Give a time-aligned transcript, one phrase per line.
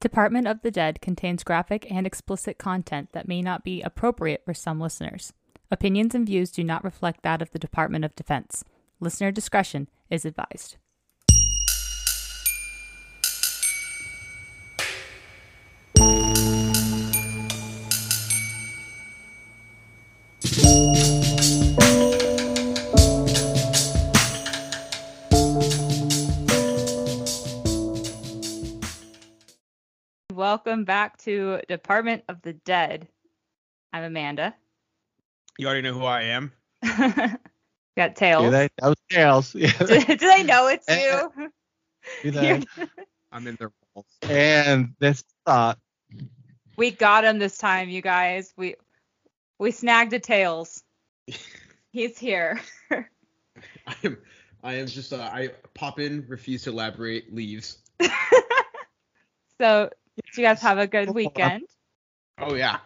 [0.00, 4.54] Department of the Dead contains graphic and explicit content that may not be appropriate for
[4.54, 5.34] some listeners.
[5.70, 8.64] Opinions and views do not reflect that of the Department of Defense.
[8.98, 10.78] Listener discretion is advised.
[30.62, 33.08] Welcome back to Department of the Dead.
[33.94, 34.54] I'm Amanda.
[35.56, 36.52] You already know who I am.
[37.96, 38.44] Got Tales.
[38.44, 38.68] Do they?
[38.78, 39.54] That was Tales.
[39.58, 39.72] Yeah.
[39.78, 41.50] do, do they know it's you?
[42.22, 42.62] Do they?
[43.32, 44.04] I'm in their roles.
[44.28, 45.78] and this thought.
[46.76, 48.52] we got him this time, you guys.
[48.58, 48.74] We
[49.58, 50.84] we snagged a Tales.
[51.90, 52.60] He's here.
[52.90, 54.18] I am.
[54.62, 55.14] I am just.
[55.14, 57.78] Uh, I pop in, refuse to elaborate, leaves.
[59.58, 61.64] so, did you guys have a good weekend?
[62.38, 62.78] Oh yeah.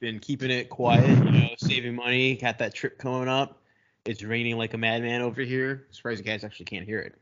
[0.00, 2.36] Been keeping it quiet, you know, saving money.
[2.36, 3.62] Got that trip coming up.
[4.04, 5.86] It's raining like a madman over here.
[5.90, 7.14] Surprised you guys actually can't hear it.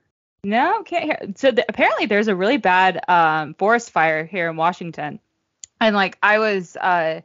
[0.44, 1.18] No, can't hear.
[1.36, 5.18] So the, apparently there's a really bad um, forest fire here in Washington,
[5.80, 7.22] and like I was, uh,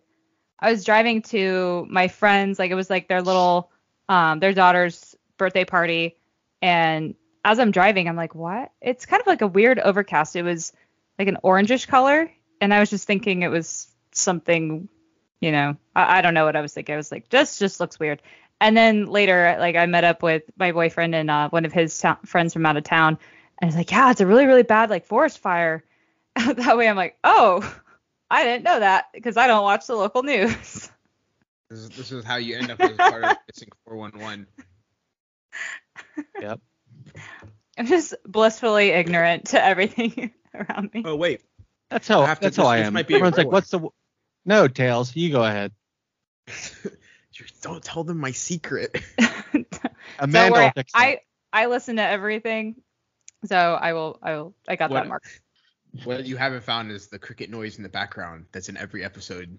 [0.60, 3.70] I was driving to my friends, like it was like their little,
[4.10, 6.18] um, their daughter's birthday party,
[6.62, 7.14] and
[7.46, 8.72] as I'm driving, I'm like, what?
[8.82, 10.36] It's kind of like a weird overcast.
[10.36, 10.74] It was
[11.22, 14.90] like an orangish color, and I was just thinking it was something,
[15.40, 16.94] you know, I, I don't know what I was thinking.
[16.94, 18.24] I was like, this just looks weird.
[18.60, 21.98] And then later, like I met up with my boyfriend and uh, one of his
[21.98, 23.20] ta- friends from out of town,
[23.62, 25.84] and it's like, yeah, it's a really, really bad like forest fire.
[26.36, 27.62] that way, I'm like, oh,
[28.32, 30.90] I didn't know that because I don't watch the local news.
[31.70, 34.46] This is, this is how you end up as part of missing 411.
[36.42, 36.60] Yep.
[37.78, 40.34] I'm just blissfully ignorant to everything
[40.70, 41.04] around me.
[41.06, 41.42] Oh wait.
[41.90, 42.22] That's how.
[42.22, 42.94] I have to- that's how this- I am.
[42.94, 43.92] might be a Everyone's like, "What's the?" w-"
[44.46, 45.16] No, Tales.
[45.16, 45.72] You go ahead.
[47.62, 48.96] Don't tell them my secret.
[49.20, 49.70] Amanda
[50.20, 51.00] Don't worry, will fix that.
[51.00, 51.20] I
[51.52, 52.76] I listen to everything,
[53.46, 55.24] so I will I will I got What- that mark.
[56.04, 59.58] what you haven't found is the cricket noise in the background that's in every episode.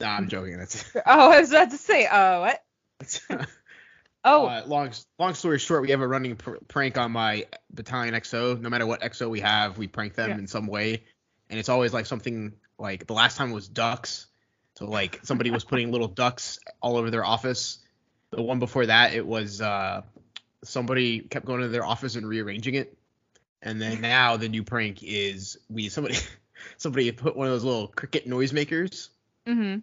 [0.00, 0.28] Nah, I'm hmm.
[0.28, 0.58] joking.
[0.58, 0.84] That's.
[1.06, 2.60] Oh, I was about to say, oh what?
[4.24, 8.14] Oh, Uh, long long story short, we have a running pr- prank on my Battalion
[8.14, 8.56] XO.
[8.58, 10.38] No matter what XO we have, we prank them Yeah.
[10.38, 11.04] in some way,
[11.50, 14.26] and it's always like something like the last time was ducks.
[14.76, 17.78] So like somebody was putting little ducks all over their office.
[18.30, 20.02] The one before that, it was uh,
[20.64, 22.96] somebody kept going to their office and rearranging it.
[23.62, 26.16] And then now the new prank is we somebody
[26.78, 29.10] somebody put one of those little cricket noisemakers,
[29.46, 29.76] hmm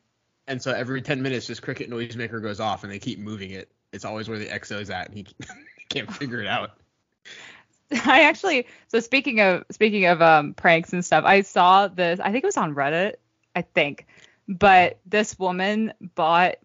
[0.47, 3.71] and so every 10 minutes this cricket noisemaker goes off and they keep moving it.
[3.91, 5.27] It's always where the XO is at, and he
[5.89, 6.71] can't figure it out.
[8.05, 12.19] I actually so speaking of speaking of um pranks and stuff, I saw this.
[12.19, 13.15] I think it was on Reddit.
[13.55, 14.07] I think,
[14.47, 16.55] but this woman bought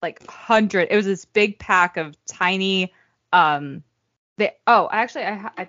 [0.00, 0.88] like hundred.
[0.90, 2.92] It was this big pack of tiny.
[3.32, 3.82] Um,
[4.36, 5.68] they oh actually I, I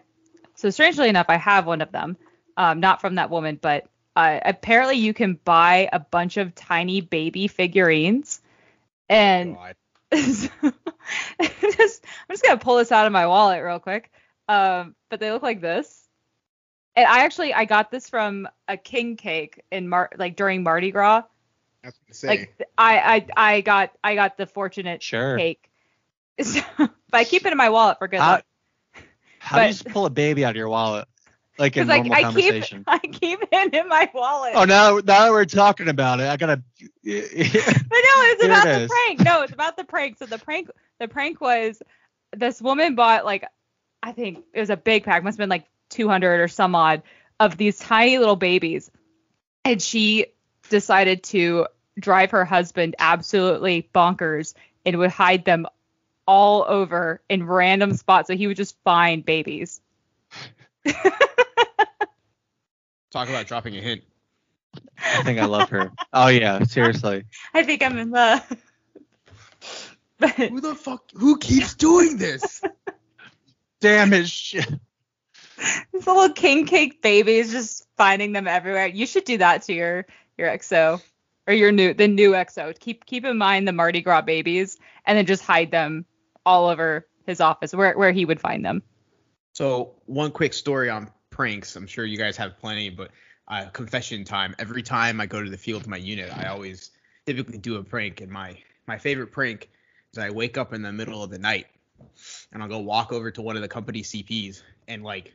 [0.56, 2.18] so strangely enough I have one of them.
[2.58, 7.00] Um, not from that woman, but uh, apparently you can buy a bunch of tiny
[7.02, 8.42] baby figurines,
[9.08, 9.76] and God.
[10.14, 10.72] just, I'm
[12.32, 14.12] just gonna pull this out of my wallet real quick.
[14.48, 16.08] Um, but they look like this.
[16.96, 20.92] And I actually I got this from a king cake in Mar like during Mardi
[20.92, 21.24] Gras.
[21.84, 22.28] I was gonna say.
[22.28, 25.38] Like I I I got I got the fortunate Sure.
[25.38, 25.70] cake.
[26.42, 28.46] So, but I keep it in my wallet for good How- luck.
[29.40, 31.08] How do you but- just pull a baby out of your wallet?
[31.60, 32.84] Like in normal I keep conversation.
[32.88, 34.54] I keep it in my wallet.
[34.56, 36.64] Oh, now now that we're talking about it, I gotta.
[37.04, 38.92] But no, it's about it the is.
[38.92, 39.20] prank.
[39.20, 40.18] No, it's about the prank.
[40.18, 41.82] So the prank, the prank was
[42.36, 43.44] this woman bought like,
[44.02, 47.02] I think it was a big pack, must have been like 200 or some odd
[47.40, 48.90] of these tiny little babies,
[49.66, 50.28] and she
[50.70, 51.68] decided to
[52.00, 54.54] drive her husband absolutely bonkers
[54.86, 55.66] and would hide them
[56.26, 59.82] all over in random spots, so he would just find babies.
[63.12, 64.04] Talk about dropping a hint.
[64.98, 65.92] I think I love her.
[66.14, 67.24] Oh yeah, seriously.
[67.54, 68.46] I think I'm in love.
[70.20, 71.04] but Who the fuck?
[71.16, 72.62] Who keeps doing this?
[73.80, 74.28] Damn it.
[74.28, 74.70] Shit.
[75.92, 78.88] These little king cake babies just finding them everywhere.
[78.88, 80.06] You should do that to your
[80.38, 81.02] your XO
[81.48, 82.78] or your new the new XO.
[82.78, 86.06] Keep keep in mind the Mardi Gras babies and then just hide them
[86.46, 88.84] all over his office where where he would find them.
[89.54, 91.78] So one quick story on pranks.
[91.78, 93.12] I'm sure you guys have plenty, but
[93.48, 94.54] uh, confession time.
[94.60, 96.92] Every time I go to the field to my unit, I always
[97.26, 98.20] typically do a prank.
[98.20, 98.58] And my
[98.88, 99.70] my favorite prank
[100.12, 101.68] is I wake up in the middle of the night
[102.52, 105.34] and I'll go walk over to one of the company CPs and like,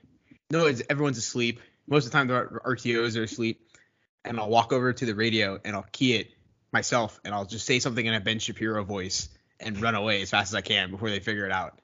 [0.50, 1.60] no, it's, everyone's asleep.
[1.86, 3.66] most of the time the RTOs are asleep,
[4.26, 6.32] and I'll walk over to the radio and I'll key it
[6.70, 10.28] myself, and I'll just say something in a Ben Shapiro voice and run away as
[10.28, 11.78] fast as I can before they figure it out.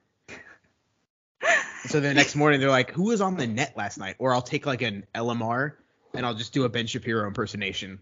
[1.89, 4.43] So the next morning they're like, "Who was on the net last night?" Or I'll
[4.43, 5.73] take like an LMR
[6.15, 7.99] and I'll just do a Ben Shapiro impersonation,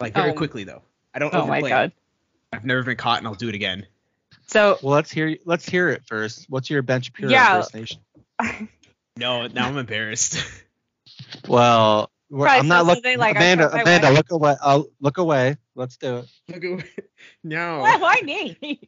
[0.00, 0.34] like very Oh.
[0.34, 0.82] quickly though.
[1.14, 1.72] I don't Oh my overplay it.
[1.72, 1.92] god.
[2.52, 3.86] I've never been caught, and I'll do it again.
[4.46, 6.46] So Well, let's hear let's hear it first.
[6.48, 7.56] What's your Ben Shapiro Yeah.
[7.56, 8.00] impersonation?
[9.16, 10.38] No, now I'm embarrassed.
[11.48, 13.18] Well, we're, I'm not looking.
[13.18, 14.14] like Amanda, cut my Amanda, wire.
[14.16, 14.56] look away.
[14.62, 15.56] I'll look away.
[15.74, 16.26] Let's do it.
[16.48, 16.86] Look at-
[17.44, 17.78] no.
[17.80, 18.78] why, why me?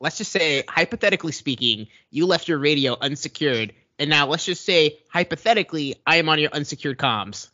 [0.00, 4.98] Let's just say hypothetically speaking you left your radio unsecured and now let's just say
[5.10, 7.48] hypothetically i am on your unsecured comms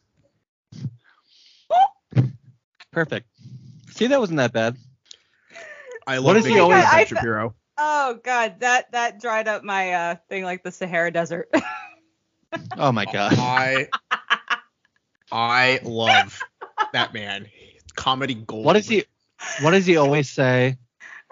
[2.92, 3.28] Perfect.
[3.92, 4.76] See, that wasn't that bad.
[6.06, 9.62] i What love is he always- Ben I- shapiro Oh god, that that dried up
[9.64, 11.50] my uh thing like the Sahara Desert.
[12.76, 13.32] Oh my god.
[13.38, 13.86] i
[15.30, 16.40] i love
[16.92, 17.46] that man
[17.94, 19.04] comedy gold What does he?
[19.60, 20.76] What does he always say?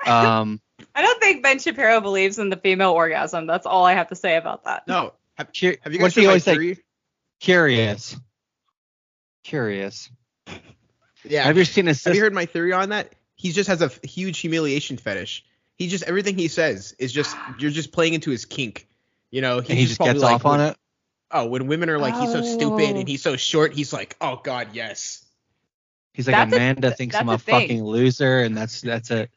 [0.06, 0.60] Um,
[0.98, 3.46] I don't think Ben Shapiro believes in the female orgasm.
[3.46, 4.86] That's all I have to say about that.
[4.88, 6.52] no have, have you what's guys he heard my always say?
[6.54, 6.78] theory?
[7.38, 8.16] Curious.
[9.44, 10.10] Curious.
[11.24, 13.80] yeah Have you seen his have you heard my theory on that he just has
[13.82, 15.44] a f- huge humiliation fetish
[15.76, 18.88] he just everything he says is just you're just playing into his kink
[19.30, 20.76] you know and he just gets off on it.
[21.30, 22.98] Oh, when women are like, he's so stupid Oh.
[23.00, 25.26] and he's so short, he's like, oh god, yes.
[26.14, 29.30] He's like That's a- Amanda thinks I'm a a fucking loser, and that's that's it.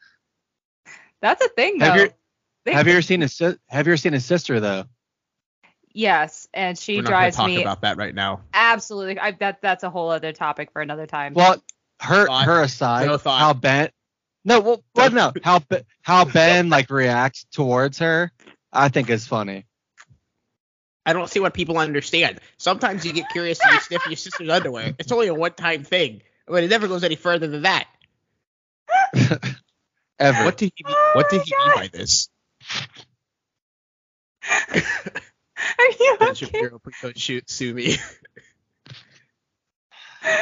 [1.21, 1.85] That's a thing though.
[1.85, 2.09] Have you
[2.65, 4.85] They- have you ever seen his si- Have you ever seen his sister though?
[5.93, 8.41] Yes, and she We're not gonna drives talk me about that right now.
[8.53, 9.19] absolutely.
[9.19, 11.33] I, that that's a whole other topic for another time.
[11.33, 11.61] Well,
[12.01, 12.45] her Thought.
[12.45, 13.39] her aside, No thought.
[13.39, 13.89] how Ben
[14.45, 15.61] no, well, well no, how
[16.01, 18.31] how Ben like reacts towards her,
[18.71, 19.65] I think is funny.
[21.05, 22.39] I don't see what people understand.
[22.57, 24.93] Sometimes you get curious and you sniff your sister's underwear.
[24.99, 27.87] It's only a one-time thing, but it never goes any further than that.
[30.21, 30.45] Ever.
[30.45, 30.83] What did he?
[30.85, 32.29] Mean, Oh what did my he mean by this?
[35.79, 36.35] Are you Ben okay?
[36.35, 37.97] Shapiro, please don't shoot, sue me.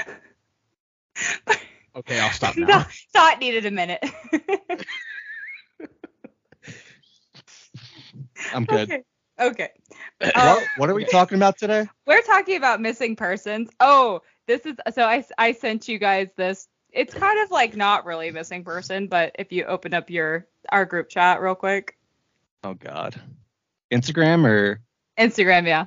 [1.96, 2.68] okay, I'll stop now.
[2.68, 2.84] No,
[3.14, 4.04] thought needed a minute.
[8.54, 8.92] I'm good.
[8.92, 9.04] okay.
[9.40, 9.70] Okay.
[10.20, 11.88] What, Um, what are we talking about today?
[12.06, 13.70] we're talking about missing persons.
[13.80, 16.68] Oh, this is so I I sent you guys this.
[16.92, 20.86] It's kind of like not really missing person, but if you open up your our
[20.86, 21.98] group chat real quick,
[22.64, 23.20] Oh God.
[23.92, 24.82] Instagram or
[25.18, 25.86] Instagram, yeah,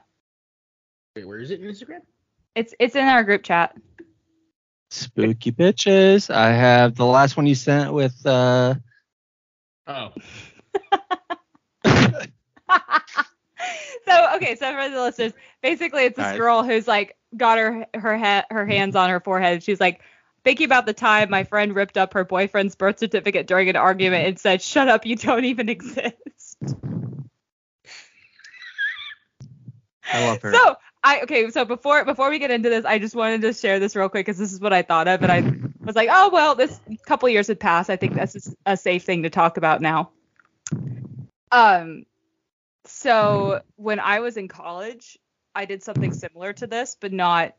[1.16, 2.00] Wait, where is it in Instagram?
[2.54, 3.76] it's it's in our group chat.
[4.90, 6.32] spooky bitches?
[6.34, 8.74] I have the last one you sent with uh
[9.86, 10.12] Oh,
[14.06, 15.32] so okay, so for the listeners,
[15.62, 16.38] basically it's this Alright.
[16.40, 19.62] girl who's like got her her head her hands on her forehead.
[19.62, 20.00] She's like
[20.44, 24.26] thinking about the time my friend ripped up her boyfriend's birth certificate during an argument
[24.26, 26.74] and said, "Shut up, you don't even exist."
[30.12, 30.52] I love her.
[30.52, 33.78] So I okay, so before before we get into this, I just wanted to share
[33.78, 35.40] this real quick because this is what I thought of, and I
[35.84, 37.90] was like, oh well, this couple years had passed.
[37.90, 40.10] I think that's a safe thing to talk about now.
[41.50, 42.04] Um,
[42.84, 45.18] so when I was in college,
[45.54, 47.54] I did something similar to this, but not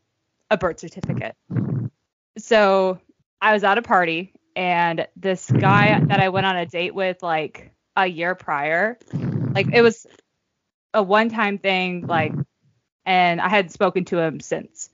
[0.50, 1.36] a birth certificate.
[2.38, 2.98] So
[3.40, 7.22] I was at a party, and this guy that I went on a date with
[7.22, 8.98] like a year prior,
[9.54, 10.06] like it was
[10.92, 12.32] a one-time thing, like
[13.06, 14.88] and I hadn't spoken to him since.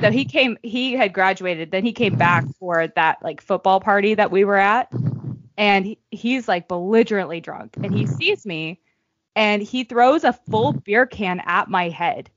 [0.00, 4.14] So he came, he had graduated, then he came back for that like football party
[4.14, 4.92] that we were at,
[5.56, 8.80] and he, he's like belligerently drunk, and he sees me,
[9.36, 12.30] and he throws a full beer can at my head,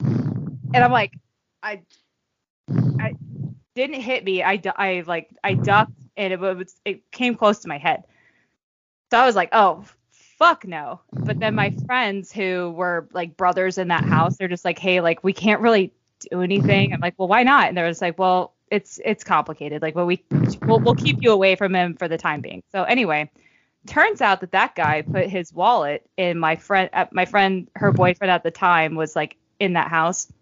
[0.00, 1.12] and I'm like,
[1.62, 1.82] I,
[3.00, 3.14] I
[3.74, 7.68] didn't hit me, I, I like, I ducked, and it was, it came close to
[7.68, 8.04] my head,
[9.10, 9.84] so I was like, oh
[10.38, 11.00] fuck no.
[11.12, 15.00] But then my friends who were like brothers in that house, they're just like, hey,
[15.00, 15.92] like we can't really
[16.30, 16.92] do anything.
[16.92, 17.68] I'm like, well, why not?
[17.68, 19.82] And they're just like, well, it's it's complicated.
[19.82, 20.24] Like, well, we
[20.62, 22.62] we'll, we'll keep you away from him for the time being.
[22.72, 23.30] So anyway,
[23.86, 27.92] turns out that that guy put his wallet in my friend, uh, my friend, her
[27.92, 30.32] boyfriend at the time was like in that house,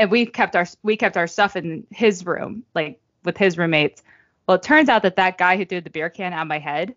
[0.00, 4.02] and we kept our we kept our stuff in his room, like with his roommates.
[4.46, 6.94] Well, it turns out that that guy who threw the beer can at my head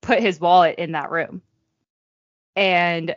[0.00, 1.42] put his wallet in that room.
[2.56, 3.14] And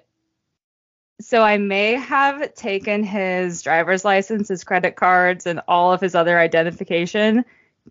[1.22, 6.14] so I may have taken his driver's license, his credit cards, and all of his
[6.14, 7.46] other identification,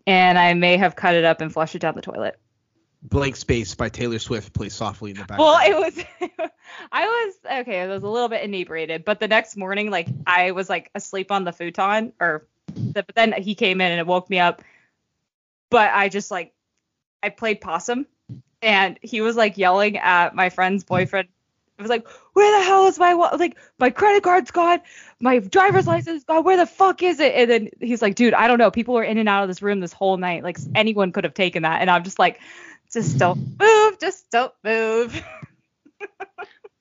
[0.06, 2.38] and I may have cut it up and flushed it down the toilet.
[3.04, 5.40] Blank Space by Taylor Swift plays softly in the background.
[5.40, 6.04] Well, it was
[6.92, 10.52] I was okay, I was a little bit inebriated, but the next morning like I
[10.52, 14.30] was like asleep on the futon or but then he came in and it woke
[14.30, 14.62] me up.
[15.70, 16.54] But I just like
[17.22, 18.06] I played possum
[18.62, 21.28] and he was like yelling at my friend's boyfriend.
[21.76, 24.80] It was like, "Where the hell is my like my credit card's gone,
[25.20, 26.44] my driver's license gone.
[26.44, 28.70] Where the fuck is it?" And then he's like, "Dude, I don't know.
[28.70, 30.44] People were in and out of this room this whole night.
[30.44, 32.40] Like anyone could have taken that." And I'm just like,
[32.94, 33.98] "Just don't move.
[34.00, 35.22] Just don't move."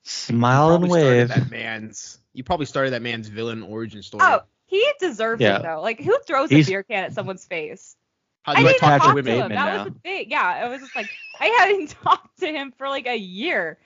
[0.03, 1.27] Smile and Probably started wave.
[1.29, 2.20] That man's.
[2.34, 4.24] You probably started that man's villain origin story.
[4.25, 5.58] Oh, he deserves Yeah.
[5.60, 5.82] it though.
[5.82, 7.96] Like who throws He's- a beer can at someone's face?
[8.43, 9.39] How I do I, didn't talk talk to to him.
[9.39, 9.84] That now.
[9.86, 10.29] was the thing.
[10.29, 13.77] Yeah, it was just like I hadn't talked to him for like a year.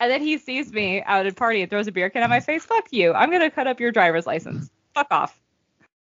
[0.00, 2.30] And then he sees me out at a party and throws a beer can at
[2.30, 2.64] my face.
[2.64, 3.12] Fuck you.
[3.12, 4.70] I'm gonna cut up your driver's license.
[4.94, 5.38] Fuck off.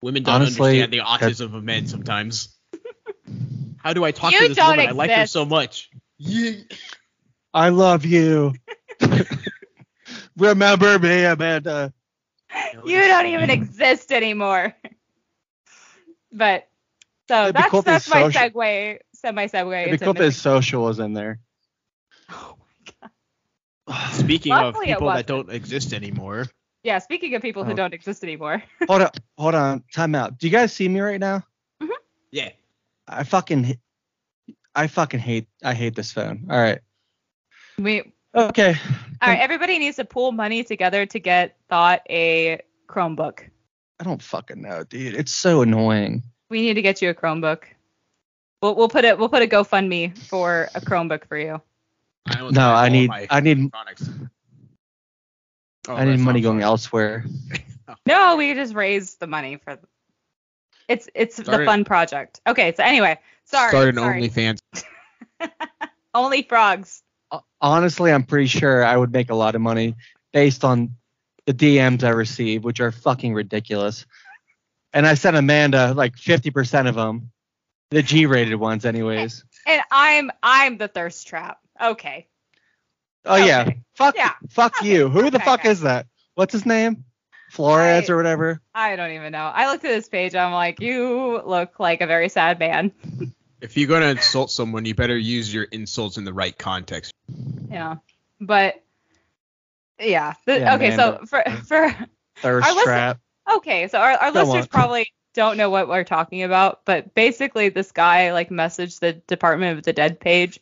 [0.01, 2.49] Women don't Honestly, understand the autism of men sometimes.
[3.87, 4.89] How do I talk You to this don't woman?
[4.89, 5.89] I like her so much.
[6.17, 6.55] Yeah.
[7.53, 8.53] I love you.
[10.37, 11.93] Remember me, Amanda.
[12.83, 14.75] You don't even exist anymore.
[16.33, 16.67] But
[17.29, 18.97] so It'd that's cool if that's my social- segue.
[19.13, 19.81] Semi segue.
[19.87, 21.39] It'd be cool if his social was in there.
[22.29, 22.55] Oh
[24.11, 26.47] Speaking of Luckily it people that don't exist anymore,
[26.83, 26.99] Yeah.
[26.99, 27.75] Speaking of people who Oh.
[27.75, 28.61] don't exist anymore.
[28.89, 30.37] hold on, hold on, time out.
[30.39, 31.37] Do you guys see me right now?
[31.81, 31.91] Mm-hmm.
[32.31, 32.49] yeah.
[33.07, 33.77] I fucking,
[34.75, 36.47] I fucking hate, I hate this phone.
[36.49, 36.79] All right,
[37.79, 38.75] We okay.
[39.21, 39.39] all right.
[39.39, 43.41] Everybody needs to pool money together to get thought a Chromebook.
[43.99, 45.15] I don't fucking know, dude.
[45.15, 46.23] It's so annoying.
[46.49, 47.63] We need to get you a Chromebook.
[48.61, 51.61] We'll we'll put it we'll put a GoFundMe for a Chromebook for you.
[52.27, 53.71] I don't No, I need, I need.
[55.87, 56.63] Oh, I need money going fun.
[56.63, 57.25] elsewhere.
[58.05, 59.79] No, we just raised the money for.
[60.87, 62.39] It's it's the fun project.
[62.47, 63.69] Okay, so anyway, sorry.
[63.69, 64.29] Start an sorry.
[64.29, 64.59] OnlyFans.
[66.13, 67.03] Only frogs.
[67.59, 69.95] Honestly, I'm pretty sure I would make a lot of money
[70.31, 70.95] based on
[71.45, 74.05] the DMs I receive, which are fucking ridiculous.
[74.93, 77.31] And I sent Amanda like 50% of them,
[77.91, 79.43] the G-rated ones, anyways.
[79.65, 81.59] And I'm I'm the thirst trap.
[81.81, 82.27] Okay.
[83.25, 84.31] Oh yeah, fuck, Yeah.
[84.49, 84.89] fuck Okay.
[84.89, 85.09] you.
[85.09, 85.69] Who the fuck okay.
[85.71, 86.07] is that?
[86.35, 87.03] What's his name?
[87.49, 88.61] Flores I- or whatever.
[88.75, 89.51] I don't even know.
[89.53, 90.35] I looked at this page.
[90.35, 92.91] I'm like, you look like a very sad man.
[93.61, 97.11] If you're gonna insult someone, you better use your insults in the right context.
[97.71, 97.95] Yeah.
[98.39, 98.83] But
[99.99, 100.33] yeah.
[100.45, 101.95] The- Yeah, okay, so for for
[102.37, 104.67] Thirst Our listen- Okay, so our, our Go listeners on.
[104.67, 109.77] probably don't know what we're talking about, but basically this guy like messaged the Department
[109.77, 110.59] of the Dead page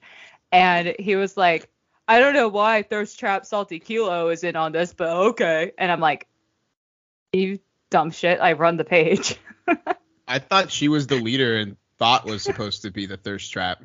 [0.51, 1.67] and he was like,
[2.07, 5.71] I don't know why Thirst Trap Salty Kilo is in on this, but okay.
[5.77, 6.27] And I'm like,
[7.35, 9.37] you dumb shit, I run the page.
[10.27, 13.83] I thought she was the leader and thought was supposed to be the thirst trap.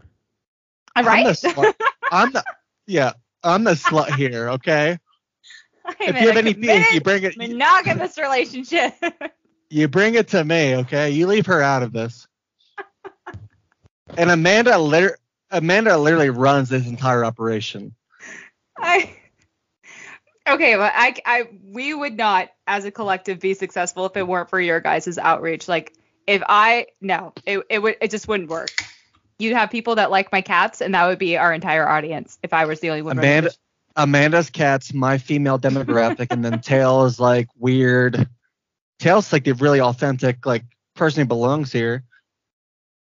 [0.96, 1.26] I'm right?
[1.26, 1.74] the slut.
[2.10, 2.44] I'm the
[2.86, 3.12] yeah.
[3.42, 4.50] I'm the slut here.
[4.50, 4.98] Okay.
[5.84, 7.36] I'm if you have a any beef, you bring it.
[7.36, 8.94] monogamous relationship.
[9.72, 10.74] You bring it to me.
[10.78, 11.10] Okay.
[11.10, 12.26] You leave her out of this.
[14.16, 15.16] And Amanda liter-
[15.48, 17.94] Amanda literally runs this entire operation.
[18.76, 19.16] I
[20.54, 24.50] okay, but I, I, we would not, as a collective, be successful if it weren't
[24.50, 25.68] for your guys' outreach.
[25.68, 25.94] Like,
[26.26, 28.70] if I, no, it, it would, it just wouldn't work.
[29.38, 32.38] You'd have people that like my cats, and that would be our entire audience.
[32.42, 33.18] If I was the only one.
[33.18, 33.50] Amanda
[33.96, 38.28] Amanda's cat's my female demographic, and then Tail is like weird.
[38.98, 40.64] Tail's like the really authentic like
[40.94, 42.04] person who belongs here.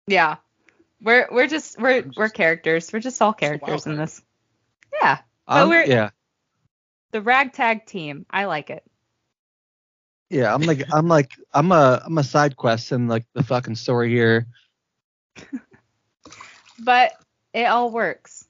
[0.07, 0.37] yeah,
[1.01, 2.93] we're we're just we're we're characters.
[2.93, 4.23] We're just all characters in this.
[5.01, 6.11] Yeah, But I'm- we're- yeah,
[7.13, 8.27] the ragtag team.
[8.31, 8.85] I like it.
[10.31, 10.53] yeah.
[10.55, 14.11] I'm like I'm like I'm a I'm a side quest in like the fucking story
[14.11, 14.47] here.
[16.79, 17.13] but
[17.53, 18.47] it all works.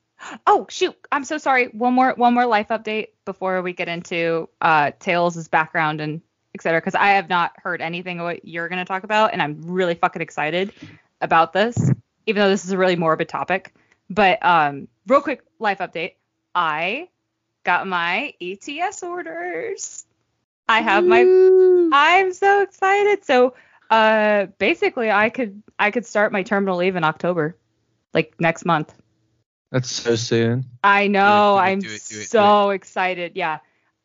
[0.47, 0.97] Oh shoot!
[1.13, 1.67] I'm so sorry.
[1.69, 6.23] One more one more life update before we get into uh Tales' background and
[6.55, 6.81] etc.
[6.81, 9.95] Because I have not heard anything of what you're gonna talk about, and I'm really
[9.95, 10.73] fucking excited
[11.21, 11.91] about this,
[12.27, 13.75] even though this is a really morbid topic.
[14.09, 16.15] But um, real quick life update.
[16.55, 17.09] I
[17.67, 20.07] got my ETS orders.
[20.69, 21.21] I have my
[21.93, 23.25] I'm so excited.
[23.25, 23.55] So
[23.91, 27.57] uh basically I could I could start my terminal leave in October.
[28.15, 28.95] Like next month.
[29.71, 30.65] That's so soon.
[30.83, 31.55] I know.
[31.55, 33.33] do it, I'm do it, do it, do so excited.
[33.35, 33.59] Yeah.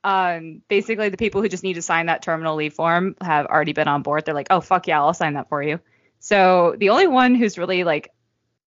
[0.04, 3.74] Um basically the people who just need to sign that terminal leave form have already
[3.74, 4.26] been on board.
[4.26, 5.80] They're like, "Oh fuck yeah, I'll sign that for you."
[6.20, 8.12] So the only one who's really like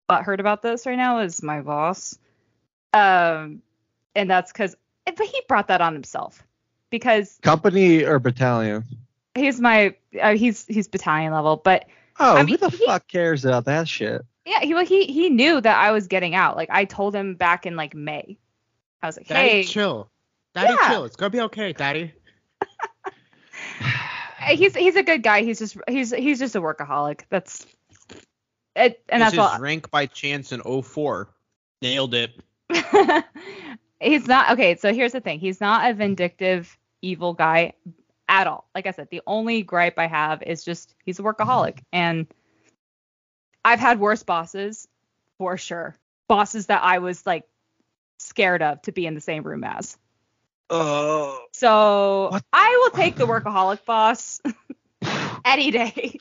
[0.08, 2.16] heard about this right now is my boss.
[2.92, 3.62] Um
[4.14, 6.42] and that's cuz but he brought that on himself
[6.90, 8.84] because Company or battalion?
[9.34, 11.86] he's my uh, he's he's battalion level, but
[12.20, 14.22] Oh, I who mean, the he- fuck cares about that shit?
[14.46, 16.56] Yeah, he well, he he knew that I was getting out.
[16.56, 18.36] Like I told him back in like May.
[19.02, 20.10] I was like, Daddy, hey, chill.
[20.54, 20.88] Daddy, Yeah.
[20.90, 21.04] chill.
[21.04, 22.12] It's gonna be okay, Daddy.
[24.50, 25.42] he's he's a good guy.
[25.42, 27.22] He's just he's he's just a workaholic.
[27.30, 27.66] That's
[28.76, 29.54] it, and this that's all.
[29.54, 31.28] is rank by chance in 04.
[31.82, 32.32] Nailed it.
[34.00, 34.76] he's not okay.
[34.76, 35.38] So here's the thing.
[35.38, 37.74] He's not a vindictive evil guy
[38.28, 38.68] at all.
[38.74, 41.84] Like I said, the only gripe I have is just he's a workaholic, mm-hmm.
[41.92, 42.26] and
[43.64, 44.88] I've had worse bosses
[45.38, 45.94] for sure.
[46.28, 47.44] Bosses that I was like
[48.18, 49.96] scared of to be in the same room as.
[50.70, 51.44] Oh.
[51.52, 52.44] So What?
[52.52, 54.40] I will take the workaholic boss
[55.44, 56.18] any day.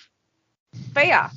[0.94, 1.30] But yeah.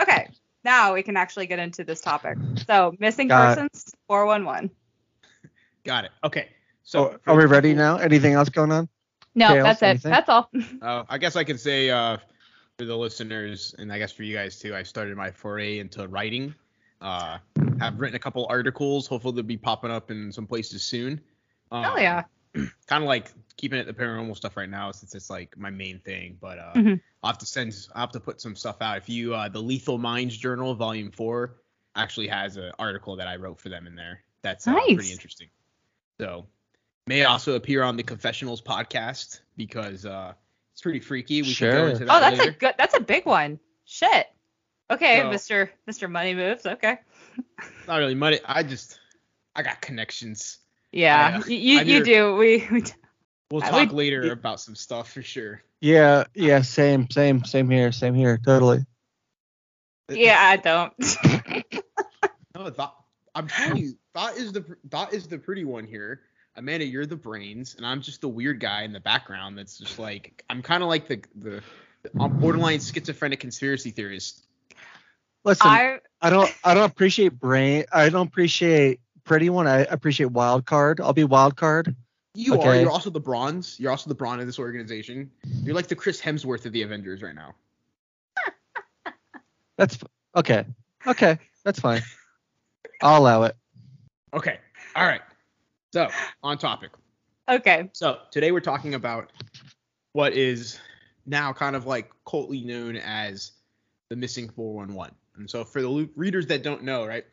[0.00, 0.28] Okay.
[0.64, 2.38] Now we can actually get into this topic.
[2.66, 4.70] So missing Got persons 411.
[5.84, 6.10] Got it.
[6.24, 6.48] Okay.
[6.82, 7.96] So So, are we ready now?
[7.96, 8.88] Anything else going on?
[9.34, 10.08] No, Chaos, that's it.
[10.08, 10.50] That's all.
[10.82, 12.16] Uh, I guess I can say uh,
[12.78, 16.08] for the listeners, and I guess for you guys too, I started my foray into
[16.08, 16.54] writing.
[17.00, 17.38] Uh,
[17.78, 19.06] have written a couple articles.
[19.06, 21.20] Hopefully they'll be popping up in some places soon.
[21.70, 22.24] Um, Oh yeah.
[22.86, 26.00] Kind of like keeping it the paranormal stuff right now since it's like my main
[26.00, 26.36] thing.
[26.40, 27.00] But uh, Mhm.
[27.22, 27.74] I'll have to send.
[27.94, 28.96] I'll have to put some stuff out.
[28.96, 31.56] If you uh, the Lethal Minds Journal, Volume Four,
[31.94, 34.24] actually has an article that I wrote for them in there.
[34.42, 34.94] That's uh, Nice.
[34.94, 35.48] pretty interesting.
[36.20, 36.46] So
[37.06, 40.34] may also appear on the Confessionals podcast because uh,
[40.72, 41.42] it's pretty freaky.
[41.42, 41.72] We can Sure.
[41.72, 42.50] go into that Oh, that's later.
[42.50, 42.74] a good.
[42.78, 43.58] That's a big one.
[43.84, 44.26] Shit.
[44.90, 45.68] Okay, So- Mr.
[45.88, 46.10] Mr.
[46.10, 46.66] Money moves.
[46.66, 46.98] Okay.
[47.88, 48.38] Not really money.
[48.44, 48.98] I just
[49.54, 50.58] I got connections.
[50.92, 51.38] Yeah, Yeah.
[51.38, 52.36] y- you I you do.
[52.36, 52.84] We, we
[53.50, 55.62] We'll talk would- later about some stuff for sure.
[55.80, 58.84] Yeah, yeah, same, same, same here, same here, totally.
[60.10, 60.92] yeah, I don't.
[62.54, 62.99] No, thought
[63.34, 66.22] I'm telling you, thought is the thought is the pretty one here.
[66.56, 69.56] Amanda, you're the brains, and I'm just the weird guy in the background.
[69.56, 71.62] That's just like I'm kind of like the the
[72.18, 74.46] I'm borderline schizophrenic conspiracy theorist.
[75.44, 77.84] Listen, I, I don't, I don't appreciate brain.
[77.92, 79.66] I don't appreciate pretty one.
[79.66, 81.00] I appreciate wild card.
[81.00, 81.94] I'll be wild card.
[82.34, 82.76] You are.
[82.76, 83.78] You're also the bronze.
[83.80, 85.30] You're also the brawn of this organization.
[85.62, 87.54] You're like the Chris Hemsworth of the Avengers right now.
[89.76, 89.98] That's
[90.36, 90.66] okay.
[91.06, 92.02] Okay, that's fine.
[93.02, 93.56] I'll allow it.
[94.34, 94.58] Okay.
[94.96, 95.22] All right.
[95.92, 96.08] So
[96.42, 96.90] on topic.
[97.48, 97.90] okay.
[97.92, 99.32] So today we're talking about
[100.12, 100.78] what is
[101.26, 103.52] now kind of like cultly known as
[104.08, 105.14] the missing 411.
[105.36, 107.24] And so for the lo- readers that don't know, right,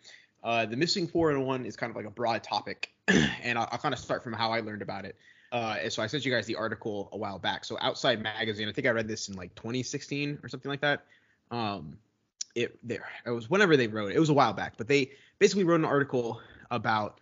[0.44, 3.94] uh, the missing 411 is kind of like a broad topic, and I'll, I'll kind
[3.94, 5.16] of start from how I learned about it.
[5.52, 7.66] Uh, and so I sent you guys the article a while back.
[7.66, 11.06] So Outside Magazine, I think I read this in like 2016 or something like that.
[11.52, 11.98] Um,
[12.58, 14.18] it there it was whenever they wrote it.
[14.18, 16.42] It was a while back, but they basically wrote an article
[16.72, 17.22] about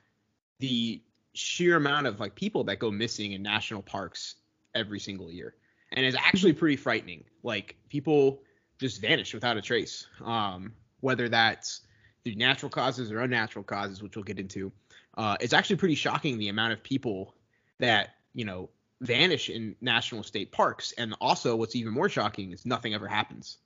[0.59, 1.01] the
[1.33, 4.35] sheer amount of like people that go missing in national parks
[4.73, 5.55] every single year.
[5.91, 7.25] And it's actually pretty frightening.
[7.43, 8.41] Like people
[8.79, 11.81] just vanish without a trace um whether that's
[12.23, 14.71] through natural causes or unnatural causes which we'll get into.
[15.17, 17.35] Uh it's actually pretty shocking the amount of people
[17.79, 18.69] that you know
[19.01, 20.93] vanish in national state parks.
[20.97, 23.57] And also what's even more shocking is nothing ever happens.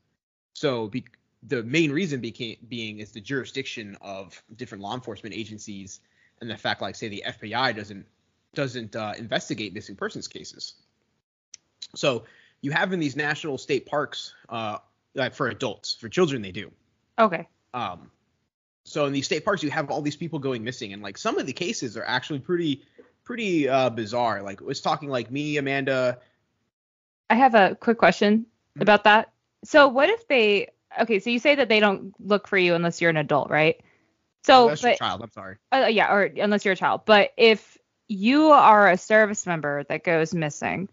[0.53, 1.05] So be-
[1.43, 6.01] the main reason became being is the jurisdiction of different law enforcement agencies
[6.41, 8.05] and the fact like say the FBI doesn't
[8.53, 10.73] doesn't uh, investigate missing persons cases.
[11.95, 12.25] So
[12.61, 14.79] you have in these national state parks uh,
[15.15, 16.71] like for adults, for children they do.
[17.17, 17.47] Okay.
[17.73, 18.11] Um,
[18.83, 21.37] so in these state parks you have all these people going missing and like some
[21.37, 22.83] of the cases are actually pretty
[23.23, 24.41] pretty uh, bizarre.
[24.41, 26.19] Like was talking like me, Amanda.
[27.29, 28.45] I have a quick question
[28.77, 28.81] Mhm.
[28.81, 29.31] about that.
[29.63, 30.69] So what if they?
[31.01, 33.79] Okay, so you say that they don't look for you unless you're an adult, right?
[34.43, 35.21] So, that's your but child.
[35.21, 35.57] I'm sorry.
[35.71, 37.01] uh, yeah, or unless you're a child.
[37.05, 40.89] But if you are a service member that goes missing,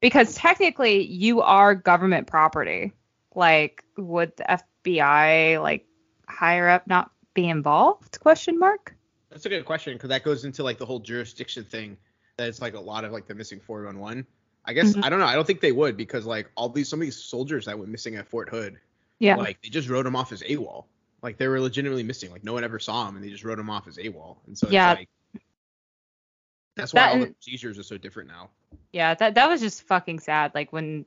[0.00, 2.92] because technically you are government property,
[3.34, 5.86] like would the FBI like
[6.28, 8.20] higher up not be involved?
[8.20, 8.94] Question mark.
[9.30, 11.96] That's a good question because that goes into like the whole jurisdiction thing.
[12.36, 14.26] That it's like a lot of like the missing 411.
[14.64, 15.04] I guess Mhm.
[15.04, 15.26] I don't know.
[15.26, 17.90] I don't think they would because like all these some of these soldiers that went
[17.90, 18.78] missing at Fort Hood,
[19.18, 19.36] Yeah.
[19.36, 20.84] like they just wrote him off as AWOL.
[21.22, 22.30] Like they were legitimately missing.
[22.30, 24.36] Like no one ever saw him, and they just wrote him off as AWOL.
[24.46, 24.92] And so Yeah.
[24.94, 25.08] like
[26.76, 28.50] that's why That all the procedures are so different now.
[28.92, 30.52] Yeah, that that was just fucking sad.
[30.54, 31.06] Like when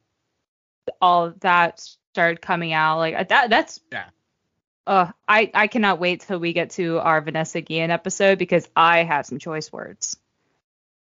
[1.02, 1.80] all that
[2.14, 4.06] started coming out, like uh, that that's Yeah.
[4.88, 9.04] Uh, I I cannot wait till we get to our Vanessa Guillen episode because I
[9.04, 10.16] have some choice words.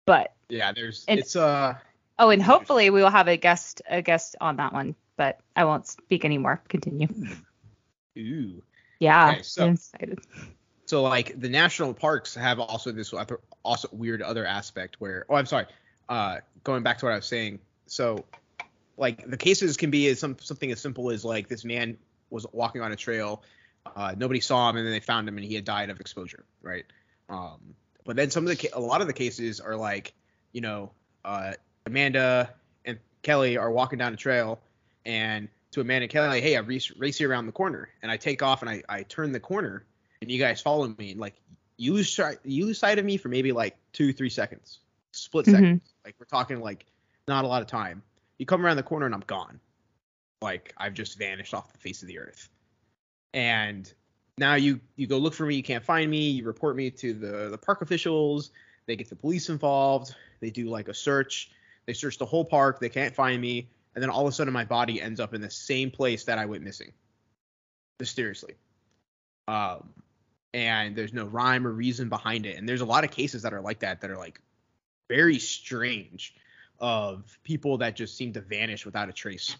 [0.05, 1.75] But Yeah, there's And- it's uh
[2.19, 4.95] oh, and hopefully we will have a guest a guest on that one.
[5.19, 6.61] But I won't speak anymore.
[6.69, 7.09] Continue.
[8.17, 8.63] ooh.
[9.01, 10.19] Yeah, Okay, so- I'm excited.
[10.85, 15.35] So like the national parks have also this other also weird other aspect where oh
[15.35, 15.65] I'm sorry,
[16.07, 17.59] uh going back to what I was saying.
[17.85, 18.23] So
[18.97, 21.97] like the cases can be as some something as simple as like this man
[22.29, 23.43] was walking on a trail,
[23.95, 26.43] Uh, nobody saw him, and then they found him, and he had died of exposure,
[26.61, 26.85] right?
[27.27, 27.59] Um,
[28.05, 30.13] but then some of the a lot of the cases are like,
[30.53, 30.91] you know,
[31.25, 31.53] uh,
[31.85, 32.49] Amanda
[32.85, 34.59] and Kelly are walking down a trail,
[35.05, 38.11] and to Amanda and Kelly, like, hey, I race, race you around the corner, and
[38.11, 39.85] I take off and I, I turn the corner,
[40.21, 41.35] and you guys follow me, and like
[41.77, 44.79] you lose sight, you lose sight of me for maybe like two, three seconds,
[45.11, 45.51] split Mhm.
[45.51, 45.93] seconds.
[46.03, 46.85] Like we're talking like
[47.27, 48.01] not a lot of time.
[48.37, 49.59] You come around the corner and I'm gone.
[50.41, 52.49] Like I've just vanished off the face of the earth.
[53.33, 53.91] And
[54.37, 57.13] now you you go look for me, you can't find me, you report me to
[57.13, 58.51] the the park officials,
[58.85, 61.51] they get the police involved, they do like a search,
[61.85, 64.53] they search the whole park, they can't find me, and then all of a sudden
[64.53, 66.91] my body ends up in the same place that I went missing.
[67.99, 68.55] Mysteriously.
[69.47, 69.89] Um
[70.53, 72.57] and there's no rhyme or reason behind it.
[72.57, 74.41] And there's a lot of cases that are like that that are like
[75.07, 76.33] very strange
[76.79, 79.55] of people that just seem to vanish without a trace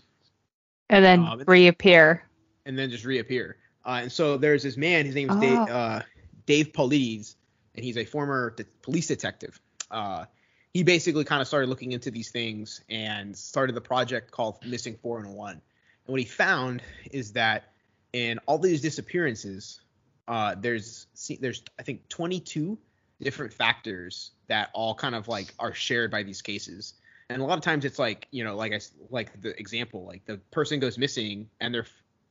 [0.89, 2.23] And then Um, reappear.
[2.65, 3.57] and then just reappear.
[3.85, 5.63] Uh, and so there's this man, his name is Dave, Oh.
[5.67, 6.01] uh,
[6.47, 7.35] Dave Paulides,
[7.75, 9.59] and he's a former de- police detective.
[9.91, 10.25] Uh,
[10.73, 14.97] he basically kind of started looking into these things and started the project called Missing
[15.01, 15.53] 411.
[15.53, 15.61] And
[16.05, 17.73] what he found is that
[18.13, 19.81] in all these disappearances,
[20.27, 21.07] uh, there's
[21.39, 22.77] there's I think 22
[23.21, 26.93] different factors that all kind of like are shared by these cases.
[27.29, 28.79] And a lot of times it's like you know like I
[29.09, 31.87] like the example like the person goes missing and they're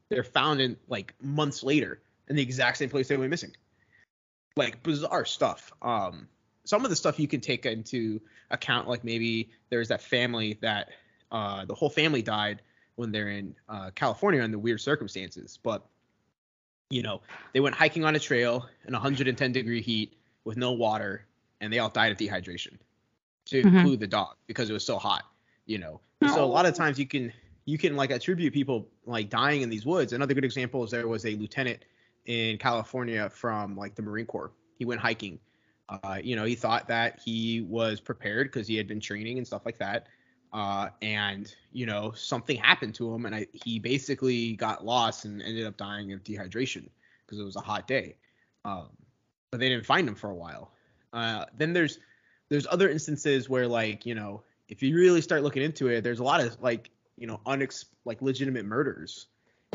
[0.09, 3.55] they're found in like months later in the exact same place they went missing.
[4.57, 5.73] Like bizarre stuff.
[5.83, 6.29] Um,
[6.69, 10.91] some of the stuff you can take into account, like maybe there's that family that
[11.33, 12.61] uh, the whole family died
[12.97, 15.87] when they're in uh, California under weird circumstances, but
[16.91, 17.23] you know
[17.55, 21.25] they went hiking on a trail in 110 degree heat with no water,
[21.63, 22.77] and they all died of dehydration,
[23.47, 23.75] to Mhm.
[23.77, 25.25] include the dog because it was so hot.
[25.65, 26.01] You know,
[26.35, 27.33] so a lot of times you can
[27.65, 30.13] you can like attribute people like dying in these woods.
[30.13, 31.83] Another good example is there was a lieutenant
[32.27, 34.51] in California from like the Marine Corps.
[34.79, 35.39] He went hiking.
[35.89, 39.47] Uh, you know, he thought that he was prepared because he had been training and
[39.47, 40.07] stuff like that.
[40.53, 45.43] Uh, and you know, something happened to him, and I, he basically got lost and
[45.43, 46.89] ended up dying of dehydration
[47.25, 48.17] because it was a hot day.
[48.65, 48.89] Um,
[49.51, 50.73] but they didn't find him for a while.
[51.13, 51.99] Uh, then there's
[52.49, 56.21] there's other instances where like you know if you really start looking into it, there's
[56.21, 59.27] a lot of like you know unex like legitimate murders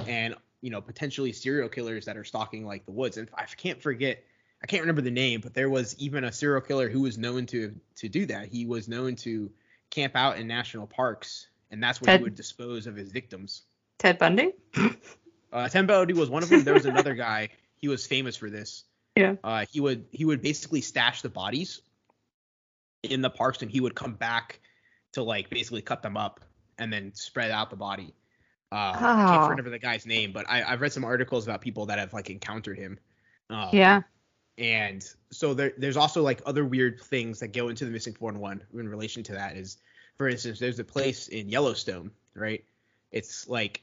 [0.08, 3.18] and you know potentially serial killers that are stalking like the woods.
[3.18, 4.24] And I can't forget,
[4.64, 7.46] I can't remember the name, but there was even a serial killer who was known
[7.48, 8.48] to to do that.
[8.48, 9.52] He was known to
[9.90, 13.64] camp out in national parks, and that's where Ted- he would dispose of his victims.
[14.00, 14.54] Ted Bundy?
[15.52, 16.64] Uh, Ted Bundy was one of them.
[16.64, 17.50] There was another guy.
[17.78, 18.86] He was famous for this.
[19.16, 19.36] Yeah.
[19.44, 21.82] Uh, he would he would basically stash the bodies
[23.04, 24.60] in the parks, and he would come back
[25.12, 26.40] to like basically cut them up
[26.80, 28.16] and then spread out the body.
[28.72, 29.30] Uh, I Oh.
[29.38, 32.14] can't remember the guy's name, but I, I've read some articles about people that have
[32.14, 32.98] like encountered him.
[33.52, 34.02] Um, Yeah.
[34.58, 38.66] And so there, there's also like other weird things that go into the missing 411
[38.80, 39.78] in relation to that is
[40.18, 42.64] for instance there's a place in yellowstone right?
[43.12, 43.82] It's like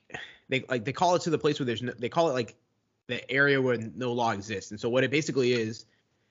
[0.49, 2.57] they like they call it to the place where there's no, they call it like
[3.07, 4.71] the area where no law exists.
[4.71, 5.87] And so what it basically is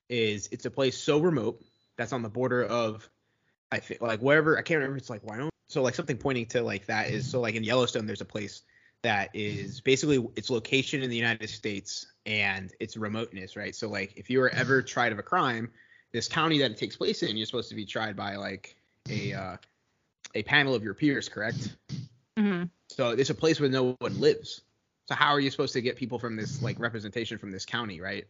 [0.10, 1.62] is it's a place so remote
[1.95, 3.08] that's on the border of
[3.71, 5.49] i think like wherever i can't remember it's like wyoming.
[5.67, 8.63] So like something pointing to like that is so like in yellowstone there's a place
[9.01, 13.75] that is basically its location in the United States and its remoteness, right?
[13.75, 15.71] So like if you were ever tried of a crime,
[16.12, 18.75] this county that it takes place in, you're supposed to be tried by like
[19.09, 19.57] a uh,
[20.35, 21.75] a panel of your peers, correct?
[22.38, 24.62] hmm So it's a place where no one lives.
[25.07, 28.01] So how are you supposed to get people from this like representation from this county,
[28.01, 28.25] right?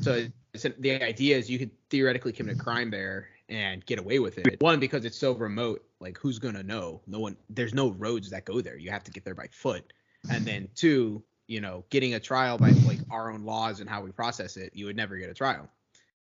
[0.00, 4.18] So it's, the idea is you could theoretically commit a crime there and get away
[4.18, 4.60] with it.
[4.60, 7.00] One because it's so remote, like who's gonna know?
[7.06, 7.36] No one.
[7.50, 8.76] There's no roads that go there.
[8.76, 9.92] You have to get there by foot.
[10.30, 14.02] And then two, you know, getting a trial by like our own laws and how
[14.02, 15.68] we process it, you would never get a trial.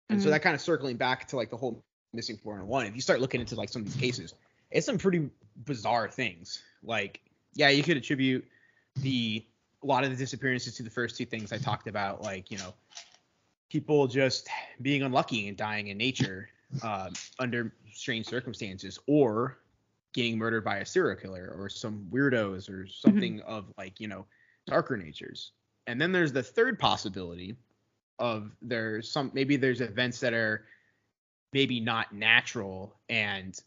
[0.09, 0.33] And so Mhm.
[0.33, 2.89] that kind of circling back to like the whole missing 411.
[2.89, 4.35] If you start looking into like some of these cases,
[4.71, 5.31] it's some pretty
[5.65, 6.63] bizarre things.
[6.83, 7.21] Like,
[7.55, 8.45] yeah, you could attribute
[9.03, 9.45] the
[9.83, 12.59] a lot of the disappearances to the first two things I talked about, like you
[12.59, 12.75] know,
[13.71, 14.49] people just
[14.83, 16.49] being unlucky and dying in nature
[16.83, 19.59] um, under strange circumstances, or
[20.17, 24.27] getting murdered by a serial killer or some weirdos or something of like you know
[24.67, 25.53] darker natures.
[25.87, 27.55] And then there's the third possibility
[28.19, 30.65] of there's some maybe there's events that are
[31.53, 33.61] maybe not natural and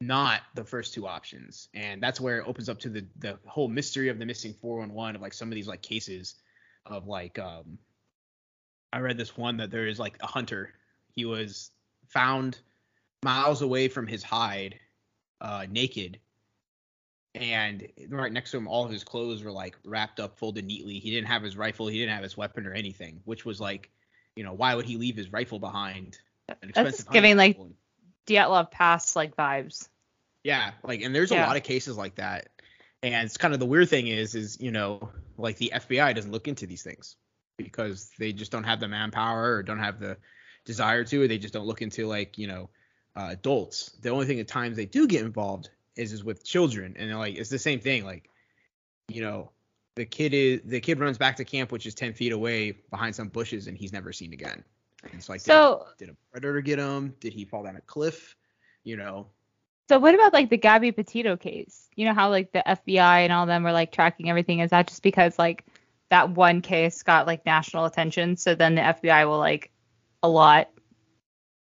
[0.00, 1.68] not the first two options.
[1.72, 5.14] And that's where it opens up to the the whole mystery of the missing 411
[5.14, 6.34] of like some of these like cases
[6.84, 7.78] of like um
[8.92, 10.74] i read this one that there is like a hunter.
[11.14, 11.70] He was
[12.08, 12.58] found
[13.22, 14.80] miles away from his hide
[15.42, 16.18] uh naked
[17.34, 20.98] and right next to him, all of his clothes were like wrapped up, folded neatly.
[20.98, 23.90] He didn't have his rifle, he didn't have his weapon or anything, which was like,
[24.36, 26.18] you know, why would he leave his rifle behind?
[26.74, 27.72] That's giving, like, rifle?
[28.26, 29.88] Dyatlov Pass like vibes.
[30.44, 32.48] Yeah, like and there's a lot of cases like that.
[33.02, 36.30] And it's kind of the weird thing is is, you know, like the FBI doesn't
[36.30, 37.16] look into these things
[37.56, 40.18] because they just don't have the manpower or don't have the
[40.64, 42.70] desire to or they just don't look into like, you know,
[43.16, 43.92] uh, adults.
[44.00, 47.36] The only thing at times they do get involved is is with children and like
[47.36, 48.30] it's the same thing like
[49.08, 49.50] you know,
[49.94, 53.14] the kid is the kid runs back to camp which is 10 feet away behind
[53.14, 54.64] some bushes and he's never seen again.
[55.04, 57.14] And it's like did- So did a predator get him?
[57.20, 58.34] Did he fall down a cliff?
[58.84, 59.26] You know,
[59.88, 61.88] so what about like the Gabby Petito case?
[61.96, 64.60] You know how like the FBI and all them were like tracking everything.
[64.60, 65.66] Is that just because like
[66.08, 69.70] that one case got like national attention, so then the FBI will like
[70.22, 70.70] a lot?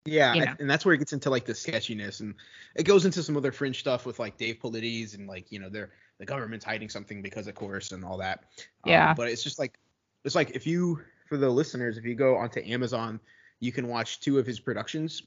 [0.07, 0.53] Yeah, you know.
[0.59, 2.33] and that's where it gets into like the sketchiness, and
[2.75, 5.67] it goes into some other fringe stuff with like Dave Paulides and like you know
[5.69, 8.45] they're the government's hiding something because of course and all that.
[8.85, 9.13] Um, Yeah.
[9.13, 9.77] but it's just like
[10.23, 13.19] it's like if you for the listeners, if you go onto Amazon,
[13.59, 15.23] you can watch two of his productions,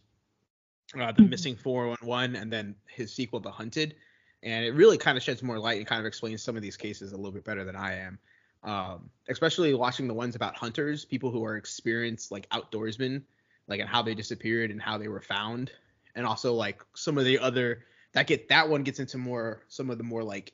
[0.99, 1.29] uh, the Mhm.
[1.29, 3.97] Missing 411 and then his sequel, The Hunted,
[4.43, 6.79] and it really kind of sheds more light and kind of explains some of these
[6.79, 8.19] cases a little bit better than I am.
[8.63, 13.23] Um, especially watching the ones about hunters, people who are experienced like outdoorsmen,
[13.71, 15.71] like and how they disappeared and how they were found,
[16.15, 19.89] and also like some of the other that get that one gets into more some
[19.89, 20.53] of the more like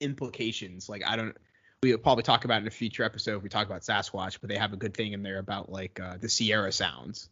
[0.00, 0.88] implications.
[0.88, 1.36] Like I don't
[1.82, 4.56] we'll probably talk about in a future episode if we talk about Sasquatch, but they
[4.56, 7.28] have a good thing in there about like uh, the Sierra sounds.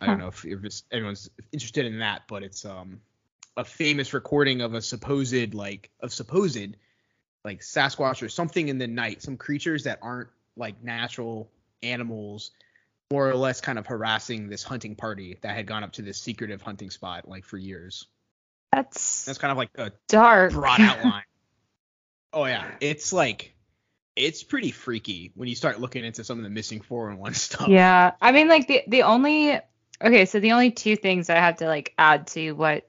[0.00, 0.22] I don't Huh.
[0.22, 3.00] know if, if anyone's interested in that, but it's um
[3.56, 6.76] a famous recording of a supposed like of supposed
[7.44, 11.50] like Sasquatch or something in the night, some creatures that aren't like natural
[11.82, 12.50] animals,
[13.10, 16.20] more or less kind of harassing this hunting party that had gone up to this
[16.20, 18.06] secretive hunting spot like for years.
[18.72, 20.52] That's, That's kind of like a dark.
[20.52, 21.22] broad outline.
[22.32, 23.54] oh yeah, it's like
[24.14, 27.68] it's pretty freaky when you start looking into some of the missing 411 stuff.
[27.68, 29.58] Yeah, I mean, like the the only
[30.02, 32.88] okay, so the only two things I have to like add to what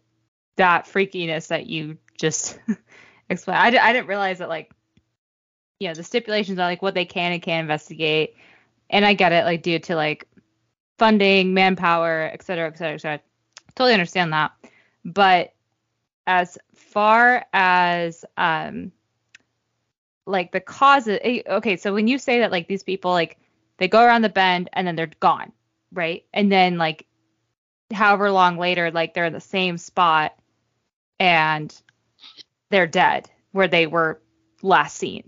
[0.58, 2.60] that freakiness that you just
[3.30, 3.78] explained.
[3.78, 4.72] I, I didn't realize that like,
[5.80, 8.36] you know, the stipulations are like what they can and can't investigate,
[8.90, 10.28] and I get it, like due to like
[10.98, 13.20] funding, manpower, et cetera, et cetera, et cetera.
[13.76, 14.52] Totally understand that,
[15.06, 15.54] but
[16.28, 18.92] as far as um
[20.28, 23.38] like the causes eh, okay so when you say that like these people like
[23.78, 25.52] they go around the bend and then they're gone
[25.92, 27.08] right and then like
[27.92, 30.38] however long later like they're in the same spot
[31.20, 31.82] and
[32.70, 34.22] they're dead where they were
[34.62, 35.28] last seen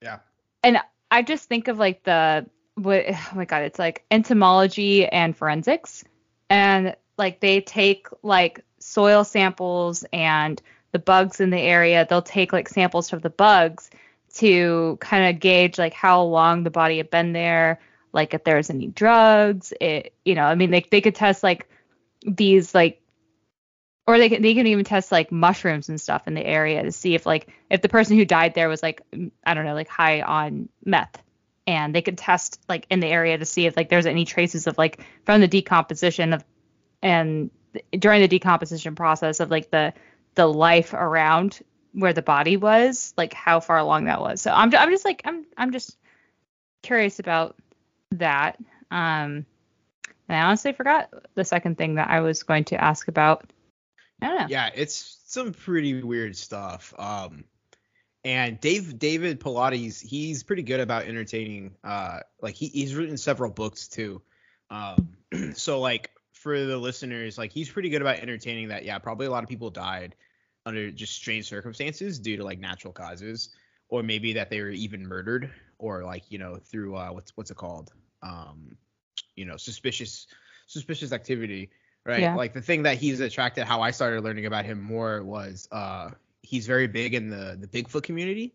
[0.00, 0.18] Yeah.
[0.62, 0.78] and
[1.10, 6.04] i just think of like the what oh my god it's like entomology and forensics.
[6.50, 10.60] And like they take like soil samples and
[10.92, 12.06] the bugs in the area.
[12.08, 13.90] They'll take like samples from the bugs
[14.34, 17.80] to kind of gauge like how long the body had been there
[18.12, 19.72] like if there's any drugs.
[19.80, 21.68] It you know i mean they, they could test like
[22.26, 23.02] these like
[24.06, 26.92] or they can they can even test like mushrooms and stuff in the area to
[26.92, 29.02] see if like if the person who died there was like
[29.44, 31.22] i don't know like high on meth
[31.66, 34.66] and they could test like in the area to see if like there's any traces
[34.66, 36.44] of like from the decomposition of
[37.02, 37.50] and
[37.92, 39.92] during the decomposition process of like the
[40.34, 41.60] the life around
[41.92, 44.40] where the body was like how far along that was.
[44.40, 45.96] So i'm, I'm just like i'm i'm just
[46.82, 47.56] curious about
[48.12, 48.58] that.
[48.90, 49.46] Um
[50.28, 53.50] and i honestly forgot the second thing that i was going to ask about.
[54.20, 54.46] I don't know.
[54.48, 56.94] Yeah, it's some pretty weird stuff.
[56.96, 57.44] Um,
[58.24, 61.74] and Dave David Paulides, he's pretty good about entertaining.
[61.82, 64.22] Uh, like he, he's written several books too.
[64.70, 65.16] Um,
[65.54, 68.68] so like for the listeners, like he's pretty good about entertaining.
[68.68, 70.14] That yeah, probably a lot of people died
[70.64, 73.50] under just strange circumstances due to like natural causes,
[73.88, 77.50] or maybe that they were even murdered, or like you know through uh, what's what's
[77.50, 77.90] it called?
[78.22, 78.76] Um,
[79.34, 80.28] you know, suspicious
[80.66, 81.70] suspicious activity
[82.04, 82.20] right?
[82.20, 82.34] Yeah.
[82.34, 86.10] Like the thing that he's attracted, how I started learning about him more was uh
[86.42, 88.54] he's very big in the the Bigfoot community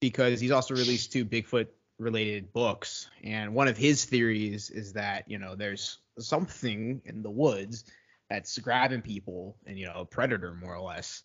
[0.00, 1.68] because he's also released two Bigfoot
[1.98, 7.30] related books, and one of his theories is that you know there's something in the
[7.30, 7.84] woods
[8.28, 11.22] that's grabbing people and you know a predator more or less.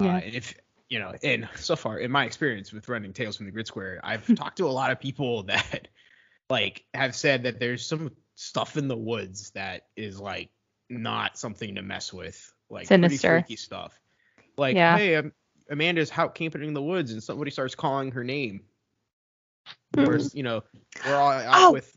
[0.00, 0.14] Yeah.
[0.14, 0.54] Uh, and if
[0.90, 4.00] you know, and so far in my experience with running Tales from the Grid Square,
[4.04, 5.88] I've talked to a lot of people that
[6.50, 10.50] like have said that there's some stuff in the woods that is like
[10.90, 13.28] not something to mess with, like Sinister.
[13.28, 13.98] pretty freaky stuff.
[14.56, 14.96] Like, Yeah.
[14.96, 15.32] hey, um,
[15.70, 18.62] Amanda's out camping in the woods, and somebody starts calling her name.
[19.94, 20.08] Hmm.
[20.08, 20.62] Or you know,
[21.06, 21.72] we're all out Oh.
[21.72, 21.96] with.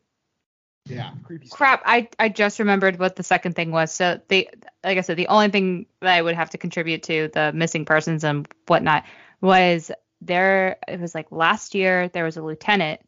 [0.89, 1.58] Yeah, creepy stuff.
[1.58, 4.49] crap i i just remembered what the second thing was so the
[4.86, 7.84] like i said the only thing that i would have to contribute to the missing
[7.84, 9.03] persons and whatnot
[9.41, 13.01] was there it was like last year there was a lieutenant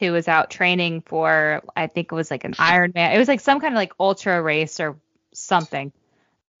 [0.00, 3.14] who was out training for I think it was like an Ironman.
[3.14, 4.96] It was like some kind of like ultra race or
[5.34, 5.92] something.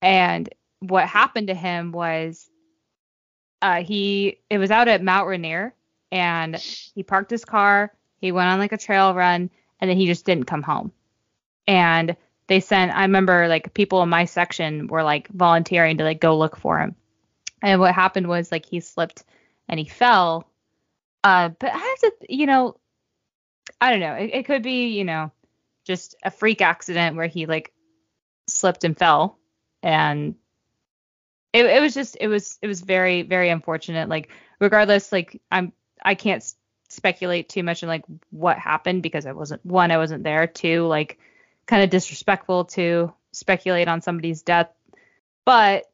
[0.02, 0.48] And
[0.80, 2.46] what happened to him was
[3.62, 5.74] uh he it was out at Mount Rainier
[6.10, 10.06] and he parked his car, he went on like a trail run and then he
[10.06, 10.92] just didn't come home.
[11.66, 12.16] And
[12.46, 16.36] they sent I remember like people in my section were like volunteering to like go
[16.38, 16.96] look for him.
[17.62, 19.24] And what happened was like he slipped
[19.68, 20.48] and he fell.
[21.24, 22.76] Uh, but I have to, you know,
[23.80, 24.14] I don't know.
[24.14, 25.30] It, it could be, you know,
[25.84, 27.72] just a freak accident where he like
[28.46, 29.38] slipped and fell,
[29.82, 30.36] and
[31.52, 34.08] it, it was just, it was, it was very, very unfortunate.
[34.08, 34.30] Like,
[34.60, 35.72] regardless, like I'm,
[36.04, 36.44] I can't
[36.88, 40.46] speculate too much on like what happened because I wasn't one, I wasn't there.
[40.46, 41.18] Two, like,
[41.66, 44.70] kind of disrespectful to speculate on somebody's death,
[45.44, 45.84] but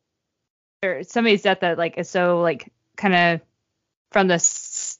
[0.83, 3.40] or somebody's death that like is so like kind of
[4.12, 4.99] from the s-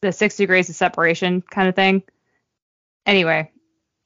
[0.00, 2.02] the six degrees of separation kind of thing.
[3.06, 3.50] Anyway,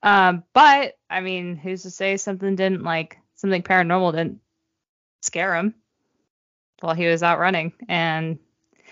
[0.02, 4.40] um, but I mean, who's to say something didn't like something paranormal didn't
[5.22, 5.74] scare him
[6.80, 8.38] while he was out running and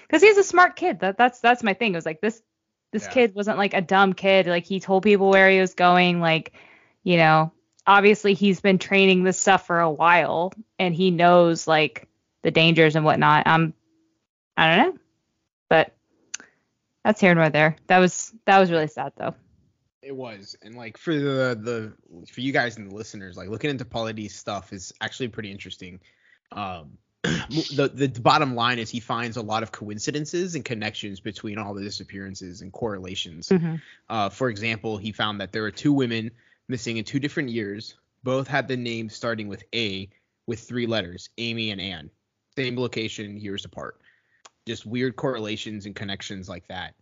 [0.02, 1.00] because he's a smart kid.
[1.00, 1.92] That that's that's my thing.
[1.92, 2.42] It was like this
[2.92, 3.12] this Yeah.
[3.12, 4.46] kid wasn't like a dumb kid.
[4.46, 6.20] Like he told people where he was going.
[6.20, 6.52] Like
[7.02, 7.52] you know,
[7.86, 12.08] obviously he's been training this stuff for a while and he knows like
[12.42, 13.46] the dangers and whatnot.
[13.46, 13.74] Um,
[14.56, 14.98] I don't know,
[15.68, 15.94] but
[17.04, 17.76] that's here nor there.
[17.86, 19.34] That was that was really sad though.
[20.02, 21.92] It was, and like for the the
[22.32, 26.00] for you guys and the listeners, like looking into Paulides' stuff is actually pretty interesting.
[26.52, 26.98] Um,
[27.74, 31.74] the the bottom line is he finds a lot of coincidences and connections between all
[31.74, 33.52] the disappearances and correlations.
[34.08, 36.30] Uh, for example, he found that there were two women
[36.68, 37.94] missing in two different years.
[38.24, 40.08] Both had the name starting with A
[40.46, 42.10] with three letters, Amy and Anne.
[42.56, 44.00] Same location, years apart.
[44.66, 46.94] Just weird correlations and connections like that.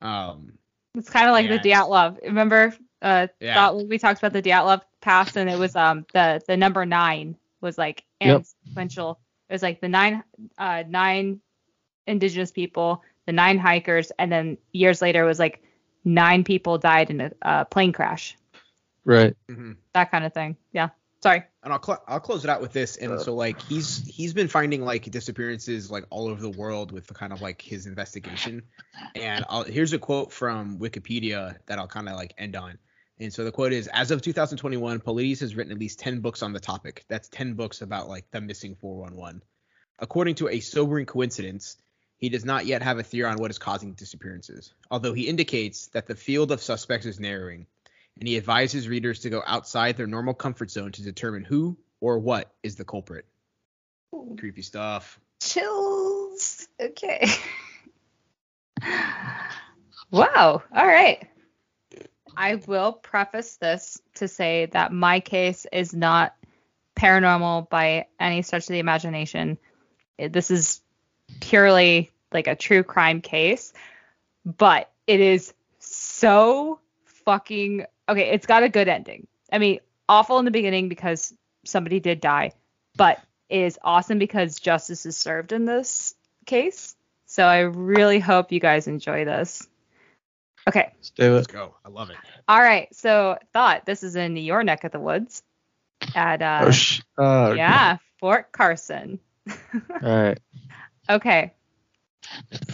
[0.00, 0.52] Um,
[0.96, 1.58] It's kind of like Yeah.
[1.58, 2.22] the Dyatlov.
[2.22, 3.54] Remember, uh, Yeah.
[3.54, 7.36] thought we talked about the Dyatlov pass, and it was um the the number nine
[7.60, 8.44] was like Yep.
[8.66, 9.20] sequential.
[9.50, 10.22] It was like the nine
[10.56, 11.40] uh nine
[12.06, 15.62] indigenous people, the nine hikers, and then years later it was like
[16.04, 18.36] nine people died in a uh, plane crash.
[19.04, 19.34] Right.
[19.50, 19.76] mhm.
[19.92, 20.56] That kind of thing.
[20.72, 20.90] Yeah.
[21.22, 21.42] Sorry.
[21.62, 22.96] and I'll cl- I'll close it out with this.
[22.96, 27.06] And so like he's he's been finding like disappearances like all over the world with
[27.08, 28.62] the kind of like his investigation.
[29.14, 32.78] And I'll, here's a quote from Wikipedia that I'll kind of like end on.
[33.20, 36.42] And so the quote is: As of 2021, Paulides has written at least 10 books
[36.42, 37.04] on the topic.
[37.08, 39.42] That's 10 books about like the missing 411.
[39.98, 41.76] According to a sobering coincidence,
[42.16, 45.88] he does not yet have a theory on what is causing disappearances, although he indicates
[45.88, 47.66] that the field of suspects is narrowing
[48.18, 52.18] and he advises readers to go outside their normal comfort zone to determine who or
[52.18, 53.26] what is the culprit.
[54.38, 55.20] Creepy stuff.
[55.42, 56.68] Chills.
[56.80, 57.26] Okay.
[60.10, 60.62] wow.
[60.74, 61.26] All right.
[62.40, 66.34] I will preface this to say that my case is not
[66.96, 69.58] paranormal by any stretch of the imagination.
[70.18, 70.80] This is
[71.40, 73.74] purely like a true crime case,
[74.46, 78.30] but it is so fucking okay.
[78.30, 79.26] It's got a good ending.
[79.52, 81.34] I mean, awful in the beginning because
[81.66, 82.52] somebody did die,
[82.96, 86.14] but is awesome because justice is served in this
[86.46, 86.96] case.
[87.26, 89.68] So I really hope you guys enjoy this.
[90.68, 90.92] Okay.
[90.94, 91.30] Let's do it.
[91.30, 91.74] Let's go.
[91.84, 92.16] I love it.
[92.48, 92.94] All right.
[92.94, 95.42] So thought this is in your neck of the woods
[96.14, 99.20] at uh Oh, sh- oh, yeah, Fort Carson.
[99.48, 99.52] All
[100.02, 100.38] right.
[101.08, 101.54] Okay.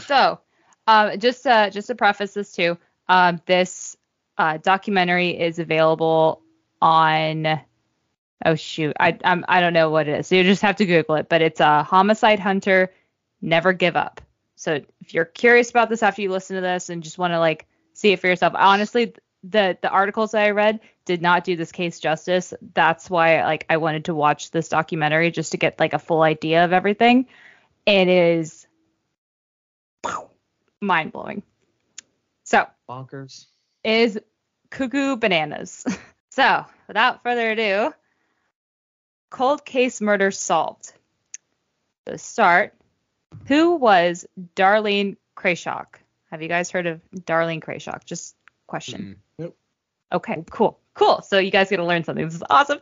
[0.07, 0.41] So,
[0.87, 3.97] um, just uh, just to preface this too, um, this
[4.39, 6.43] uh, documentary is available
[6.81, 7.61] on.
[8.45, 10.27] Oh shoot, I I'm, I don't know what it is.
[10.27, 12.93] So you just have to Google it, but it's a uh, homicide hunter,
[13.41, 14.21] never give up.
[14.57, 17.39] So if you're curious about this after you listen to this and just want to
[17.39, 21.57] like see it for yourself, honestly, the the articles that I read did not do
[21.57, 22.53] this case justice.
[22.75, 26.23] That's why like I wanted to watch this documentary just to get like a full
[26.23, 27.27] idea of everything.
[27.87, 28.67] It is
[30.81, 31.43] mind blowing.
[32.45, 33.47] So Bonkers.
[33.83, 34.19] is
[34.71, 35.85] cuckoo bananas.
[36.31, 37.93] so without further ado,
[39.31, 40.93] cold case murder solved.
[42.07, 42.75] To start,
[43.47, 45.87] who was Darlene Krashoc?
[46.31, 48.05] Have you guys heard of Darlene Krashoc?
[48.05, 49.17] Just question.
[49.41, 49.53] Mm.
[50.13, 50.79] Okay, cool.
[50.95, 51.23] Cool.
[51.23, 52.25] So you guys get to learn something.
[52.25, 52.79] This is awesome.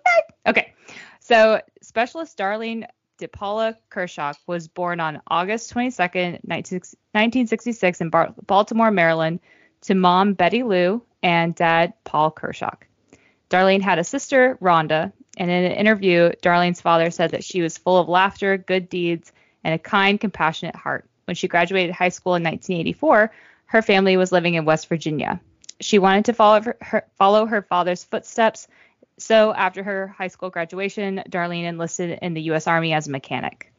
[0.47, 0.72] Okay.
[1.20, 2.86] So specialist Darlene
[3.18, 9.40] DePaula Krashoc was born on August 22nd, 1966 in Bar- Baltimore, Maryland,
[9.82, 12.82] to mom Betty Lou and dad Paul Krashoc.
[13.51, 17.78] Darlene had a sister, Rhonda, and in an interview, Darlene's father said that she was
[17.78, 19.32] full of laughter, good deeds,
[19.62, 21.09] and a kind, compassionate heart.
[21.27, 23.33] When she graduated high school in 1984,
[23.66, 25.41] her family was living in West Virginia.
[25.81, 28.68] She wanted to follow her, follow her father's footsteps,
[29.18, 32.66] so after her high school graduation, Darlene enlisted in the U.S.
[32.66, 33.72] Army as a mechanic.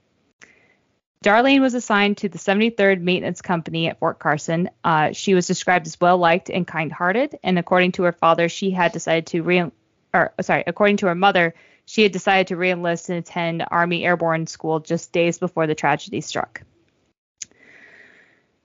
[1.23, 4.69] Darlene was assigned to the 73rd Maintenance Company at Fort Carson.
[4.83, 8.69] Uh, she was described as well liked and kind-hearted, and according to her father, she
[8.69, 9.71] had decided to re,
[10.13, 14.47] or sorry, according to her mother, she had decided to reenlist and attend Army Airborne
[14.47, 16.61] School just days before the tragedy struck.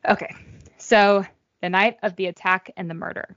[0.09, 0.35] Okay,
[0.79, 1.25] so
[1.61, 3.37] the night of the attack and the murder.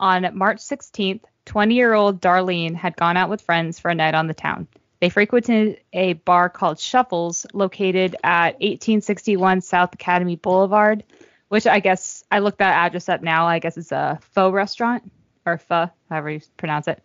[0.00, 4.14] On March 16th, 20 year old Darlene had gone out with friends for a night
[4.14, 4.68] on the town.
[5.00, 11.04] They frequented a bar called Shuffles, located at 1861 South Academy Boulevard,
[11.48, 13.46] which I guess I looked that address up now.
[13.46, 15.10] I guess it's a faux restaurant
[15.46, 17.02] or pho, however you pronounce it.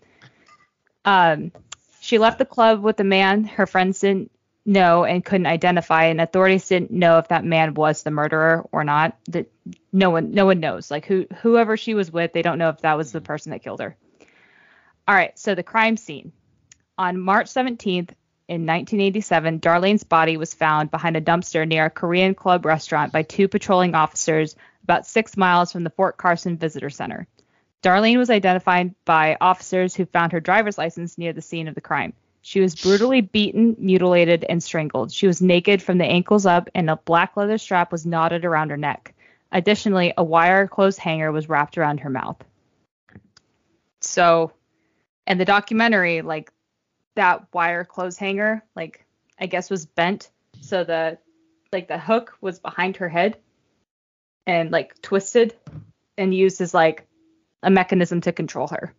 [1.05, 1.51] Um,
[2.01, 4.31] she left the club with a man her friends didn't
[4.65, 8.83] know and couldn't identify, and authorities didn't know if that man was the murderer or
[8.83, 9.17] not.
[9.29, 9.51] That
[9.91, 10.89] no one, no one knows.
[10.89, 13.25] Like who, whoever she was with, they don't know if that was the mm-hmm.
[13.25, 13.95] person that killed her.
[15.07, 16.31] All right, so the crime scene.
[16.97, 18.11] On March 17th,
[18.47, 23.23] in 1987, Darlene's body was found behind a dumpster near a Korean club restaurant by
[23.23, 27.25] two patrolling officers about six miles from the Fort Carson Visitor Center.
[27.81, 31.81] Darlene was identified by officers who found her driver's license near the scene of the
[31.81, 32.13] crime.
[32.45, 35.13] She was brutally beaten, mutilated, and strangled.
[35.13, 38.69] She was naked from the ankles up, and a black leather strap was knotted around
[38.69, 39.13] her neck.
[39.53, 42.43] Additionally, a wire clothes hanger was wrapped around her mouth.
[44.01, 44.51] So,
[45.25, 46.51] and the documentary, like
[47.15, 49.05] that wire clothes hanger, like
[49.39, 50.29] I guess was bent,
[50.59, 51.17] so the
[51.71, 53.37] like the hook was behind her head
[54.45, 55.55] and like twisted
[56.17, 57.07] and used as like
[57.63, 58.93] a mechanism to control her.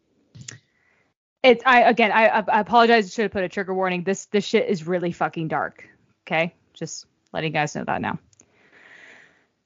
[1.45, 3.05] It's I again I, I apologize.
[3.05, 4.03] I should have put a trigger warning.
[4.03, 5.87] This this shit is really fucking dark.
[6.27, 8.19] Okay, just letting you guys know that now.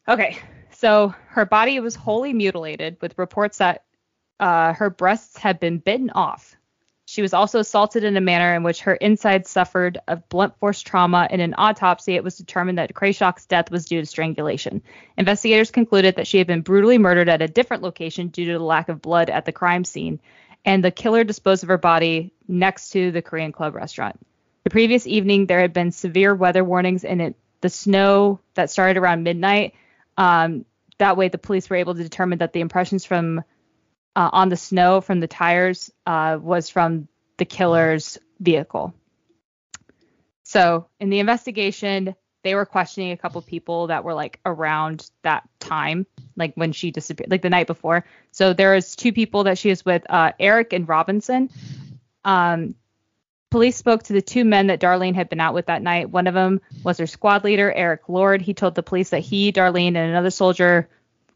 [0.09, 0.37] Okay,
[0.73, 3.85] so her body was wholly mutilated, with reports that
[4.41, 6.57] uh, her breasts had been bitten off.
[7.05, 10.83] She was also assaulted in a manner in which her insides suffered of blunt force
[10.83, 11.29] trauma.
[11.31, 14.83] In an autopsy, it was determined that Krashoc's death was due to strangulation.
[15.17, 18.65] Investigators concluded that she had been brutally murdered at a different location due to the
[18.65, 20.21] lack of blood at the crime scene,
[20.69, 24.21] and the killer disposed of her body next to the Korean Club restaurant.
[24.65, 28.99] The previous evening, there had been severe weather warnings, and it, the snow that started
[28.99, 29.75] around midnight.
[30.19, 30.67] Um,
[30.99, 33.39] that way, the police were able to determine that the impressions from
[34.15, 37.09] uh, on the snow from the tires uh, was from
[37.39, 38.93] the killer's vehicle.
[40.43, 45.49] So in the investigation, they were questioning a couple people that were like around that
[45.59, 48.05] time, like when she disappeared, like the night before.
[48.31, 51.51] So there was two people that she was with, uh, Eric and Robinson.
[52.25, 52.75] Um,
[53.51, 56.11] police spoke to the two men that Darlene had been out with that night.
[56.11, 58.41] One of them was her squad leader, Eric Lord.
[58.43, 60.89] He told the police that he, Darlene, and another soldier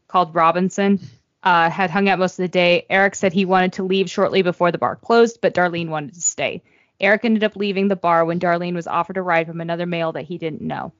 [0.07, 0.99] called Robinson
[1.43, 2.85] uh, had hung out most of the day.
[2.89, 6.21] Eric said he wanted to leave shortly before the bar closed, but Darlene wanted to
[6.21, 6.63] stay.
[7.03, 10.13] Eric ended up leaving the bar when Darlene was offered a ride from another male
[10.13, 10.93] that he didn't know.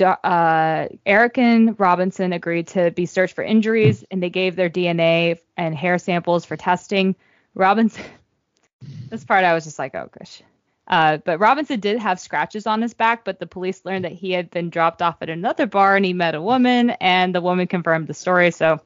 [0.00, 5.38] Uh, Eric and Robinson agreed to be searched for injuries, and they gave their DNA
[5.56, 7.16] and hair samples for testing.
[7.54, 8.04] Robinson,
[9.08, 10.42] this part I was just like, oh gosh.
[10.86, 14.32] Uh, but Robinson did have scratches on his back, but the police learned that he
[14.32, 17.66] had been dropped off at another bar and he met a woman, and the woman
[17.66, 18.50] confirmed the story.
[18.50, 18.80] So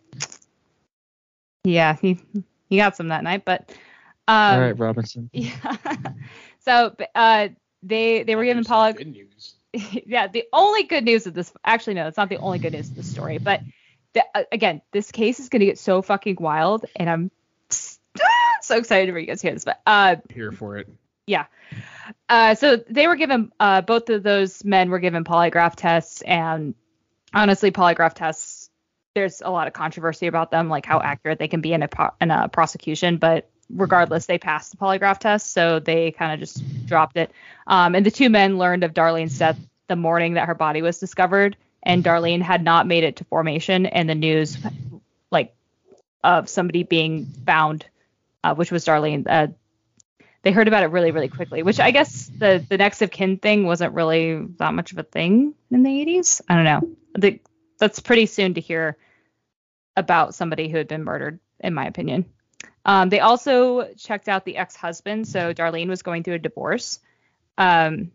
[1.65, 2.21] yeah, he
[2.69, 3.73] he got some that night, but
[4.29, 5.31] um, All right, Robinson.
[5.33, 5.77] yeah.
[6.61, 7.49] so uh,
[7.83, 8.93] they they were given poly.
[8.93, 9.55] Good news.
[10.07, 12.89] yeah, the only good news of this actually no, it's not the only good news
[12.89, 13.61] of the story, but
[14.13, 17.31] the, uh, again, this case is gonna get so fucking wild, and I'm
[18.61, 19.65] so excited for you guys to hear this.
[19.65, 20.89] But uh, Here for it.
[21.27, 21.47] yeah.
[22.29, 26.75] Uh, so they were given uh, both of those men were given polygraph tests, and
[27.35, 28.69] honestly, polygraph tests
[29.15, 31.89] there's a lot of controversy about them, like how accurate they can be in a
[31.89, 33.17] pro- in a prosecution.
[33.19, 37.31] But regardless, they passed the polygraph test, so they kind of just dropped it.
[37.67, 39.59] Um, and the two men learned of Darlene's death
[39.89, 43.87] the morning that her body was discovered, and Darlene had not made it to formation,
[43.87, 44.57] and the news,
[45.31, 45.55] like,
[46.23, 47.85] of somebody being found,
[48.45, 49.27] uh, which was Darlene.
[49.29, 49.49] Uh,
[50.43, 51.63] they heard about it really, really quickly.
[51.63, 55.03] Which I guess the the next of kin thing wasn't really that much of a
[55.05, 56.41] thing in the 80s.
[56.49, 56.97] I don't know.
[57.15, 57.41] The,
[57.79, 58.97] that's pretty soon to hear
[59.97, 62.25] about somebody who had been murdered, in my opinion.
[62.85, 65.29] Um, they also checked out the ex-husband.
[65.29, 67.01] So Darlene was going through a divorce.
[67.59, 68.11] Um,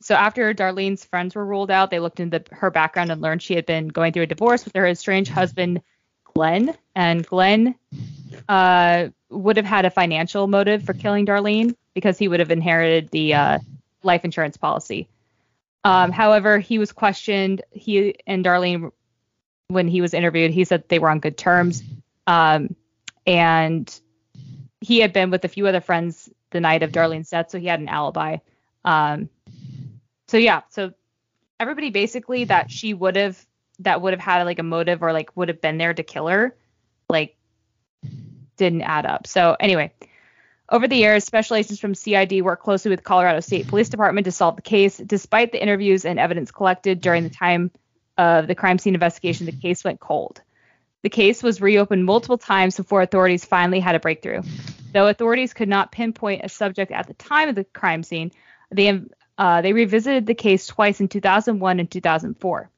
[0.00, 3.54] so after Darlene's friends were ruled out, they looked into her background and learned she
[3.54, 5.80] had been going through a divorce with her estranged husband,
[6.24, 6.76] Glenn.
[6.94, 7.76] And Glenn
[8.48, 13.10] uh, would have had a financial motive for killing Darlene because he would have inherited
[13.10, 13.58] the uh,
[14.02, 15.08] life insurance policy.
[15.84, 17.62] Um, however, he was questioned.
[17.70, 18.92] He and Darlene,
[19.68, 21.82] when he was interviewed, he said they were on good terms.
[22.26, 22.74] Um,
[23.26, 24.00] and
[24.80, 27.66] he had been with a few other friends the night of Darlene's death, so he
[27.66, 28.38] had an alibi.
[28.84, 29.28] Um,
[30.28, 30.92] so yeah, so
[31.60, 33.44] everybody basically that she would have
[33.78, 36.28] that would have had like a motive or like would have been there to kill
[36.28, 36.56] her,
[37.08, 37.36] like
[38.56, 39.26] didn't add up.
[39.26, 39.92] So anyway,
[40.68, 44.32] over the years, special agents from CID worked closely with Colorado State Police Department to
[44.32, 44.98] solve the case.
[44.98, 47.70] Despite the interviews and evidence collected during the time
[48.18, 50.40] of the crime scene investigation, the case went cold.
[51.02, 54.42] The case was reopened multiple times before authorities finally had a breakthrough.
[54.92, 58.30] Though authorities could not pinpoint a subject at the time of the crime scene,
[58.70, 59.02] they,
[59.36, 62.70] uh, they revisited the case twice in 2001 and 2004.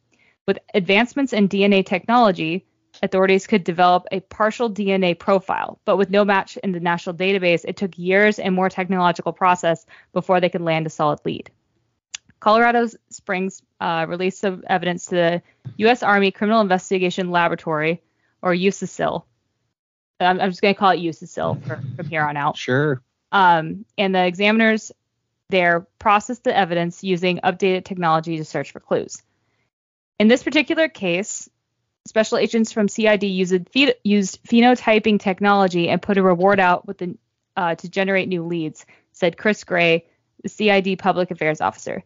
[0.47, 2.65] With advancements in DNA technology,
[3.03, 7.65] authorities could develop a partial DNA profile, but with no match in the national database,
[7.67, 11.51] it took years and more technological process before they could land a solid lead.
[12.41, 15.43] Colorado Springs uh, released some evidence to the
[15.79, 16.03] U.S.
[16.03, 18.03] Army Criminal Investigation Laboratory,
[18.45, 19.25] or USACIL.
[20.21, 21.17] I'm, I'm just going to call it
[21.67, 22.57] for, from here on out.
[22.57, 23.03] Sure.
[23.33, 24.93] Um, and the examiners
[25.49, 29.23] there process the evidence using updated technology to search for clues.
[30.19, 31.49] In this particular case,
[32.07, 33.55] special agents from CID used,
[34.05, 37.17] used phenotyping technology and put a reward out with the,
[37.57, 40.07] uh, to generate new leads, said Chris Gray,
[40.43, 42.05] the CID public affairs officer.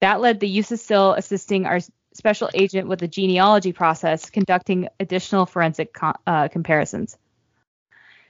[0.00, 1.80] That led the USACIL assisting our
[2.14, 7.18] special agent with the genealogy process, conducting additional forensic co- uh, comparisons.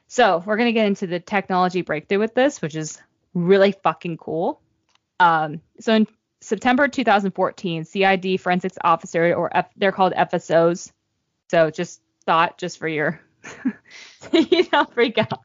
[0.07, 3.01] So we're going to get into the technology breakthrough with this, which is
[3.35, 4.61] really fucking cool.
[5.21, 6.07] Um, so in
[6.41, 10.93] September 2014, CID forensics officer, or F, they're called FSOs.
[11.51, 13.21] So just thought, just for your,
[14.33, 15.41] you don't freak out.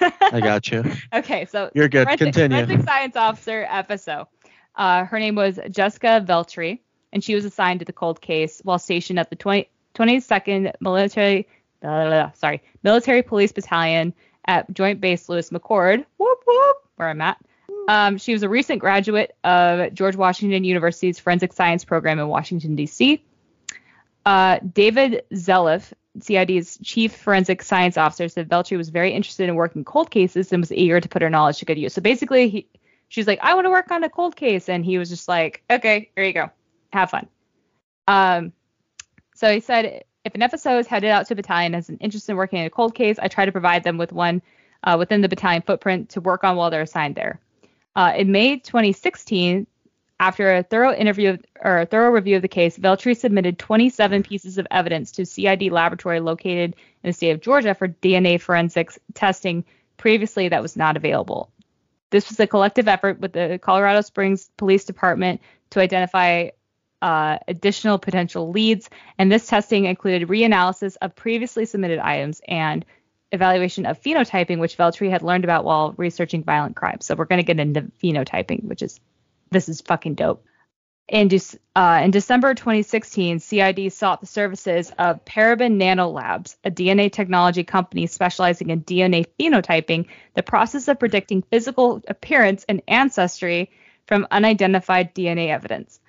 [0.00, 0.84] I got you.
[1.12, 2.04] Okay, so You're good.
[2.06, 2.64] forensic, Continue.
[2.66, 4.26] forensic science officer FSO.
[4.74, 6.80] Uh, her name was Jessica Veltri,
[7.16, 11.48] and she was assigned to the cold case while stationed at the 20, 22nd Military,
[11.80, 14.12] blah, blah, blah, sorry, Military Police Battalion
[14.46, 17.38] at Joint Base Lewis McChord, whoop whoop, where I'm at.
[17.88, 22.76] Um, she was a recent graduate of George Washington University's Forensic Science program in Washington,
[22.76, 23.24] D.C.
[24.26, 29.84] Uh, David Zeliff, CID's chief forensic science officer, said Veltri was very interested in working
[29.84, 31.94] cold cases and was eager to put her knowledge to good use.
[31.94, 32.68] So basically, he,
[33.08, 35.62] she's like, I want to work on a cold case, and he was just like,
[35.70, 36.50] okay, here you go,
[36.96, 37.28] have fun.
[38.08, 38.52] Um,
[39.34, 41.98] so he said, if an FSO is headed out to a battalion and has an
[41.98, 44.42] interest in working in a cold case, I try to provide them with one
[44.82, 47.40] uh, within the battalion footprint to work on while they're assigned there.
[47.94, 49.66] Uh, in May 2016,
[50.18, 54.58] after a thorough interview or a thorough review of the case, Veltri submitted 27 pieces
[54.58, 59.64] of evidence to CID laboratory located in the state of Georgia for DNA forensics testing
[59.98, 61.50] previously that was not available.
[62.10, 65.40] This was a collective effort with the Colorado Springs Police Department
[65.70, 66.50] to identify
[67.02, 68.88] uh, additional potential leads,
[69.18, 72.84] and this testing included reanalysis of previously submitted items and
[73.32, 77.00] evaluation of phenotyping, which Veltri had learned about while researching violent crime.
[77.00, 79.00] So we're going to get into phenotyping, which is
[79.50, 80.44] this is fucking dope.
[81.08, 87.12] In, De- uh, in December 2016, CID sought the services of Parabon Nanolabs, a DNA
[87.12, 93.70] technology company specializing in DNA phenotyping, the process of predicting physical appearance and ancestry
[94.06, 96.00] from unidentified DNA evidence.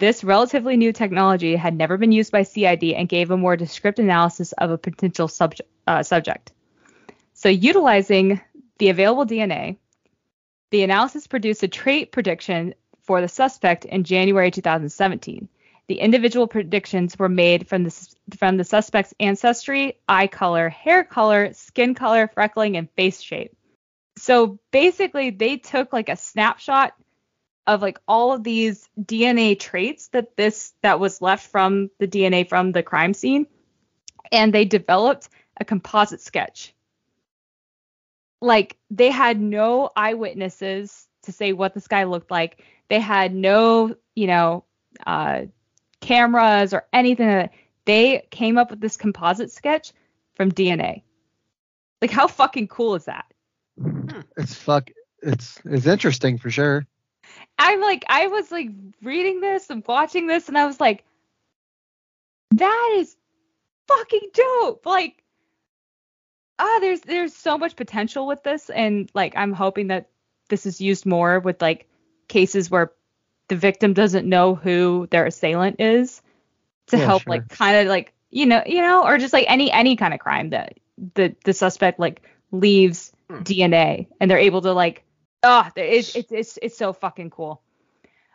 [0.00, 4.06] This relatively new technology had never been used by CID and gave a more descriptive
[4.06, 5.68] analysis of a potential subject.
[5.86, 6.52] Uh, subject.
[7.34, 8.40] So, utilizing
[8.78, 9.76] the available DNA,
[10.70, 15.46] the analysis produced a trait prediction for the suspect in January 2017.
[15.88, 21.52] The individual predictions were made from the from the suspect's ancestry, eye color, hair color,
[21.52, 23.54] skin color, freckling, and face shape.
[24.16, 26.94] So basically, they took like a snapshot
[27.66, 32.48] of like all of these DNA traits that this that was left from the DNA
[32.48, 33.46] from the crime scene,
[34.32, 36.74] and they developed a composite sketch.
[38.40, 42.64] Like they had no eyewitnesses to say what this guy looked like.
[42.88, 44.64] They had no, you know,
[45.06, 45.42] uh,
[46.00, 47.50] cameras or anything.
[47.84, 49.92] They came up with this composite sketch
[50.34, 51.02] from DNA.
[52.00, 53.26] Like, how fucking cool is that?
[54.36, 54.90] It's fuck.
[55.22, 56.86] It's it's interesting for sure.
[57.62, 58.70] I'm like, I was like
[59.02, 61.04] reading this and watching this, and I was like,
[62.52, 63.14] that is
[63.86, 64.86] fucking dope.
[64.86, 65.22] Like,
[66.58, 70.08] ah, there's there's so much potential with this, and like, I'm hoping that
[70.48, 71.86] this is used more with like
[72.28, 72.92] cases where
[73.48, 76.22] the victim doesn't know who their assailant is
[76.86, 77.34] to Yeah, help sure.
[77.34, 80.20] like kind of like you know you know or just like any any kind of
[80.20, 80.78] crime that
[81.14, 83.42] the the suspect like leaves Hmm.
[83.42, 85.04] DNA and they're able to like
[85.42, 87.62] oh it's it's it's, it's so fucking cool.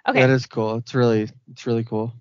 [0.08, 0.22] Okay.
[0.22, 0.76] That is cool.
[0.76, 2.14] It's really it's really cool.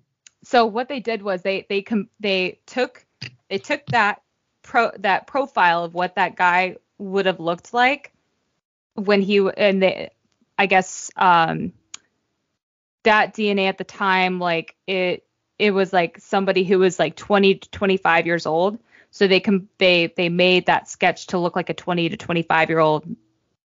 [0.43, 3.05] so what they did was they they com- they took
[3.49, 4.21] they took that
[4.63, 8.11] pro that profile of what that guy would have looked like
[8.95, 10.09] when he and they
[10.57, 11.73] I guess um
[13.03, 15.25] that DNA at the time like it
[15.59, 18.79] it was like somebody who was like 20 to 25 years old
[19.11, 22.69] so they com- they they made that sketch to look like a 20 to 25
[22.69, 23.05] year old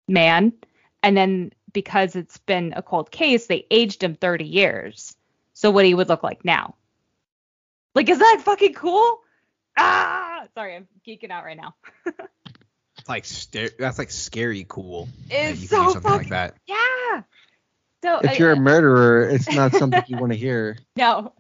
[0.07, 0.53] man
[1.03, 5.17] and then because it's been a cold case they aged him 30 years
[5.55, 6.75] so what he would look like now.
[7.95, 9.21] Like, is that fucking cool?
[9.79, 11.75] Ah, sorry, I'm geeking out right now.
[12.07, 15.09] It's like sta- that's like scary cool.
[15.31, 16.55] It's you can so do something fucking like that.
[16.67, 17.23] yeah.
[18.03, 20.79] So If I- you're a murderer, it's not something you want to hear.
[20.97, 21.33] no,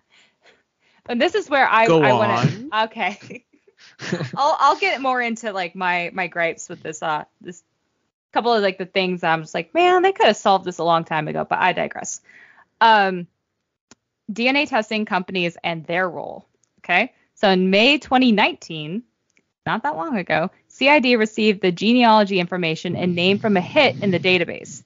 [1.08, 2.84] and this is where I Go I want to.
[2.84, 3.44] Okay,
[4.36, 7.62] I'll I'll get more into like my my gripes with this uh this
[8.32, 10.84] couple of like the things I'm just like man they could have solved this a
[10.84, 12.20] long time ago, but I digress.
[12.80, 13.26] Um,
[14.30, 16.46] DNA testing companies and their role.
[16.80, 19.02] Okay, so in May 2019,
[19.64, 24.10] not that long ago, CID received the genealogy information and name from a hit in
[24.10, 24.82] the database.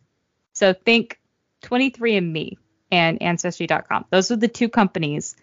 [0.52, 1.18] So think
[1.62, 2.56] 23andMe
[2.90, 4.06] and Ancestry.com.
[4.10, 5.36] Those are the two companies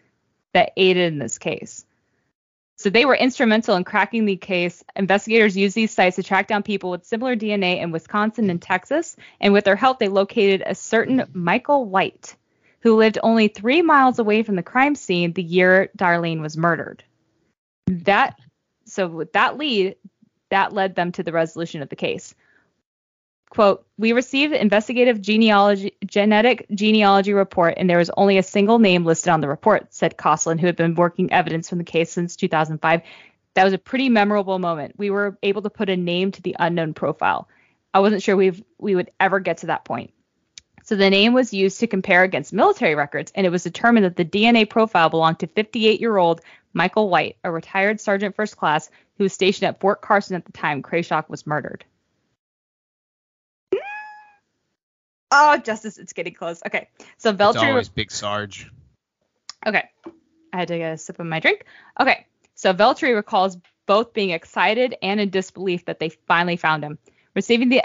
[0.54, 1.86] that aided in this case.
[2.76, 4.84] So they were instrumental in cracking the case.
[4.96, 9.16] Investigators used these sites to track down people with similar DNA in Wisconsin and Texas,
[9.40, 12.36] and with their help, they located a certain Michael Whyte,
[12.82, 17.04] who lived only three miles away from the crime scene the year Darlene was murdered.
[17.88, 18.36] That
[18.86, 19.96] so with that lead,
[20.50, 22.36] that led them to the resolution of the case.
[23.54, 29.06] Quote, we received investigative genealogy genetic genealogy report and there was only a single name
[29.06, 32.36] listed on the report, said Coslin, who had been working evidence from the case since
[32.36, 33.04] 2005.
[33.54, 34.96] That was a pretty memorable moment.
[34.98, 37.48] We were able to put a name to the unknown profile.
[37.94, 40.14] I wasn't sure we we would ever get to that point.
[40.84, 44.16] So the name was used to compare against military records, and it was determined that
[44.16, 46.42] the DNA profile belonged to 58-year-old
[46.74, 48.90] Michael Whyte, a retired sergeant first class
[49.20, 51.86] who was stationed at Fort Carson at the time Krashoc was murdered.
[55.36, 56.62] Oh, Justice, it's getting close.
[56.66, 57.68] Okay, so It's Veltri.
[57.70, 58.70] always Big Sarge.
[59.66, 59.84] Okay.
[60.54, 61.66] I had to get a sip of my drink.
[62.00, 62.28] Okay.
[62.54, 63.58] So Veltri recalls
[63.88, 67.00] both being excited and in disbelief that they finally found him.
[67.36, 67.82] Receiving the,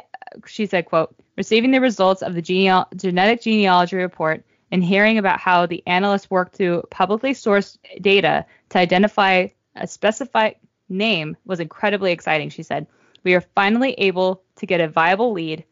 [0.46, 5.40] she said, quote, receiving the results of the genea- genetic genealogy report and hearing about
[5.40, 10.57] how the analysts worked through publicly sourced data to identify a specified
[10.90, 12.86] name was incredibly exciting, she said.
[13.24, 15.64] We are finally able to get a viable lead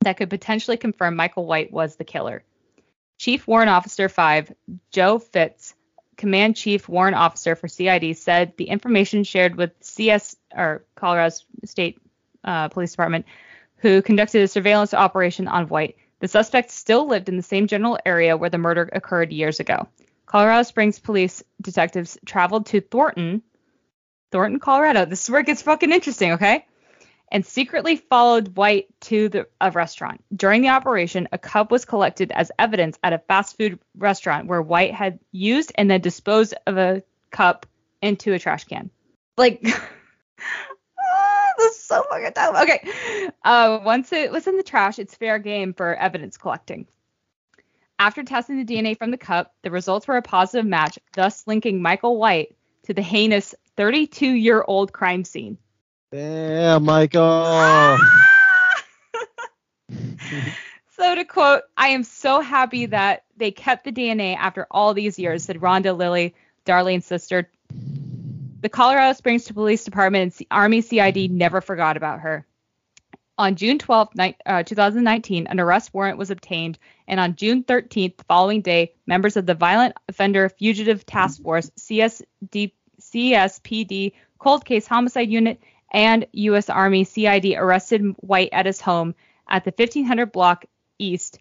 [0.00, 2.42] that could potentially confirm Michael Whyte was the killer.
[3.18, 4.52] Chief Warrant Officer 5,
[4.90, 5.74] Joe Fitz,
[6.16, 11.34] Command Chief Warrant Officer for CID, said the information shared with CS or Colorado
[11.64, 12.00] State
[12.44, 13.26] uh, Police Department,
[13.76, 15.96] who conducted a surveillance operation on White.
[16.20, 19.86] The suspect still lived in the same general area where the murder occurred years ago.
[20.24, 23.42] Colorado Springs police detectives traveled to Thornton,
[24.30, 25.04] Thornton, Colorado.
[25.04, 26.64] This is where it gets fucking interesting, okay?
[27.32, 30.24] And secretly followed Whyte to the a restaurant.
[30.34, 34.62] During the operation, a cup was collected as evidence at a fast food restaurant where
[34.62, 37.66] Whyte had used and then disposed of a cup
[38.02, 38.90] into a trash can.
[39.36, 42.56] Like, ah, this is so fucking dumb.
[42.56, 42.88] Okay,
[43.44, 46.86] uh, once it was in the trash, it's fair game for evidence collecting.
[47.98, 51.82] After testing the DNA from the cup, the results were a positive match, thus linking
[51.82, 55.58] Michael Whyte to the heinous 32-year-old crime scene.
[56.12, 57.20] Damn, Michael.
[60.98, 65.20] so to quote, I am so happy that they kept the DNA after all these
[65.20, 66.34] years, said Rhonda Lilly,
[66.66, 67.48] Darlene's sister.
[68.60, 72.44] The Colorado Springs Police Department and Army CID never forgot about her.
[73.38, 78.16] On June 12, ni- uh, 2019, an arrest warrant was obtained, and on June 13th,
[78.18, 84.86] the following day, members of the Violent Offender Fugitive Task Force, CSD, CSPD, Cold Case
[84.86, 85.58] Homicide Unit,
[85.90, 86.70] and U.S.
[86.70, 89.14] Army CID arrested Whyte at his home
[89.48, 90.64] at the 1500 block
[90.98, 91.38] east,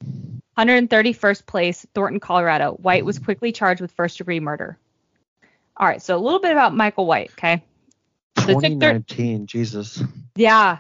[0.58, 2.74] 131st place, Thornton, Colorado.
[2.74, 4.78] Whyte was quickly charged with first degree murder.
[5.78, 7.64] All right, so a little bit about Michael Whyte, okay?
[8.38, 10.04] So it took thir- 2019, Jesus.
[10.36, 10.80] yeah.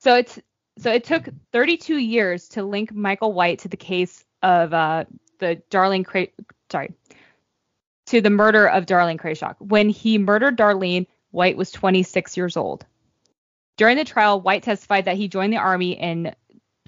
[0.00, 0.38] So it's
[0.78, 5.04] so it took 32 years to link Michael White to the case of uh,
[5.38, 6.32] the Darlene Cray,
[6.70, 6.92] sorry,
[8.06, 9.56] to the murder of Darlene Krashoc.
[9.58, 12.84] When he murdered Darlene, Whyte was 26 years old.
[13.76, 16.34] During the trial, Whyte testified that he joined the army in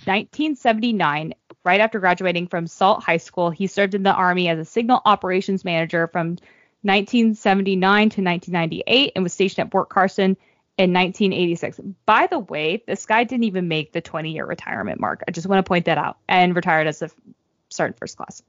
[0.04, 1.34] 1979,
[1.64, 3.50] right after graduating from Salt High School.
[3.50, 6.38] He served in the army as a signal operations manager from
[6.82, 7.80] 1979
[8.10, 10.36] to 1998 and was stationed at Fort Carson
[10.78, 11.80] in 1986.
[12.06, 15.22] By the way, this guy didn't even make the 20 year retirement mark.
[15.28, 17.10] I just want to point that out and retired as a
[17.68, 18.42] sergeant first class.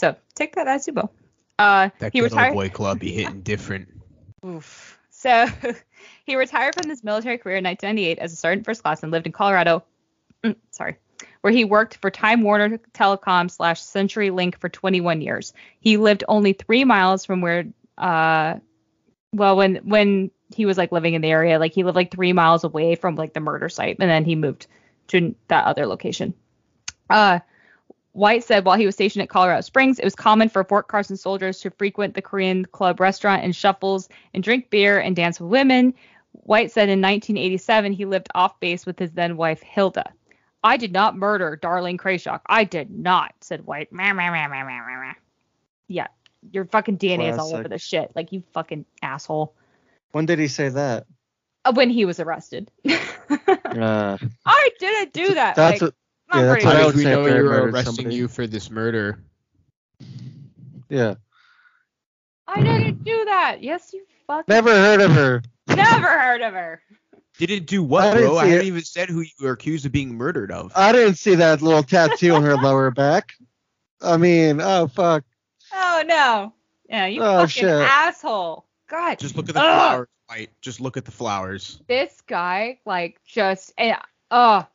[0.00, 1.12] So take that as you will.
[1.60, 2.48] Uh, That he good retired.
[2.48, 3.88] old boy club be hitting different.
[4.44, 4.98] Oof.
[5.10, 5.46] So
[6.24, 9.26] he retired from his military career in 1998 as a sergeant first class and lived
[9.26, 9.84] in Colorado.
[10.42, 10.96] mm, sorry,
[11.42, 15.52] where he worked for Time Warner Telecom slash Century Link for 21 years.
[15.80, 17.66] He lived only three miles from where,
[17.98, 18.56] uh,
[19.34, 22.32] well, when when he was like living in the area, like he lived like three
[22.32, 24.66] miles away from like the murder site, and then he moved
[25.08, 26.32] to that other location.
[27.10, 27.40] Uh,
[28.12, 31.16] Whyte said while he was stationed at Colorado Springs, it was common for Fort Carson
[31.16, 35.50] soldiers to frequent the Korean club restaurant and shuffles and drink beer and dance with
[35.50, 35.94] women.
[36.32, 40.12] Whyte said in 1987 he lived off base with his then wife Hilda.
[40.62, 42.40] I did not murder Darlene Krashoc.
[42.46, 43.92] I did not, said Whyte.
[43.92, 45.12] Meh, meh, meh.
[45.88, 46.08] Yeah,
[46.50, 48.12] your fucking DNA is all over the shit.
[48.14, 49.54] Like you fucking asshole.
[50.12, 51.06] when did he say that?
[51.64, 52.70] Uh, When he was arrested.
[53.70, 55.54] Uh, I didn't do that.
[55.54, 55.94] that's like,
[56.30, 57.94] what, I'm yeah, pretty that's I How would did we say know you were arresting
[57.94, 58.16] somebody.
[58.16, 59.18] you for this murder?
[60.88, 61.14] yeah.
[62.46, 63.58] I didn't do that.
[63.62, 65.42] Yes, you fucking Never heard of her.
[65.68, 66.82] never heard of her.
[67.38, 68.38] Didn't do I what, didn't bro?
[68.38, 68.68] I see haven't it.
[68.68, 70.72] even said who you were accused of being murdered of.
[70.74, 73.32] I didn't see that little tattoo on her lower back.
[74.02, 75.24] I mean, oh fuck.
[75.72, 76.52] Oh no.
[76.88, 77.68] Yeah, you Oh, fucking shit.
[77.70, 78.66] asshole.
[78.88, 79.18] God.
[79.18, 79.64] Just look at the Ugh.
[79.64, 80.50] flowers, Whyte.
[80.60, 81.80] Just look at the flowers.
[81.86, 83.96] This guy, like, just and
[84.32, 84.66] oh,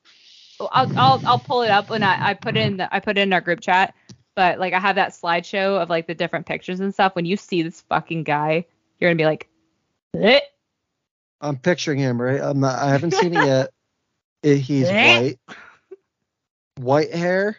[0.59, 3.17] I'll I'll I'll pull it up when I I put it in the I put
[3.17, 3.93] it in our group chat.
[4.35, 7.15] But like I have that slideshow of like the different pictures and stuff.
[7.15, 8.65] When you see this fucking guy,
[8.99, 9.47] you're gonna be like,
[10.19, 10.39] eh.
[11.41, 12.41] I'm picturing him, right?
[12.41, 12.79] I'm not.
[12.79, 13.69] I haven't seen it yet.
[14.43, 15.19] It, he's Eh?
[15.19, 15.39] white.
[16.79, 17.57] White hair.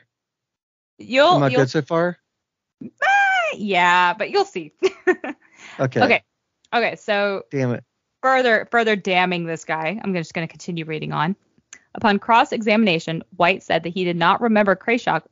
[0.98, 2.18] you'll, Am I you'll good so far?
[3.54, 4.72] yeah, but you'll see.
[5.80, 6.00] Okay.
[6.02, 6.22] Okay.
[6.74, 7.84] okay, so Damn it.
[8.22, 9.98] further further damning this guy.
[10.02, 11.36] I'm just going to continue reading on.
[11.96, 15.22] Upon cross-examination, Whyte said that he did not remember Krashoc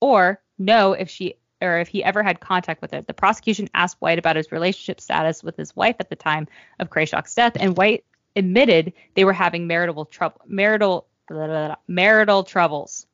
[0.00, 3.00] or know if she or if he ever had contact with her.
[3.00, 6.48] The prosecution asked Whyte about his relationship status with his wife at the time
[6.80, 11.76] of Krashoc's death, and Whyte admitted they were having marital trouble marital blah, blah, blah,
[11.86, 13.06] marital troubles.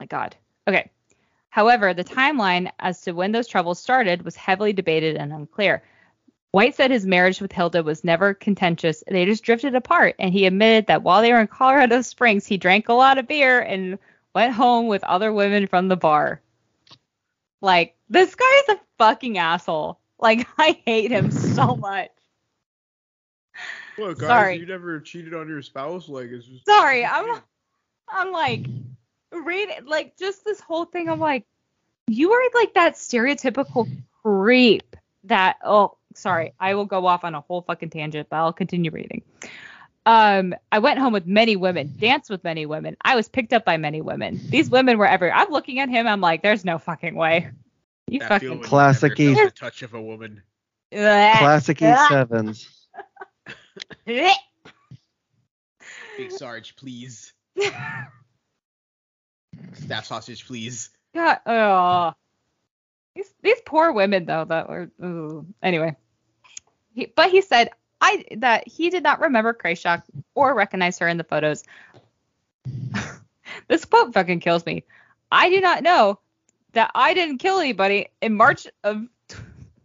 [0.00, 0.34] My God.
[0.66, 0.90] Okay.
[1.50, 5.82] However, the timeline as to when those troubles started was heavily debated and unclear.
[6.52, 9.04] Whyte said his marriage with Hilda was never contentious.
[9.06, 12.56] They just drifted apart, and he admitted that while they were in Colorado Springs, he
[12.56, 13.98] drank a lot of beer and
[14.34, 16.40] went home with other women from the bar.
[17.60, 20.00] Like, this guy is a fucking asshole.
[20.18, 22.10] Like, I hate him so much.
[23.96, 24.56] What, guys, Sorry.
[24.58, 26.08] You never cheated on your spouse?
[26.08, 26.66] Like, it's just.
[26.66, 27.40] Sorry, I'm
[28.08, 28.66] I'm like
[29.32, 31.08] read like just this whole thing.
[31.08, 31.44] I'm like,
[32.08, 33.88] you are like that stereotypical
[34.22, 38.52] creep that oh sorry, I will go off on a whole fucking tangent, but I'll
[38.52, 39.22] continue reading.
[40.06, 42.96] Um, I went home with many women, danced with many women.
[43.02, 44.40] I was picked up by many women.
[44.48, 45.36] These women were everywhere.
[45.36, 46.06] I'm looking at him.
[46.06, 47.50] I'm like, there's no fucking way.
[48.08, 49.44] You That fucking feeling Classic never E.
[49.44, 50.42] the touch of a woman.
[50.90, 52.88] Classic E sevens.
[54.06, 54.32] Big
[56.30, 57.32] Sarge, please.
[59.74, 60.90] Staff sausage, please.
[61.14, 62.12] God, oh.
[63.14, 65.46] These these poor women though that were ooh.
[65.62, 65.96] anyway.
[66.94, 70.02] He, but he said I that he did not remember Krashoc
[70.34, 71.64] or recognize her in the photos.
[73.68, 74.84] this quote fucking kills me.
[75.30, 76.18] I do not know
[76.72, 78.96] that I didn't kill anybody in March of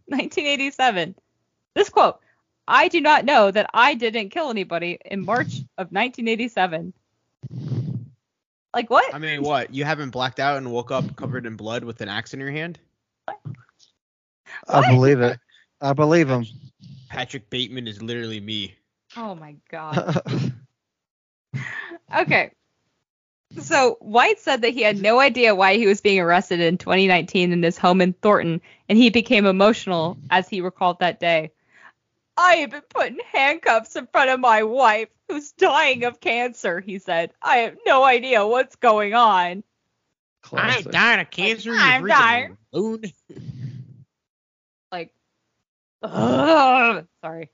[0.06, 1.14] 1987.
[1.74, 2.20] This quote.
[2.68, 6.92] I do not know that I didn't kill anybody in March of 1987.
[8.74, 9.14] Like what?
[9.14, 9.72] I mean, what?
[9.72, 12.50] You haven't blacked out and woke up covered in blood with an axe in your
[12.50, 12.78] hand?
[14.68, 15.38] I believe it.
[15.80, 16.46] I believe him.
[17.08, 18.74] Patrick Bateman is literally me.
[19.16, 20.20] Oh my god.
[22.14, 22.52] Okay.
[23.58, 27.52] So Whyte said that he had no idea why he was being arrested in 2019
[27.52, 31.52] in his home in Thornton, and he became emotional as he recalled that day.
[32.36, 36.80] I have been put in handcuffs in front of my wife, who's dying of cancer,
[36.80, 37.32] he said.
[37.40, 39.64] I have no idea what's going on.
[40.46, 40.90] Classic.
[40.92, 41.70] dying of cancer.
[41.72, 42.56] you I'm dying.
[42.72, 43.02] Loon.
[44.92, 45.12] Like,
[46.02, 47.50] ugh, sorry.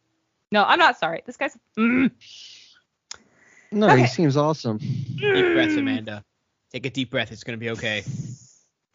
[0.52, 1.22] No, I'm not sorry.
[1.24, 1.56] This guy's.
[1.78, 2.10] Mm,
[3.72, 4.02] No, Okay.
[4.02, 4.76] he seems awesome.
[4.78, 5.16] Deep
[5.54, 6.22] breath, Amanda.
[6.70, 7.32] Take a deep breath.
[7.32, 8.04] It's gonna be okay.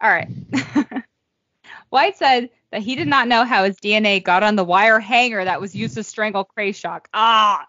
[0.00, 0.28] All right.
[1.90, 5.42] Whyte said that he did not know how his DNA got on the wire hanger
[5.44, 7.06] that was used to strangle Krashoc.
[7.14, 7.66] Ah!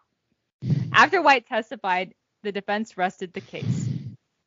[0.92, 2.14] After Whyte testified,
[2.44, 3.87] the defense rested the case.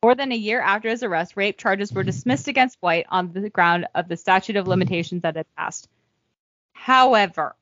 [0.03, 3.51] More than a year after his arrest, rape charges were dismissed against Whyte on the
[3.51, 5.87] ground of the statute of limitations that had passed.
[6.73, 7.55] However,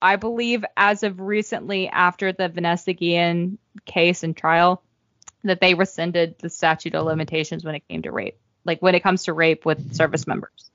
[0.00, 4.82] I believe as of recently after the Vanessa Guillen case and trial,
[5.44, 9.04] that they rescinded the statute of limitations when it came to rape, like when it
[9.04, 10.70] comes to rape with service members.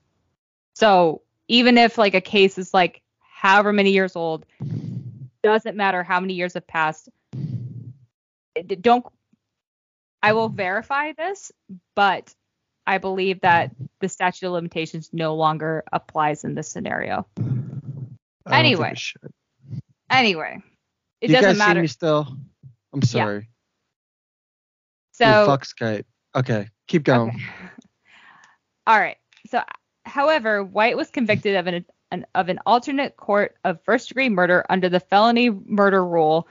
[0.72, 4.46] So even if like a case is like however many years old,
[5.42, 7.10] doesn't matter how many years have passed.
[8.80, 9.04] Don't.
[10.22, 11.52] I will verify this,
[11.94, 12.34] but
[12.86, 17.26] I believe that the statute of limitations no longer applies in this scenario.
[18.50, 18.94] Anyway.
[20.10, 20.62] Anyway,
[21.20, 21.80] it you doesn't guys see matter.
[21.82, 22.36] me still?
[22.94, 23.48] I'm sorry.
[25.12, 26.04] So Dude, fuck Skype.
[26.34, 27.30] Okay, keep going.
[27.30, 27.44] Okay.
[28.86, 29.18] All right.
[29.50, 29.62] So,
[30.04, 34.64] however, Whyte was convicted of an, an of an alternate court of first degree murder
[34.70, 36.48] under the felony murder rule,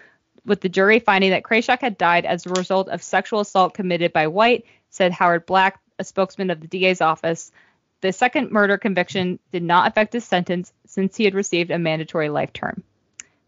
[0.47, 4.13] with the jury finding that Krashoc had died as a result of sexual assault committed
[4.13, 7.51] by Whyte, said Howard Black, a spokesman of the DA's office.
[8.01, 12.29] The second murder conviction did not affect his sentence since he had received a mandatory
[12.29, 12.83] life term.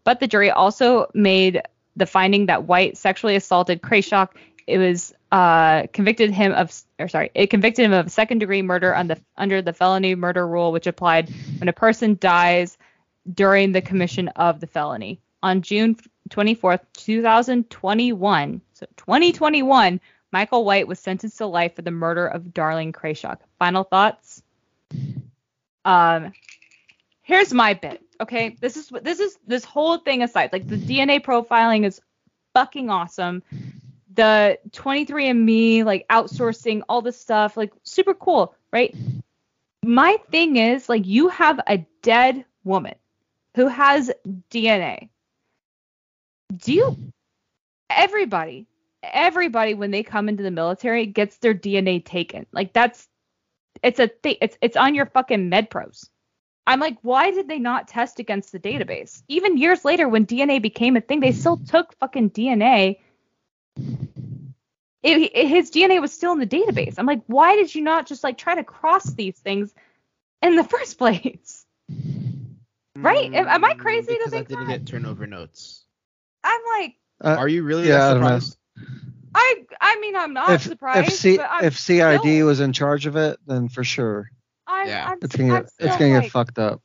[0.04, 1.62] But the jury also made
[1.96, 4.30] the finding that Whyte sexually assaulted Krashoc.
[4.66, 8.94] It was uh, convicted him of, or sorry, it convicted him of second degree murder
[8.94, 12.76] on the, under the felony murder rule, which applied when a person dies
[13.32, 15.20] during the commission of the felony.
[15.42, 15.96] On June
[16.30, 20.00] 24th, 2021, so 2021,
[20.32, 23.38] Michael Whyte was sentenced to life for the murder of Darling Krashoc.
[23.58, 24.42] Final thoughts?
[25.84, 26.32] Um,
[27.22, 28.02] here's my bit.
[28.20, 30.50] Okay, this is this is this whole thing aside.
[30.52, 32.00] Like the DNA profiling is
[32.54, 33.42] fucking awesome.
[34.14, 38.94] The 23andMe like outsourcing all this stuff like super cool, right?
[39.82, 42.94] My thing is like you have a dead woman
[43.54, 44.10] who has
[44.50, 45.09] DNA.
[46.62, 46.96] Do you
[47.90, 48.66] everybody
[49.02, 52.46] everybody when they come into the military gets their DNA taken.
[52.52, 53.08] Like that's
[53.82, 54.36] it's a thing.
[54.40, 56.10] It's it's on your fucking med pros.
[56.66, 59.22] I'm like, why did they not test against the database?
[59.28, 62.98] Even years later, when DNA became a thing, they still took fucking DNA.
[65.02, 66.94] It, it- his DNA was still in the database.
[66.98, 69.74] I'm like, why did you not just like try to cross these things
[70.42, 71.66] in the first place?
[73.02, 73.30] Right?
[73.34, 74.66] Am- am I mm, crazy to think I didn't that?
[74.66, 75.79] get turnover notes.
[76.44, 78.38] I'm like, Uh, Are you really yeah, that I don't know.
[78.38, 78.56] surprised?
[79.34, 82.72] I I mean, I'm not if surprised, if C, but if CID still- was in
[82.72, 84.30] charge of it, then for sure
[84.66, 85.08] I'm, Yeah.
[85.10, 86.80] I'm, it's gonna I'm get it's still gonna like, get fucked up.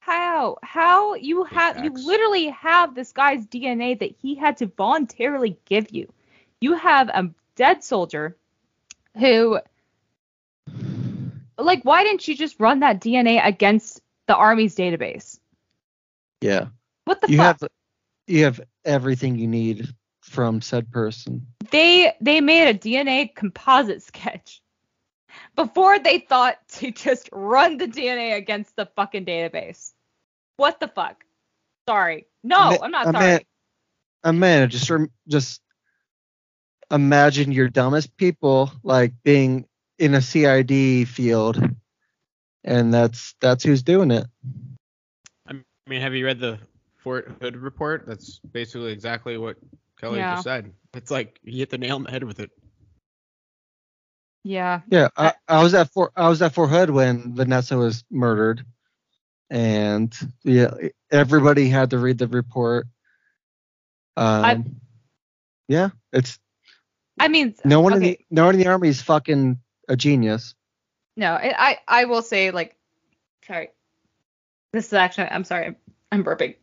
[0.00, 0.56] How?
[0.62, 5.90] How you have you literally have this guy's DNA that he had to voluntarily give
[5.94, 6.10] you.
[6.60, 8.36] You have a dead soldier
[9.16, 9.60] who
[11.58, 15.38] like why didn't you just run that DNA against the army's database?
[16.40, 16.66] Yeah,
[17.04, 17.60] What the you fuck?
[17.60, 17.68] have
[18.28, 19.88] you have everything you need
[20.22, 21.46] from said person.
[21.70, 24.60] they they made a DNA composite sketch
[25.56, 29.92] before they thought to just run the DNA against the fucking database.
[30.56, 31.24] What the fuck?
[31.88, 32.26] Sorry.
[32.44, 33.24] No, Ma- I'm not a sorry.
[33.26, 33.40] man-
[34.24, 35.60] Amanda, just rem- just
[36.90, 39.66] imagine your dumbest people like being
[39.98, 41.62] in a CID field,
[42.64, 44.26] and that's that's who's doing it.
[45.46, 45.54] I
[45.86, 46.58] mean, have you read the
[46.98, 48.04] Fort Hood report?
[48.06, 49.56] That's basically exactly what
[50.00, 50.34] Kilo Yeah.
[50.34, 50.72] just said.
[50.94, 52.50] It's like he hit the nail on the head with it.
[54.44, 54.80] Yeah.
[54.88, 58.64] Yeah, I, I was at Fort I was at Fort Hood when Vanessa was murdered,
[59.50, 60.70] and yeah,
[61.10, 62.86] everybody had to read the report.
[64.16, 64.80] Um,
[65.68, 66.38] yeah, it's
[67.20, 70.54] I mean, no one in the no one in the army is fucking a genius.
[71.16, 72.76] No, I, I I will say like,
[73.46, 73.70] sorry.
[74.72, 75.74] This is actually I'm sorry
[76.12, 76.54] I'm burping.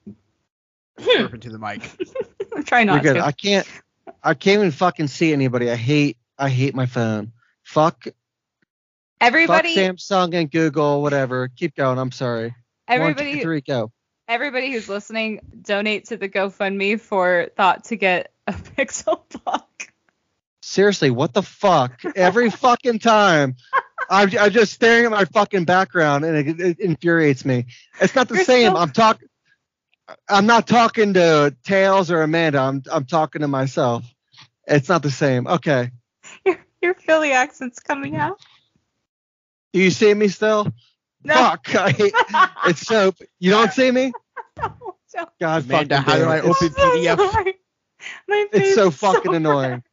[1.00, 1.24] Hmm.
[1.24, 1.90] Burp into the mic.
[2.56, 3.14] I'm trying You're not good.
[3.16, 3.26] to.
[3.26, 3.68] I can't
[4.24, 5.70] I can't even fucking see anybody.
[5.70, 7.32] I hate I hate my phone.
[7.64, 8.08] Fuck
[9.20, 11.50] everybody fuck Samsung and Google, whatever.
[11.50, 11.98] Keep going.
[12.00, 12.56] I'm sorry.
[12.88, 13.92] Everybody two, three, go.
[14.28, 19.88] everybody who's listening donate to the GoFundMe for thought to get a Pixel Book.
[20.62, 22.00] Seriously, what the fuck?
[22.16, 23.56] Every fucking time.
[24.10, 27.66] I'm, I'm just staring at my fucking background and it, it infuriates me.
[28.00, 28.72] It's not the You're same.
[28.74, 29.28] so- I'm talking.
[30.30, 32.60] I'm not talking to Tales or Amanda.
[32.60, 34.06] I'm I'm talking to myself.
[34.68, 35.48] It's not the same.
[35.48, 35.92] Okay.
[36.46, 38.40] Your your Philly accent's coming out.
[39.74, 40.68] Do you see me still?
[41.24, 41.34] No.
[41.34, 41.68] Fuck.
[42.64, 43.16] It's soap.
[43.40, 44.14] You don't see me?
[44.58, 45.28] no, no.
[45.40, 47.32] God Amanda, fucking how do I open It's, so PDF?
[47.32, 47.54] sorry.
[48.28, 49.38] My it's so fucking red.
[49.38, 49.84] annoying.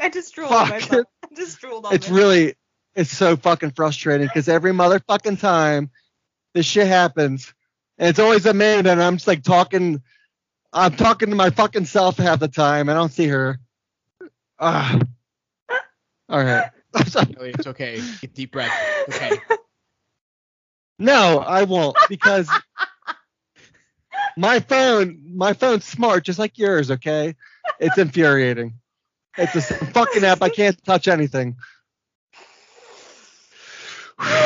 [0.00, 1.06] I just drooled on myself.
[1.24, 2.18] I just drooled on It's myself.
[2.18, 2.54] really
[2.94, 5.90] it's so fucking frustrating because every motherfucking time
[6.54, 7.52] this shit happens,
[7.98, 10.02] and it's always Amanda, and I'm just like talking,
[10.72, 12.88] I'm talking to my fucking self half the time.
[12.88, 13.58] I don't see her.
[14.58, 14.98] Ah.
[16.28, 16.70] All right.
[16.98, 18.00] It's okay.
[18.22, 18.72] Get deep breath.
[19.10, 19.36] Okay.
[20.98, 22.48] No, I won't because
[24.36, 26.90] my phone, my phone's smart, just like yours.
[26.90, 27.36] Okay,
[27.78, 28.74] it's infuriating.
[29.36, 30.40] It's a fucking app.
[30.42, 31.56] I can't touch anything.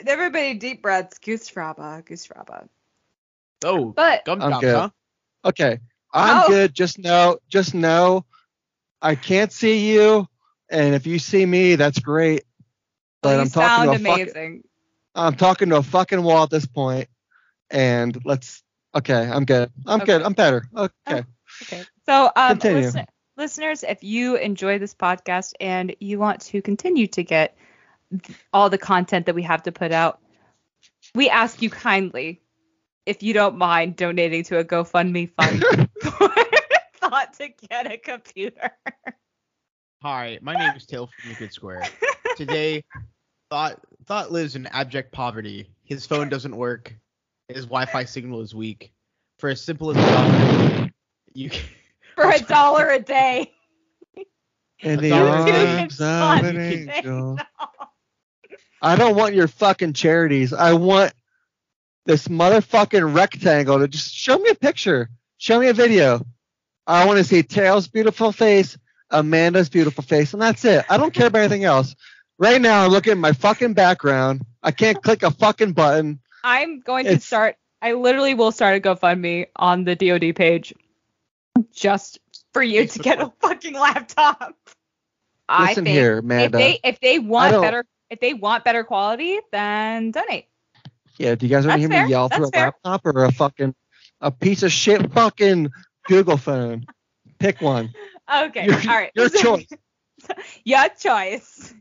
[0.00, 0.10] okay.
[0.10, 1.18] Everybody deep breaths.
[1.18, 2.04] Goosfraba.
[2.04, 2.68] Goose fraba.
[3.64, 4.74] Oh, But gum I'm drops, good.
[4.76, 4.90] huh?
[5.44, 5.78] Okay.
[6.12, 6.48] I'm Oh.
[6.48, 6.74] good.
[6.74, 8.24] Just know, just know,
[9.02, 10.26] I can't see you,
[10.68, 12.44] and if you see me, that's great.
[13.22, 14.64] But you I'm sound talking to a fucking, amazing.
[15.14, 17.08] I'm talking to a fucking wall at this point,
[17.70, 18.62] and let's.
[18.94, 19.70] Okay, I'm good.
[19.86, 20.22] I'm good.
[20.22, 20.64] I'm better.
[20.76, 21.24] Okay.
[21.62, 21.84] Okay.
[22.06, 27.22] So, um, listen- listeners, if you enjoy this podcast and you want to continue to
[27.22, 27.68] get th-
[28.52, 30.20] all the content that we have to put out,
[31.14, 32.40] we ask you kindly,
[33.06, 35.62] if you don't mind donating to a GoFundMe fund
[36.02, 36.28] for
[36.96, 38.70] thought to get a computer.
[40.02, 41.88] Hi, my name is Tail from the Gridsquare.
[42.36, 42.82] Today,
[43.50, 45.68] Thought Thought lives in abject poverty.
[45.84, 46.94] His phone doesn't work.
[47.48, 48.92] His Wi-Fi signal is weak.
[49.38, 50.90] For as simple as a dollar,
[51.34, 51.62] you can,
[52.14, 53.52] For a dollar a day.
[54.80, 55.78] In A the dollar a day.
[55.80, 57.38] arms of an angel.
[58.82, 60.52] I don't want your fucking charities.
[60.52, 61.12] I want
[62.06, 65.10] this motherfucking rectangle to just show me a picture.
[65.38, 66.24] Show me a video.
[66.86, 68.76] I want to see Tales' beautiful face,
[69.10, 70.84] Amanda's beautiful face, and that's it.
[70.88, 71.94] I don't care about anything else.
[72.38, 74.44] Right now, I'm looking at my fucking background.
[74.62, 76.20] I can't click a fucking button.
[76.42, 77.56] I'm going to start.
[77.82, 80.74] I literally will start a GoFundMe on the DoD page,
[81.72, 82.18] just
[82.52, 84.54] for you to get a fucking laptop.
[85.48, 86.58] I Listen think here, if Amanda.
[86.58, 90.46] they if they want better if they want better quality, then donate.
[91.16, 92.04] yeah, do you guys want to hear fair.
[92.04, 92.64] me yell through a fair.
[92.66, 93.74] laptop or a fucking
[94.20, 95.70] a piece of shit fucking
[96.06, 96.86] Google phone?
[97.38, 97.94] Pick one.
[98.32, 99.10] Okay, Your- all right.
[99.14, 99.68] your choice.
[100.64, 101.74] your choice.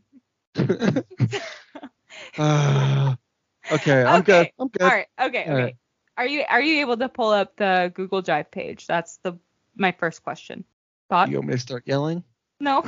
[2.38, 3.18] Ah,
[3.72, 4.50] okay, I'm good.
[4.60, 4.82] I'm good.
[4.82, 5.08] All right.
[5.20, 5.44] Okay.
[5.46, 5.64] All Okay.
[5.64, 5.76] right.
[6.18, 8.88] Are you are you able to pull up the Google Drive page?
[8.88, 9.34] That's the
[9.76, 10.66] my first question.
[11.10, 11.30] Thought?
[11.30, 12.24] You want me to start yelling?
[12.60, 12.84] No.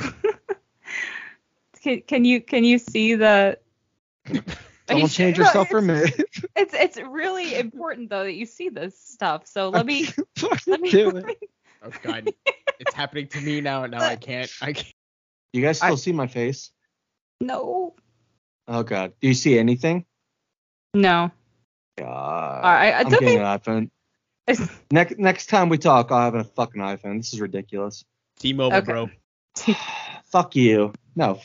[1.82, 3.58] Can, can you can you see the?
[4.88, 5.44] Don't change sure?
[5.46, 6.02] yourself for me.
[6.54, 9.46] It's it's really important though that you see this stuff.
[9.46, 10.08] So let me
[10.66, 10.90] let me.
[10.90, 11.38] do let it.
[11.82, 12.32] oh god,
[12.78, 13.86] it's happening to me now.
[13.86, 14.50] Now I can't.
[14.60, 14.92] I can't.
[15.52, 16.70] You guys still see my face?
[17.40, 17.94] No.
[18.68, 19.12] Oh god.
[19.20, 20.04] Do you see anything?
[20.94, 21.30] No.
[21.98, 22.06] God.
[22.64, 22.94] All right.
[22.94, 23.40] I I'm don't getting think.
[23.40, 23.90] an iPhone.
[24.90, 27.18] Next next time we talk, I'll have a fucking iPhone.
[27.18, 28.04] This is ridiculous.
[28.40, 28.84] T-Mobile, Okay.
[28.92, 29.10] bro.
[30.24, 30.92] Fuck you.
[31.14, 31.40] No.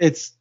[0.00, 0.32] It's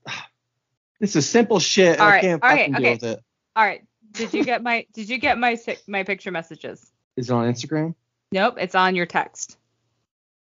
[0.99, 1.99] it's a simple shit.
[1.99, 2.83] All I can't all right, fucking okay.
[2.83, 3.23] deal with it.
[3.55, 3.83] All right.
[4.13, 5.57] Did you get my Did you get my
[5.87, 6.91] my picture messages?
[7.15, 7.93] Is it on Instagram?
[8.31, 8.55] Nope.
[8.57, 9.57] It's on your text.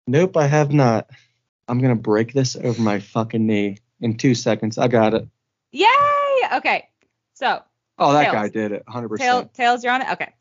[0.08, 1.10] Nope, I have not.
[1.68, 4.78] I'm gonna break this over my fucking knee in two seconds.
[4.80, 5.28] I got it.
[5.72, 6.58] Yay!
[6.58, 6.90] Okay.
[7.36, 7.62] So
[8.02, 8.34] Oh, that Tales.
[8.34, 8.84] guy did it.
[8.88, 9.18] 100%.
[9.18, 10.10] Tail, tails, you're on it?
[10.14, 10.34] Okay.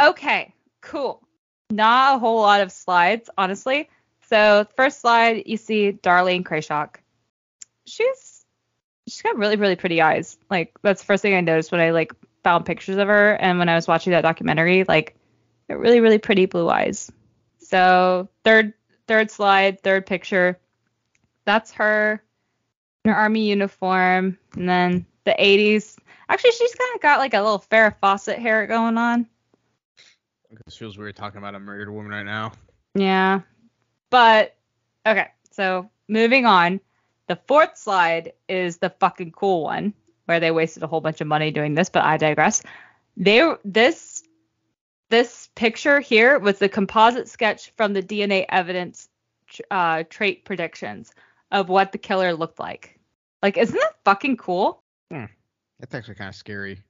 [0.00, 1.22] Okay, cool.
[1.70, 3.90] Not a whole lot of slides, honestly.
[4.30, 6.96] So first slide, you see Darlene Krashoc.
[7.86, 8.44] She's
[9.06, 10.36] she's got really, really pretty eyes.
[10.50, 12.12] Like that's the first thing I noticed when I like
[12.42, 15.16] found pictures of her and when I was watching that documentary, like
[15.68, 17.10] really, really pretty blue eyes.
[17.58, 18.74] So third
[19.06, 20.58] third slide, third picture.
[21.44, 22.22] That's her
[23.04, 24.38] in her army uniform.
[24.54, 25.96] And then the 80s.
[26.28, 29.26] Actually, she's kind of got like a little Farrah Fawcett hair going on.
[30.64, 32.52] This feels weird talking about a murdered woman right now.
[32.94, 33.40] Yeah.
[34.10, 34.56] But
[35.04, 36.80] okay, so moving on.
[37.28, 39.92] The fourth slide is the fucking cool one
[40.26, 42.62] where they wasted a whole bunch of money doing this, but I digress.
[43.16, 44.22] They this
[45.08, 49.08] this picture here was the composite sketch from the DNA evidence
[49.70, 51.12] uh, trait predictions
[51.52, 52.98] of what the killer looked like.
[53.42, 54.82] Like, isn't that fucking cool?
[55.10, 56.82] That's actually kind of scary.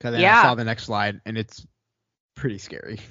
[0.00, 0.40] Cause then Yeah.
[0.40, 1.66] I saw the next slide and it's
[2.34, 3.00] pretty scary.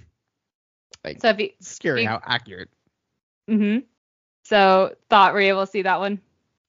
[1.04, 2.70] Like So if you, scary big- how accurate.
[3.50, 3.86] Mm-hmm.
[4.44, 6.20] So thought were you able to see that one?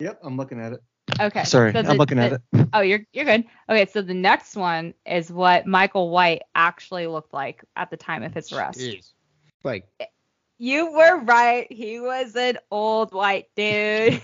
[0.00, 0.80] Yep, I'm looking at it.
[1.20, 1.44] Okay.
[1.44, 2.42] Sorry, so I'm the- looking at it.
[2.74, 3.44] Oh, you're you're good.
[3.68, 8.22] Okay, so the next one is what Michael Whyte actually looked like at the time
[8.22, 8.78] of his arrest.
[8.78, 9.12] Jeez.
[9.64, 9.88] Like
[10.58, 11.66] You were right.
[11.72, 14.20] He was an old white dude.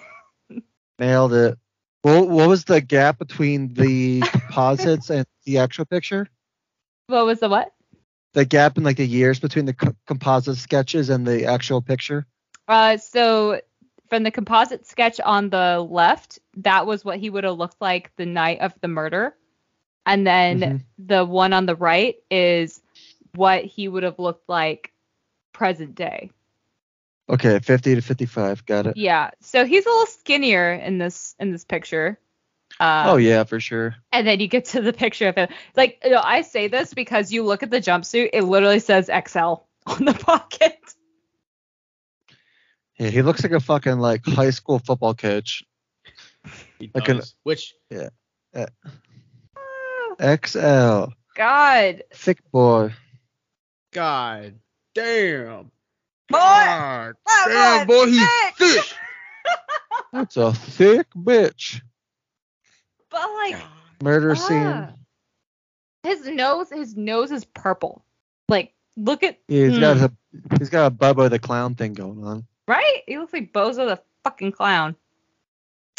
[0.98, 1.58] Nailed it.
[2.02, 6.28] What, what was the gap between the composites and the actual picture?
[7.06, 7.72] what was the what?
[8.34, 12.26] The gap in like the years between the co- composite sketches and the actual picture?
[12.68, 13.60] Uh, so
[14.08, 18.14] from the composite sketch on the left, that was what he would have looked like
[18.16, 19.36] the night of the murder,
[20.06, 20.80] and then Mhm.
[20.98, 22.82] the one on the right is
[23.34, 24.92] what he would have looked like
[25.52, 26.30] present day.
[27.28, 28.66] Okay, 50 to 55.
[28.66, 28.96] Got it.
[28.98, 29.30] Yeah.
[29.40, 32.18] So he's a little skinnier in this in this picture.
[32.80, 33.94] Uh, oh, yeah, for sure.
[34.12, 35.48] And then you get to the picture of him.
[35.76, 39.06] Like, you know, I say this because you look at the jumpsuit, it literally says
[39.06, 39.54] XL
[39.86, 40.76] on the pocket.
[42.98, 45.64] Yeah, he looks like a fucking like high school football coach.
[46.78, 48.08] He Like an- Which Yeah.
[50.20, 51.12] XL.
[51.34, 52.02] God.
[52.14, 52.92] Thick boy.
[53.92, 54.54] God
[54.94, 55.70] damn.
[56.28, 56.38] Boy.
[56.38, 58.54] God Oh, damn, God, boy, he's thick.
[58.56, 58.98] thick.
[60.12, 61.80] That's a thick bitch.
[63.10, 63.56] But like
[64.02, 64.34] Murder ah.
[64.34, 64.94] scene.
[66.04, 68.04] his nose his nose is purple.
[68.48, 70.04] Like look at Yeah, he's got Hmm.
[70.04, 72.46] a he's got a Bubba the clown thing going on.
[72.66, 73.02] Right?
[73.06, 74.96] He looks like Bozo the fucking clown.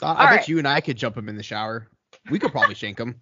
[0.01, 0.47] I, I bet right.
[0.47, 1.87] you and I could jump him in the shower.
[2.29, 3.21] We could probably shank him.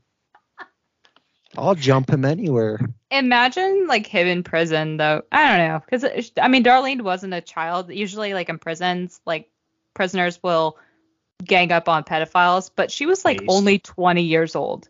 [1.58, 2.80] I'll jump him anywhere.
[3.12, 5.22] Imagine like him in prison though.
[5.32, 7.92] I don't know because I mean Darlene wasn't a child.
[7.94, 9.50] Usually like in prisons like
[9.94, 10.78] prisoners will
[11.44, 13.48] gang up on pedophiles, but she was like Nice.
[13.50, 14.90] only 20 years old.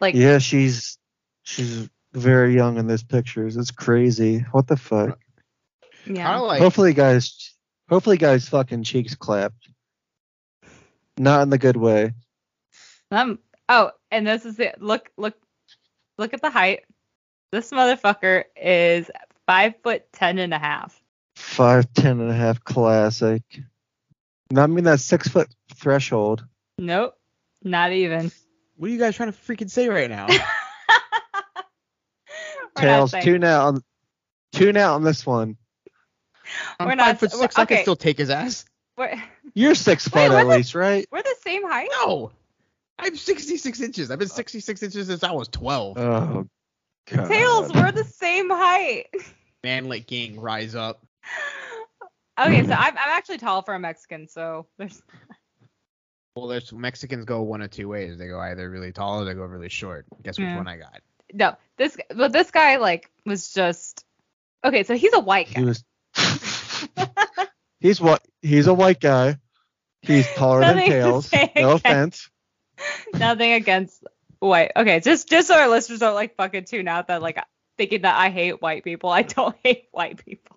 [0.00, 0.98] Like Yeah, she's
[1.42, 3.56] she's very young in those pictures.
[3.56, 4.44] It's crazy.
[4.52, 5.18] What the fuck?
[6.06, 6.38] yeah.
[6.38, 7.54] Like hopefully guys
[7.88, 9.68] hopefully guys fucking cheeks clapped.
[11.18, 12.14] Not in the good way.
[13.10, 13.38] Um.
[13.68, 14.80] Oh, and this is it.
[14.80, 15.34] Look, look,
[16.16, 16.84] look at the height.
[17.52, 19.10] This motherfucker is
[19.46, 21.00] five foot ten and a half.
[21.36, 23.42] Five ten and a half classic.
[24.50, 26.44] No, I mean that six foot threshold.
[26.78, 27.14] Nope,
[27.62, 28.30] not even.
[28.76, 30.26] what are you guys trying to freaking say right now?
[32.76, 33.82] Tales tune out on
[34.52, 35.56] tune out on this one.
[36.78, 37.54] I'm We're five not- foot six.
[37.58, 37.60] Okay.
[37.60, 37.74] I okay.
[37.76, 38.64] can still take his ass.
[38.96, 39.22] We're,
[39.54, 41.06] You're six foot at least, right?
[41.10, 41.88] we're the same height.
[42.04, 42.32] No,
[42.98, 44.10] I'm 66 inches.
[44.10, 45.98] I've been 66 inches since I was 12.
[45.98, 46.46] Oh
[47.10, 47.28] god.
[47.28, 49.06] Tales, we're the same height.
[49.64, 51.04] Manlet gang, rise up.
[52.40, 55.00] okay, so I'm, I'm actually tall for a Mexican, so there's
[56.36, 58.16] Well, there's Mexicans go one of two ways.
[58.18, 60.06] They go either really tall or they go really short.
[60.22, 60.56] Guess which Yeah.
[60.56, 61.00] one I got?
[61.34, 64.02] no this but this guy like was just
[64.64, 64.82] okay.
[64.84, 65.60] So he's a white guy.
[65.60, 65.84] He was
[67.80, 69.38] He's what he's a white guy.
[70.02, 71.32] He's taller than Nothing to Tales.
[71.32, 72.30] No against- offense.
[73.14, 74.04] Nothing against
[74.40, 74.72] white.
[74.76, 77.38] Okay, just just so our listeners don't like fucking tune out that like
[77.76, 79.10] thinking that I hate white people.
[79.10, 80.56] I don't hate white people.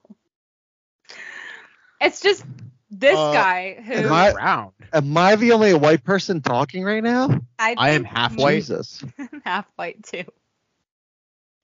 [2.00, 2.44] It's just
[2.90, 4.72] this Uh, guy who am I- Round.
[4.94, 7.30] Am I the only white person talking right now?
[7.58, 8.56] I, I am half white.
[8.56, 9.04] Jesus.
[9.18, 10.26] I'm half white too.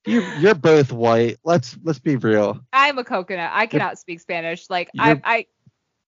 [0.07, 1.37] You you're both white.
[1.43, 2.61] Let's let's be real.
[2.71, 3.51] I'm a coconut.
[3.53, 4.69] I cannot speak Spanish.
[4.69, 5.21] Like I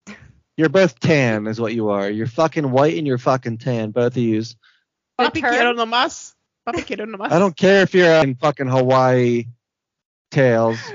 [0.07, 0.15] I
[0.57, 2.09] You're both tan is what you are.
[2.09, 4.55] You're fucking white and you're fucking tan, both of yous.
[5.17, 6.33] the Papi term- quiero nomás.
[6.67, 7.31] Papi quiero nomás.
[7.31, 9.45] I don't care if you're in fucking Hawaii
[10.31, 10.79] Tales.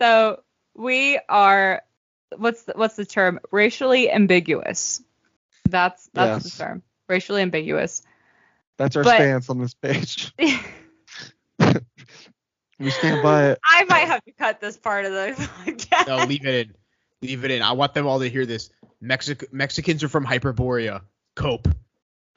[0.00, 0.42] So
[0.74, 1.80] we are
[2.36, 3.38] what's the, what's the term?
[3.52, 5.00] Racially ambiguous.
[5.68, 6.56] That's that's Yes.
[6.56, 6.82] the term.
[7.08, 8.02] Racially ambiguous.
[8.76, 10.32] That's our But- stance on this page.
[12.78, 13.58] We stand by it.
[13.64, 16.08] I might have to cut this part of the podcast.
[16.08, 16.74] No, leave it in.
[17.22, 17.62] Leave it in.
[17.62, 18.70] I want them all to hear this.
[19.00, 21.02] Mexic- Mexicans are from Hyperborea.
[21.36, 21.68] Cope.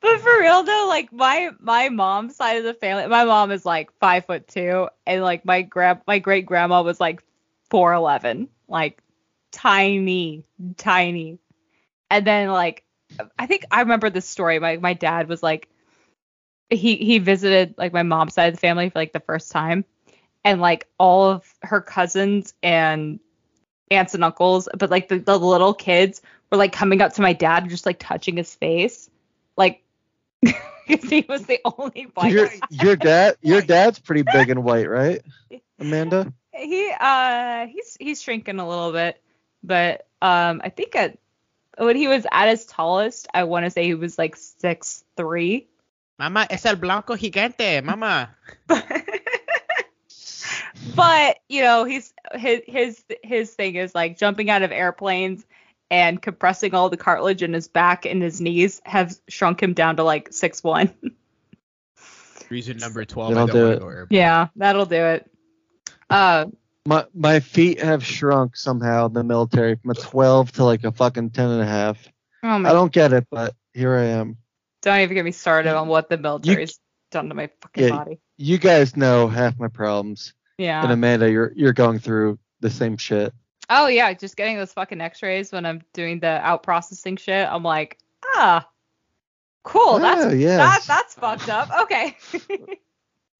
[0.00, 3.64] but for real though, like my my mom's side of the family, my mom is
[3.64, 7.22] like five foot two, and like my grand my great grandma was like
[7.70, 9.02] four eleven, like
[9.52, 10.44] tiny,
[10.76, 11.38] tiny.
[12.10, 12.84] And then like
[13.38, 14.58] I think I remember this story.
[14.58, 15.68] My my dad was like
[16.70, 19.84] he he visited like my mom's side of the family for like the first time,
[20.44, 23.20] and like all of her cousins and
[23.90, 27.32] aunts and uncles, but like the, the little kids were like coming up to my
[27.32, 29.10] dad and just like touching his face,
[29.56, 29.82] like
[30.86, 32.32] he was the only white.
[32.32, 35.20] Your your dad your dad's pretty big and white, right?
[35.78, 36.32] Amanda?
[36.52, 39.20] He uh he's he's shrinking a little bit,
[39.62, 41.18] but um I think at
[41.78, 45.66] when he was at his tallest, I want to say he was like six three.
[46.20, 48.28] Mama, es el blanco gigante, mama.
[50.94, 55.46] but you know he's his his his thing is like jumping out of airplanes
[55.90, 59.96] and compressing all the cartilage in his back and his knees have shrunk him down
[59.96, 60.92] to like six one.
[62.50, 63.28] Reason number 12.
[63.34, 64.06] That'll I don't do wanna it.
[64.10, 65.30] yeah, that'll do it.
[66.10, 66.46] Uh,
[66.84, 70.92] My my feet have shrunk somehow in the military from a 12 to like a
[70.92, 72.06] fucking 10 and a half.
[72.42, 74.36] oh my, I don't get it, but here I am.
[74.82, 76.78] Don't even get me started on what the military's
[77.10, 77.90] done to my fucking Yeah.
[77.90, 78.20] body.
[78.38, 80.32] You guys know half my problems.
[80.58, 80.82] Yeah.
[80.82, 83.32] And Amanda, you're you're going through the same shit.
[83.68, 87.46] Oh yeah, just getting those fucking X-rays when I'm doing the out processing shit.
[87.48, 87.98] I'm like,
[88.34, 88.68] ah,
[89.62, 89.98] cool.
[89.98, 91.68] That's Oh, that, that's fucked up.
[91.82, 92.16] Okay.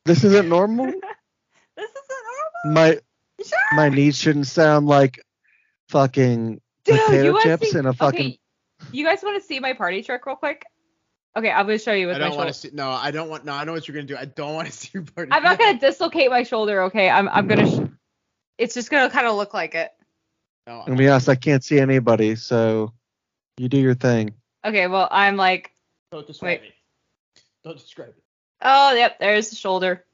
[0.07, 0.87] This isn't normal.
[1.77, 3.01] this isn't my normal.
[3.45, 3.59] Sure.
[3.75, 5.23] my knees shouldn't sound like
[5.89, 8.39] fucking Dude, potato chips see- in a fucking Okay,
[8.93, 10.65] you guys want to see my party trick real quick?
[11.37, 12.53] Okay, I'm gonna show you with I don't want shoulder.
[12.53, 12.71] to see.
[12.73, 13.45] No, I don't want.
[13.45, 14.17] No, I know what you're gonna do.
[14.17, 15.31] I don't want to see your party.
[15.33, 16.83] I'm not gonna dislocate my shoulder.
[16.85, 17.71] Okay, I'm I'm gonna.
[17.71, 17.89] Sh-
[18.59, 19.91] it's just gonna kind of look like it.
[20.67, 22.93] No, To be honest, I can't see anybody, so
[23.57, 24.35] you do your thing.
[24.65, 25.73] Okay, well I'm like,
[26.13, 26.69] don't describe Wait.
[27.35, 27.43] it.
[27.65, 28.23] Don't describe it.
[28.63, 30.05] oh yep, there's the shoulder.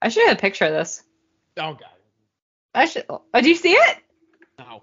[0.00, 1.02] I should have a picture of this.
[1.56, 1.88] Oh god.
[2.74, 3.04] I should.
[3.08, 3.98] Oh, do you see it?
[4.58, 4.82] No.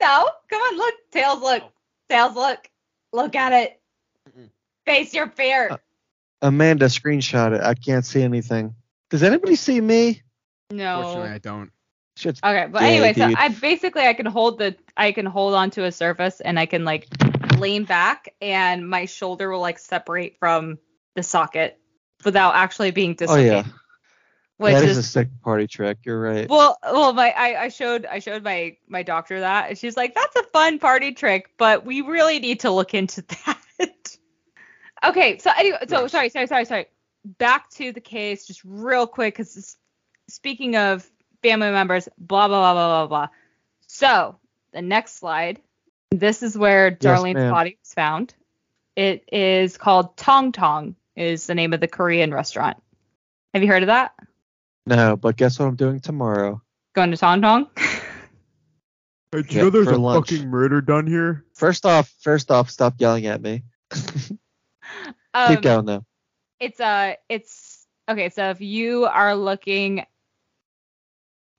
[0.00, 0.28] No.
[0.48, 0.94] Come on, look.
[1.12, 1.62] Tales, look.
[1.62, 1.70] No.
[2.08, 2.68] Tales, look.
[3.12, 3.80] Look at it.
[4.28, 4.48] Mm-mm.
[4.90, 5.68] Face your fear.
[5.70, 5.76] Uh,
[6.42, 7.60] Amanda, screenshot it.
[7.60, 8.74] I can't see anything.
[9.08, 10.22] Does anybody see me?
[10.72, 11.02] no.
[11.02, 11.70] Fortunately, I don't.
[12.16, 13.30] Shit's Okay, but Yeah, anyway, so.
[13.36, 16.84] I basically I can hold the I can hold onto a surface and I can
[16.84, 17.06] like
[17.56, 20.78] lean back and my shoulder will like separate from
[21.14, 21.78] the socket
[22.24, 23.52] without actually being dislocated.
[23.52, 23.72] Oh dislocated.
[23.72, 25.98] yeah, Which that is, is a sick party trick.
[26.04, 26.48] You're right.
[26.48, 30.14] well, well, my I, I showed I showed my my doctor that and she's like,
[30.14, 34.16] that's a fun party trick, but we really need to look into that.
[35.04, 36.12] Okay, so anyway, so Yes.
[36.12, 36.86] sorry, sorry, sorry, sorry.
[37.38, 39.76] Back to the case, just real quick, because
[40.28, 41.08] speaking of
[41.42, 43.28] family members, blah blah blah blah blah blah.
[43.86, 44.38] So
[44.72, 45.60] the next slide,
[46.10, 47.50] this is where Darlene's ma'am.
[47.50, 48.34] body was found.
[48.96, 52.76] It is called Tong Tong, is the name of the Korean restaurant.
[53.54, 54.14] Have you heard of that?
[54.86, 56.62] No, but guess what I'm doing tomorrow?
[56.94, 57.68] Going to Tong Tong?
[59.32, 60.30] Hey, do Yeah, you know there's for a lunch.
[60.30, 61.44] fucking murder done here?
[61.54, 63.62] First off, first off, stop yelling at me.
[65.34, 66.04] Um, Keep going though.
[66.58, 70.04] it's uh it's okay so if you are looking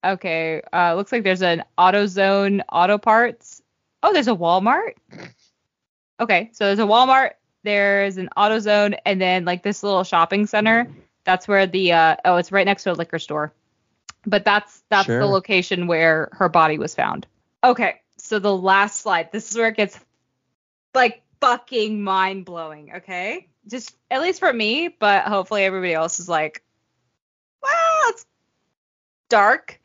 [0.05, 3.61] okay uh looks like there's an AutoZone auto parts.
[4.03, 4.93] Oh there's a Walmart?
[6.19, 7.31] Okay so there's a Walmart
[7.63, 10.87] there's an AutoZone and then like this little shopping center.
[11.23, 13.53] That's where the uh oh it's right next to a liquor store.
[14.25, 15.19] But that's that's Sure.
[15.19, 17.27] the location where her body was found.
[17.63, 19.31] Okay so the last slide.
[19.31, 19.99] This is where it gets
[20.93, 26.27] like fucking mind blowing okay just at least for me but hopefully everybody else is
[26.29, 26.63] like
[27.61, 27.71] well
[28.09, 28.25] it's
[29.29, 29.79] dark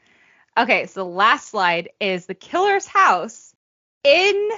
[0.59, 3.55] okay so the last slide is the killer's house
[4.05, 4.48] in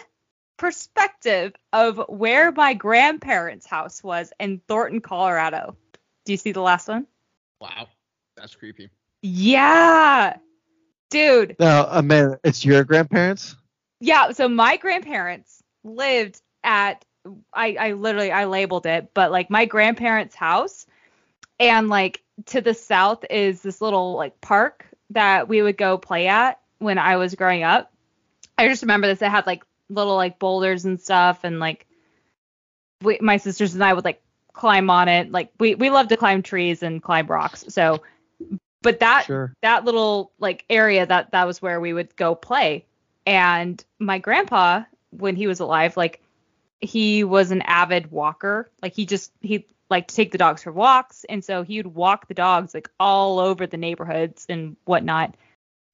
[0.56, 5.76] perspective of where my grandparents house was in thornton colorado
[6.24, 7.06] do you see the last one
[7.60, 7.88] Wow.
[8.36, 8.88] That's creepy.
[9.22, 10.36] yeah
[11.10, 13.56] dude No, Amanda, it's your grandparents.
[14.00, 17.04] Yeah, so my grandparents lived at
[17.52, 20.86] I I literally I labeled it, but like my grandparents' house
[21.60, 26.28] and like to the south is this little like park that we would go play
[26.28, 27.92] at when I was growing up.
[28.56, 31.86] I just remember this it had like little like boulders and stuff and like
[33.02, 34.22] we, my sisters and I would like
[34.52, 35.30] climb on it.
[35.30, 37.64] Like we we love to climb trees and climb rocks.
[37.68, 38.02] So
[38.82, 39.54] but that Sure.
[39.62, 42.84] that little like area that that was where we would go play
[43.26, 46.22] and my grandpa when he was alive like
[46.80, 48.70] he was an avid walker.
[48.82, 51.24] Like he just he liked to take the dogs for walks.
[51.28, 55.34] And so he would walk the dogs like all over the neighborhoods and whatnot.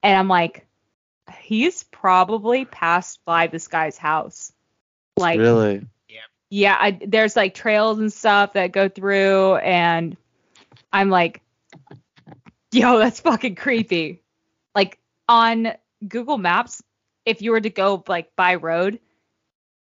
[0.03, 0.67] And i'm like
[1.41, 4.53] he's probably passed by this guy's house.
[5.17, 5.87] Like really?
[6.51, 6.77] yeah.
[6.79, 9.57] I, there's like trails and stuff that go through.
[9.57, 10.17] And
[10.93, 11.41] i'm like
[12.73, 14.23] yo that's fucking creepy.
[14.75, 14.99] Like
[15.29, 15.73] on
[16.07, 16.83] google maps
[17.25, 19.01] if you were to go like by road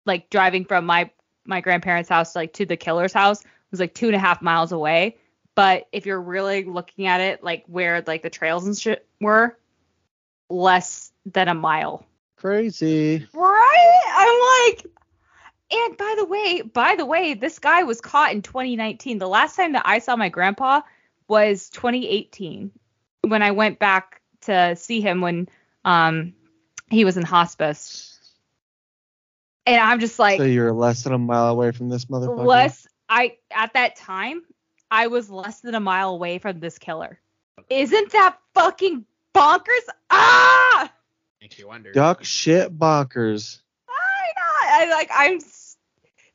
[0.05, 1.09] like driving from my
[1.45, 4.71] my grandparents house like to the killer's house was like two and a half miles
[4.71, 5.17] away
[5.55, 9.57] but if you're really looking at it like where like the trails and shit were
[10.49, 12.05] less than a mile
[12.43, 13.25] Crazy.
[13.33, 14.01] Right?
[14.05, 14.85] I'm like,
[15.71, 19.17] and by the way, by the way, this guy was caught in 2019.
[19.17, 20.81] The last time that I saw my grandpa
[21.29, 22.69] was 2018
[23.21, 25.47] when I went back to see him when
[25.85, 26.33] um
[26.89, 28.12] he was in hospice.
[29.65, 32.45] And I'm just like, so you're less than a mile away from this motherfucker.
[32.45, 34.43] less I at that time
[34.91, 37.19] I was less than a mile away from this killer.
[37.69, 39.87] Isn't that fucking bonkers?
[40.09, 40.91] Ah!
[41.41, 41.91] Makes you wonder.
[41.91, 43.59] Duck shit bonkers.
[43.89, 44.85] I know.
[44.85, 45.09] I like.
[45.13, 45.39] I'm.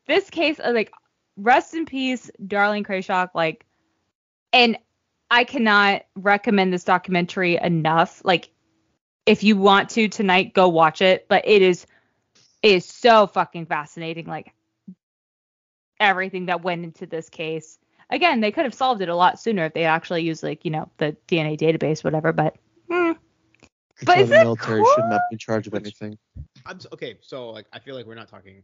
[0.06, 0.90] This case, uh, like,
[1.36, 3.30] rest in peace, Darlene Krashoc.
[3.34, 3.64] Like,
[4.52, 4.76] and
[5.30, 8.22] I cannot recommend this documentary enough.
[8.24, 8.50] Like,
[9.24, 11.26] if you want to tonight, go watch it.
[11.28, 11.88] But it is, it
[12.62, 14.26] is so fucking fascinating.
[14.26, 14.52] Like,
[16.00, 17.78] everything that went into this case.
[18.10, 20.70] Again, they could have solved it a lot sooner if they actually used like you
[20.70, 22.32] know the DNA database, whatever.
[22.32, 22.56] But
[22.90, 23.12] hmm.
[24.00, 24.92] I But is the it military cool?
[24.94, 26.18] should not be in charge of anything.
[26.64, 27.18] I'm okay.
[27.20, 28.62] So like, I feel like we're not talking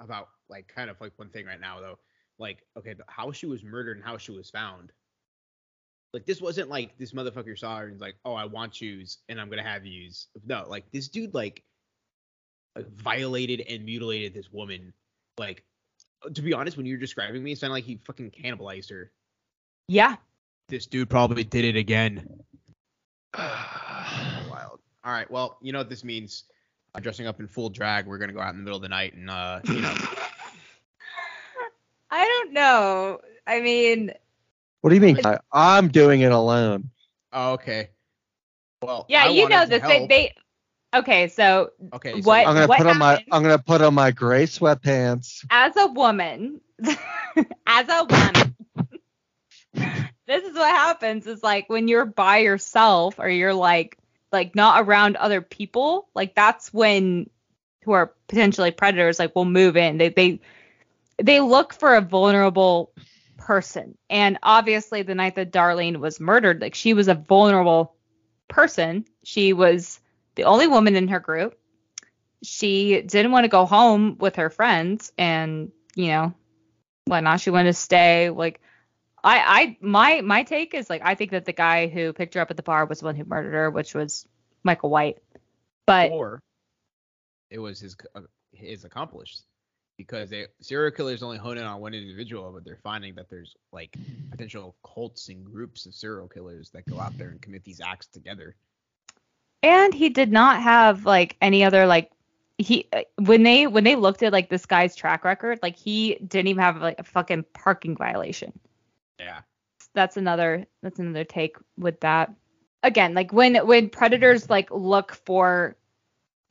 [0.00, 1.98] about like kind of like one thing right now though.
[2.38, 4.90] Like, okay, the, how she was murdered and how she was found.
[6.12, 9.18] Like, this wasn't like this motherfucker saw her and was like, oh, I want yous
[9.28, 10.28] and I'm gonna have yous.
[10.44, 11.62] No, like this dude like, like
[12.76, 14.92] violated and mutilated this woman.
[15.38, 15.64] Like,
[16.32, 19.10] to be honest, when you're describing me, it sounded like he fucking cannibalized her.
[19.88, 20.16] yeah,
[20.68, 22.26] This dude probably did it again.
[23.38, 24.80] Wild.
[25.04, 25.30] All right.
[25.30, 26.44] Well, you know what this means.
[26.94, 28.88] Uh, dressing up in full drag, we're gonna go out in the middle of the
[28.88, 29.94] night and uh, you know.
[32.10, 33.18] I don't know.
[33.46, 34.12] I mean,
[34.80, 35.18] What do you mean?
[35.24, 36.90] I, I'm doing it alone.
[37.32, 37.90] oh, okay.
[38.82, 39.06] Well.
[39.08, 39.82] yeah, I you know this.
[39.82, 40.34] They, they
[40.94, 42.20] okay, so Okay.
[42.20, 43.24] So what- I'm gonna what put on my?
[43.30, 45.44] I'm gonna put on my gray sweatpants.
[45.50, 46.60] as a woman,
[47.66, 48.56] as a woman,
[50.26, 53.98] this is what happens is like when you're by yourself or you're like
[54.32, 57.28] like not around other people, like that's when
[57.84, 59.98] who are potentially predators like will move in.
[59.98, 60.40] They they
[61.22, 62.92] they look for a vulnerable
[63.36, 63.96] person.
[64.08, 67.94] And obviously the night that Darlene was murdered, like she was a vulnerable
[68.48, 69.04] person.
[69.22, 69.93] She was
[70.34, 71.58] the only woman in her group.
[72.42, 76.34] She didn't want to go home with her friends and, you know,
[77.06, 77.40] whatnot.
[77.40, 78.30] She wanted to stay.
[78.30, 78.60] Like
[79.22, 82.40] I I my my take is like I think that the guy who picked her
[82.40, 84.26] up at the bar was the one who murdered her, which was
[84.62, 85.18] Michael Whyte.
[85.86, 86.42] But or
[87.50, 88.20] it was his uh,
[88.52, 89.44] his accomplice
[89.96, 93.54] because they serial killers only hone in on one individual, but they're finding that there's
[93.72, 93.96] like
[94.30, 98.06] potential cults and groups of serial killers that go out there and commit these acts
[98.06, 98.56] together.
[99.64, 102.10] And he did not have like any other like
[102.58, 106.14] he uh, when they when they looked at like this guy's track record like he
[106.16, 108.52] didn't even have like a fucking parking violation.
[109.18, 109.40] Yeah.
[109.94, 112.32] that's another that's another take with that.
[112.82, 115.76] Again like when when predators like look for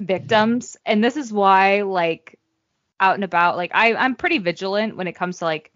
[0.02, 2.40] victims and this is why like
[3.00, 5.72] out and about like i i'm pretty vigilant when it comes to like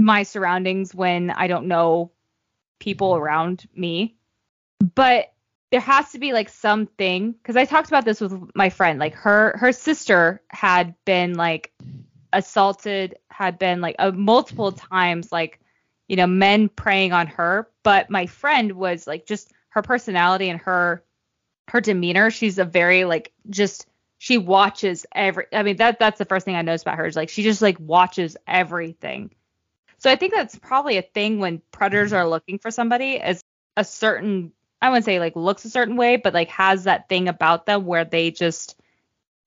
[0.00, 2.10] my surroundings when i don't know
[2.80, 4.16] people around me.
[4.94, 5.32] But
[5.70, 9.14] there has to be like something because i talked about this with my friend like
[9.14, 11.72] her her sister had been like
[12.32, 15.60] assaulted had been like uh, multiple times like
[16.08, 20.60] you know men preying on her but my friend was like just her personality and
[20.60, 21.02] her
[21.68, 23.86] her demeanor she's a very like just
[24.18, 27.16] she watches every i mean that that's the first thing i noticed about her is
[27.16, 29.30] like she just like watches everything.
[29.98, 33.42] So i think that's probably a thing when predators are looking for somebody is
[33.76, 34.52] a certain
[34.82, 37.84] i wouldn't say like looks a certain way but like has that thing about them
[37.86, 38.76] where they just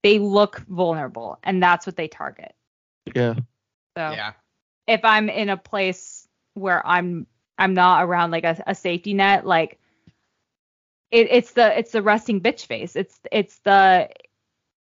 [0.02, 2.54] they look vulnerable and that's what they target
[3.14, 3.34] Yeah.
[3.96, 4.32] so Yeah.
[4.86, 7.26] if I'm in a place where I'm
[7.58, 9.78] I'm not around like a, a safety net, like
[11.10, 12.96] it, it's the it's the resting bitch face.
[12.96, 14.10] It's it's the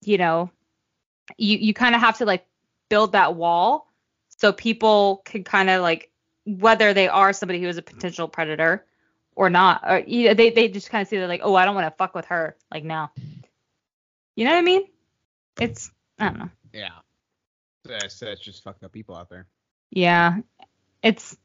[0.05, 0.51] you know
[1.39, 2.44] you you kind of have to like
[2.89, 3.90] build that wall
[4.28, 6.10] so people can kind of like
[6.44, 8.85] whether they are somebody who is a potential predator
[9.36, 11.64] or not, or you know, they they just kind of see they're like oh I
[11.64, 13.12] don't want to fuck with her like now.
[14.34, 14.82] You know what I mean?
[15.60, 16.50] It's I don't know.
[16.72, 16.90] Yeah.
[17.84, 19.46] That's, that's just fucked up people out there.
[19.90, 20.38] Yeah,
[21.02, 21.36] it's.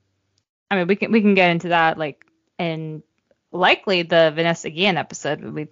[0.71, 2.25] I mean, we can we can get into that like
[2.57, 3.03] in
[3.51, 5.67] likely the Vanessa Guillen episode when we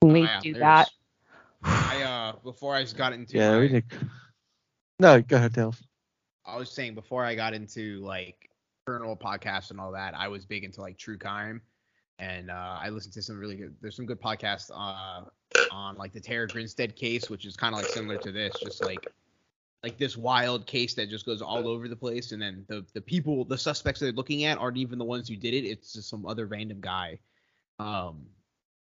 [0.00, 0.90] when we Oh, yeah, do that.
[1.62, 3.52] I uh before I just got into Yeah.
[3.52, 3.84] my- We did.
[4.98, 5.74] No, go ahead, Dale.
[6.46, 8.48] I was saying before I got into like
[8.86, 11.60] journal podcasts and all that, I was big into like true crime,
[12.18, 13.74] and uh, I listened to some really good.
[13.80, 15.24] There's some good podcasts uh,
[15.70, 18.84] on like the Tara Grinstead case, which is kind of like similar to this, just
[18.84, 19.06] like
[19.82, 23.00] like this wild case that just goes all over the place, and then the the
[23.00, 25.64] people, the suspects they're looking at aren't even the ones who did it.
[25.64, 27.18] It's just some other random guy.
[27.78, 28.26] Um,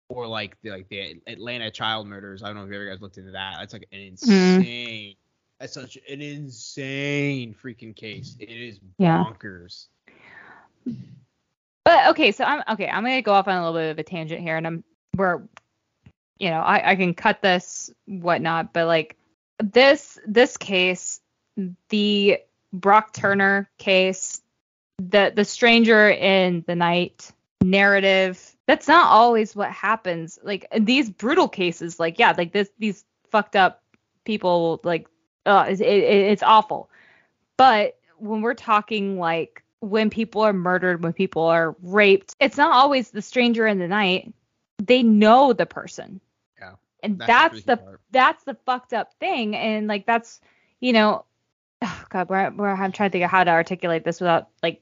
[0.10, 2.44] or like the like the Atlanta child murders.
[2.44, 3.58] I don't know if you ever guys looked into that.
[3.60, 5.16] That's like an insane.
[5.60, 8.36] That's such an insane freaking case.
[8.40, 9.24] It is Yeah.
[9.24, 9.88] bonkers.
[11.86, 12.88] But okay, so I'm okay.
[12.88, 14.84] I'm gonna go off on a little bit of a tangent here, and I'm
[15.16, 15.42] we're,
[16.40, 19.16] you know, I I can cut this whatnot, but like
[19.64, 21.22] this this case,
[21.90, 22.40] the
[22.74, 24.42] Brock Turner case,
[24.98, 27.32] the the stranger in the night
[27.64, 28.56] narrative.
[28.68, 30.40] That's not always what happens.
[30.42, 33.84] Like these brutal cases, like yeah, like this these fucked up
[34.26, 35.08] people, like
[35.46, 36.90] uh, it, it, it's awful.
[37.58, 42.74] But when we're talking like when people are murdered, when people are raped, it's not
[42.74, 44.34] always the stranger in the night.
[44.78, 46.20] They know the person.
[46.60, 46.74] Yeah,
[47.04, 48.02] And That's that's, the part.
[48.12, 49.56] that's the fucked up thing.
[49.56, 50.42] And like that's
[50.80, 51.26] you know,
[51.82, 54.82] oh God, where, where I'm trying to think of how to articulate this without like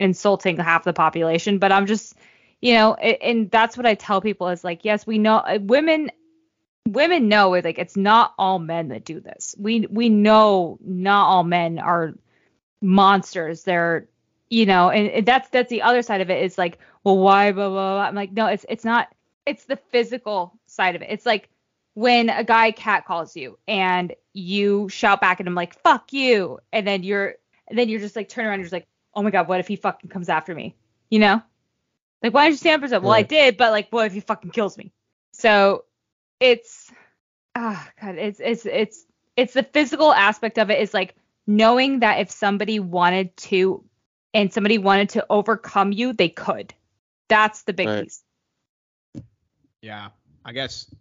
[0.00, 1.58] insulting half the population.
[1.58, 2.14] But I'm just
[2.60, 6.10] you know, and that's what I tell people is like, yes, we know uh, women
[6.88, 9.54] women know it like it's not all men that do this.
[9.58, 12.14] We we know not all men are
[12.80, 13.62] monsters.
[13.64, 14.08] They're
[14.50, 17.68] you know, and that's that's the other side of it is like, well, why blah
[17.68, 18.04] blah blah.
[18.04, 19.08] I'm like, no, it's it's not.
[19.46, 21.08] It's the physical side of it.
[21.10, 21.48] It's like
[21.94, 26.58] when a guy cat calls you and you shout back at him like fuck you,
[26.72, 27.34] and then you're
[27.68, 29.60] and then you're just like turn around and you're just like, oh my god, what
[29.60, 30.76] if he fucking comes after me?
[31.10, 31.42] You know?
[32.22, 34.12] Like why did you stand up and say, well, I did, but like, what if
[34.12, 34.92] he fucking kills me?
[35.32, 35.84] So
[36.40, 36.92] it's
[37.56, 39.04] oh god, it's it's it's
[39.36, 41.14] it's the physical aspect of it is like
[41.46, 43.84] knowing that if somebody wanted to
[44.32, 46.74] and somebody wanted to overcome you, they could.
[47.28, 48.04] That's the big Right.
[48.04, 48.22] piece.
[49.82, 50.08] Yeah,
[50.44, 50.92] I guess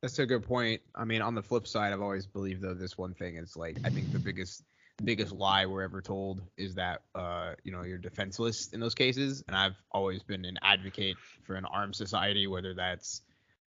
[0.00, 0.82] that's a good point.
[0.94, 3.78] I mean, on the flip side, I've always believed though this one thing is like
[3.84, 4.62] I think the biggest
[5.04, 9.42] biggest lie we're ever told is that uh you know you're defenseless in those cases,
[9.48, 13.22] and I've always been an advocate for an armed society, whether that's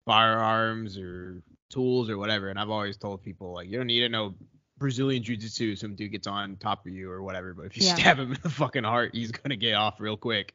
[0.06, 2.48] firearms or tools or whatever.
[2.48, 4.34] And I've always told people like you don't need to know
[4.78, 7.94] Brazilian jiu-jitsu, some dude gets on top of you or whatever, but if you Yeah.
[7.96, 10.52] stab him in the fucking heart, he's gonna get off real quick.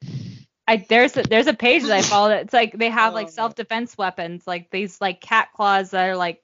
[0.68, 3.28] I there's a, there's a page that I follow that it's like they have like
[3.28, 3.32] Oh.
[3.32, 6.42] self defense weapons, like these like cat claws that are like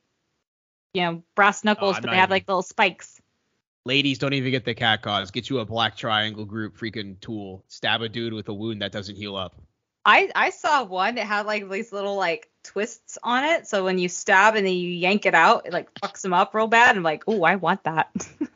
[0.94, 3.22] you know brass oh, knuckles, I'm but they have even- like little spikes.
[3.86, 5.32] Ladies, don't even get the cat claws.
[5.32, 7.64] Get you a black triangle group freaking tool.
[7.70, 9.56] Stab a dude with a wound that doesn't heal up.
[10.04, 13.98] I I saw one that had like these little like twists on it, so when
[13.98, 16.96] you stab and then you yank it out, it like fucks them up real bad.
[16.96, 18.10] I'm like, oh, I want that.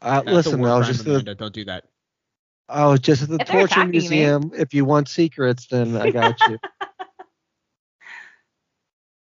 [0.00, 1.84] Uh, listen, war I was just at the, Don't do that.
[2.68, 3.98] I was just at the If torture attacking me.
[3.98, 4.52] museum.
[4.54, 6.58] If you want secrets, then I got you.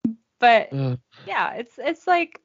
[0.40, 0.98] but Ugh.
[1.26, 2.40] yeah, it's it's like,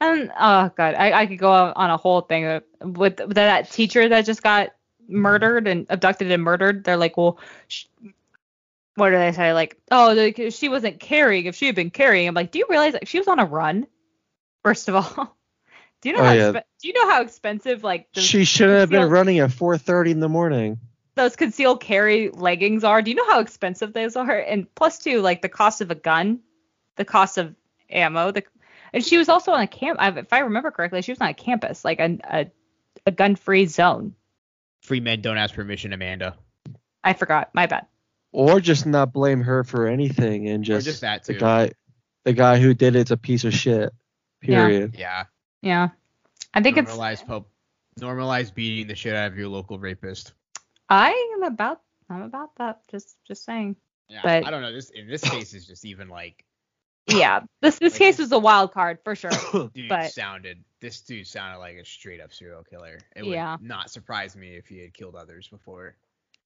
[0.00, 4.08] and oh god, I, I could go on a whole thing with, with that teacher
[4.08, 4.70] that just got
[5.04, 5.18] mm-hmm.
[5.18, 6.82] murdered and abducted and murdered.
[6.82, 7.84] They're like, well, sh-
[8.94, 9.52] what do they say?
[9.52, 11.46] Like, oh, like, she wasn't carrying.
[11.46, 13.44] If she had been carrying, I'm like, do you realize like she was on a
[13.44, 13.86] run?
[14.62, 15.36] First of all,
[16.02, 16.52] do you know Oh, how yeah.
[16.52, 20.10] expe- do you know how expensive like those, she shouldn't have been running at 4:30
[20.10, 20.78] in the morning.
[21.14, 23.02] those concealed carry leggings are?
[23.02, 24.30] Do you know how expensive those are?
[24.38, 26.40] And plus two, like the cost of a gun,
[26.96, 27.54] the cost of
[27.90, 28.44] ammo, the
[28.92, 29.98] and she was also on a camp.
[30.02, 32.46] If I remember correctly, she was on a campus, like a a,
[33.06, 34.14] a gun-free zone.
[34.82, 36.36] Free men don't ask permission, Amanda.
[37.04, 37.50] I forgot.
[37.54, 37.86] My bad.
[38.32, 41.72] Or just not blame her for anything and just, just that the guy
[42.24, 43.92] the guy who did it's a piece of shit.
[44.40, 44.96] Period.
[44.98, 45.24] Yeah.
[45.60, 45.90] Yeah,
[46.54, 46.90] I think it's.
[46.92, 47.44] normalize.
[48.00, 50.32] Normalize beating the shit out of your local rapist.
[50.88, 51.80] I am about.
[52.10, 52.80] I'm about that.
[52.90, 53.76] Just just saying.
[54.08, 54.20] Yeah.
[54.22, 54.72] But- I don't know.
[54.72, 56.44] This in this case is just even like
[57.06, 59.30] Yeah, this this Like- case was a wild card for sure.
[59.74, 60.64] dude But- sounded.
[60.80, 62.98] This dude sounded like a straight up serial killer.
[63.14, 63.56] It would Yeah.
[63.60, 65.94] not surprise me if he had killed others before.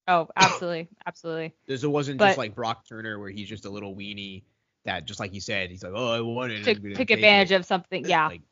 [0.08, 1.54] Oh, absolutely, absolutely.
[1.66, 4.44] This it wasn't But- just like Brock Turner where he's just a little weenie
[4.84, 8.04] that just like you said he's like oh I wanted Took took advantage of something.
[8.06, 8.28] Yeah.
[8.28, 8.42] Like,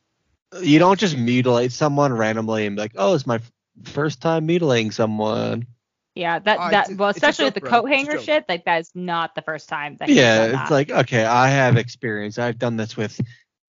[0.63, 3.41] You don't just mutilate someone randomly and be like, "Oh, it's my
[3.85, 5.67] first time mutilating someone."
[6.15, 7.71] Yeah, that Oh, that well, it's a especially with the bro.
[7.71, 10.71] coat hanger shit, like that is not the first time that Yeah, done it's that.
[10.71, 12.39] like, okay, I have experience.
[12.39, 13.21] I've done this with,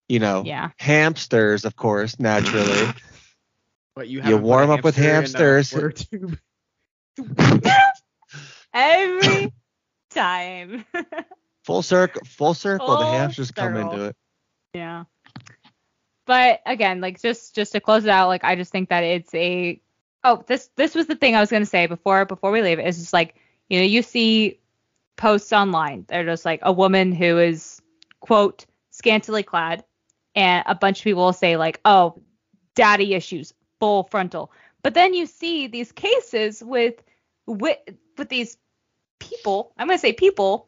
[0.07, 2.91] you know, yeah, hamsters, of course, naturally.
[3.95, 6.07] but you You haven't put a warm up with hamster in a hamsters.
[8.74, 9.54] every
[10.12, 10.86] time.
[11.64, 12.88] full circle, full circle.
[12.88, 14.16] the Full hamsters come into it.
[14.74, 15.06] yeah.
[16.26, 19.34] But again, like just just to close it out, like I just think that it's
[19.36, 19.80] a
[20.24, 22.80] oh this this was the thing I was gonna say before before we leave.
[22.80, 23.36] It's just like
[23.70, 24.60] you know you see
[25.18, 26.06] posts online.
[26.08, 27.80] They're just like a woman who is
[28.22, 29.84] quote scantily clad,
[30.34, 32.22] and a bunch of people will say like oh
[32.74, 34.52] daddy issues full frontal.
[34.86, 37.02] But then you see these cases with
[37.48, 37.80] with
[38.20, 38.56] with these
[39.18, 39.74] people.
[39.80, 40.68] I'm gonna say people,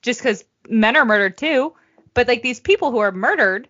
[0.00, 1.74] just because men are murdered too.
[2.14, 3.68] But like these people who are murdered,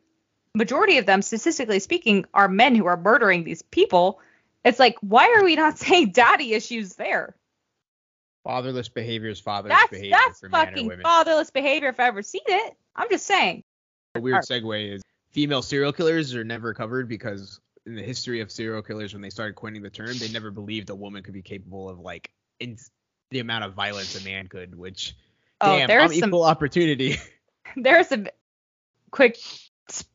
[0.54, 4.20] majority of them, statistically speaking, are men who are murdering these people.
[4.62, 7.34] It's like, why are we not saying daddy issues there?
[8.44, 11.02] Fatherless behavior is fatherless That's behavior that's for men or fucking women.
[11.02, 12.76] fatherless behavior if I ever seen it.
[12.94, 13.64] I'm just saying.
[14.16, 17.58] A weird segue is female serial killers are never covered because
[17.88, 20.90] in the history of serial killers, when they started coining the term, they never believed
[20.90, 22.76] a woman could be capable of like in
[23.30, 24.76] the amount of violence a man could.
[24.76, 25.16] Which,
[25.60, 27.16] Oh, damn, there's some equal opportunity.
[27.76, 28.26] there's a
[29.10, 29.38] quick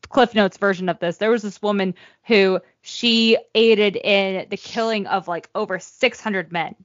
[0.08, 5.08] cliff notes version of this there was this woman who she aided in the killing
[5.08, 6.76] of like over 600 men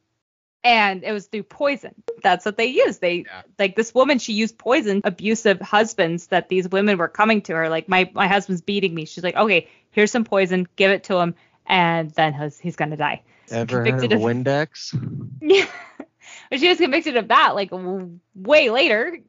[0.64, 1.94] and it was through poison
[2.24, 3.44] that's what they used they Yeah.
[3.60, 7.70] like this woman she used poison abusive husbands that these women were coming to her
[7.70, 11.18] like my my husband's beating me she's like okay here's some poison give it to
[11.18, 11.36] him
[11.66, 13.22] and then he's, he's gonna die
[13.52, 14.94] Ever heard of of- Windex?
[15.41, 15.66] yeah.
[16.49, 17.70] But she was convicted of that like
[18.36, 19.20] way later.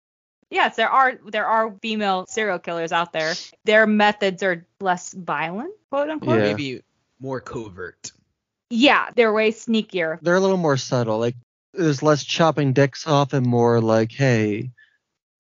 [0.51, 3.35] Yes, there are there are female serial killers out there.
[3.65, 6.39] Their methods are less violent, quote unquote.
[6.39, 6.45] Yeah.
[6.45, 6.82] Maybe
[7.20, 8.12] more covert.
[8.69, 10.19] Yeah, they're way sneakier.
[10.23, 11.19] They're a little more subtle.
[11.19, 11.37] Like
[11.73, 14.70] there's less chopping dicks off and more like, hey,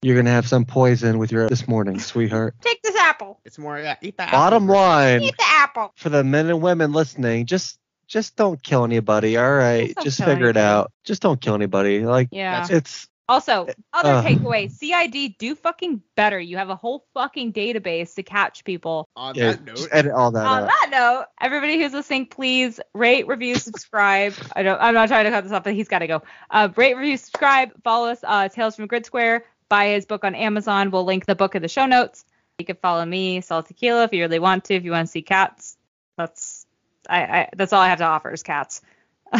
[0.02, 2.54] you're gonna have some poison with your this morning, sweetheart.
[2.60, 2.89] Take this
[3.20, 3.40] apple.
[3.44, 4.74] It's more yeah, eat the Bottom apple.
[4.74, 5.92] line Eat the apple.
[5.96, 9.36] for the men and women listening, just just don't kill anybody.
[9.36, 10.90] All right, Just just kill figure it out.
[11.04, 12.04] Just don't kill anybody.
[12.04, 12.66] Like Yeah.
[12.70, 14.24] it's Also, other Ugh.
[14.24, 16.40] takeaway: CID do fucking better.
[16.40, 19.06] You have a whole fucking database to catch people.
[19.14, 20.66] On Yeah, that note, edit all that On out.
[20.68, 24.34] that note, everybody who's listening, please rate, review, subscribe.
[24.56, 24.80] I don't.
[24.80, 26.22] I'm not trying to cut this off, but he's got to go.
[26.50, 27.70] Uh, rate, review, subscribe.
[27.84, 28.18] Follow us.
[28.24, 29.42] Uh, Tales from Gridsquare.
[29.68, 30.90] Buy his book on Amazon.
[30.90, 32.24] We'll link the book in the show notes.
[32.60, 34.74] You can follow me, Salty Kilo, if you really want to.
[34.74, 35.76] If you want to see cats,
[36.18, 36.66] that's
[37.08, 38.82] I, I that's all I have to offer is cats.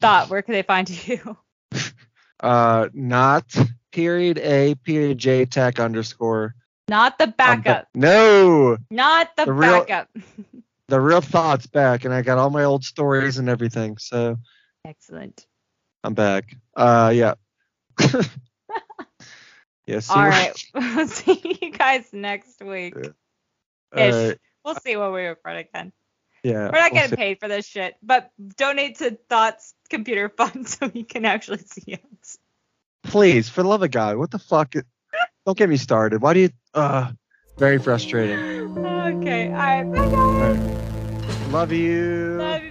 [0.00, 1.36] Thought, where can they find you?
[2.40, 3.52] Uh, not
[3.90, 6.54] period A period J tech underscore.
[6.86, 7.88] Not the Um, backup.
[7.96, 10.08] no, Not the, the real- backup.
[10.88, 13.98] the real thoughts back, and I got all my old stories and everything.
[13.98, 14.36] So
[14.84, 15.48] Excellent.
[16.04, 16.54] I'm back.
[16.76, 17.34] Uh, yeah.
[19.88, 20.00] Yeah.
[20.00, 20.64] See All what- right.
[20.74, 22.94] We'll see you guys next week.
[22.96, 23.02] all
[24.00, 24.14] Ish.
[24.14, 25.92] right, We'll see when we record again.
[26.44, 26.66] yeah.
[26.66, 27.16] We're not we'll getting see.
[27.16, 31.94] paid for this shit, but donate to Thoughts Computer Fund so we can actually see
[31.94, 32.38] us.
[33.04, 34.74] Please, for the love of God, what the fuck?
[35.46, 36.20] Don't get me started.
[36.20, 36.50] Why do you?
[36.74, 37.12] Uh,
[37.56, 38.38] very frustrating.
[38.78, 39.46] Okay.
[39.46, 39.82] All right.
[39.84, 41.52] Bye, guys.
[41.52, 42.36] Love you.
[42.38, 42.62] Love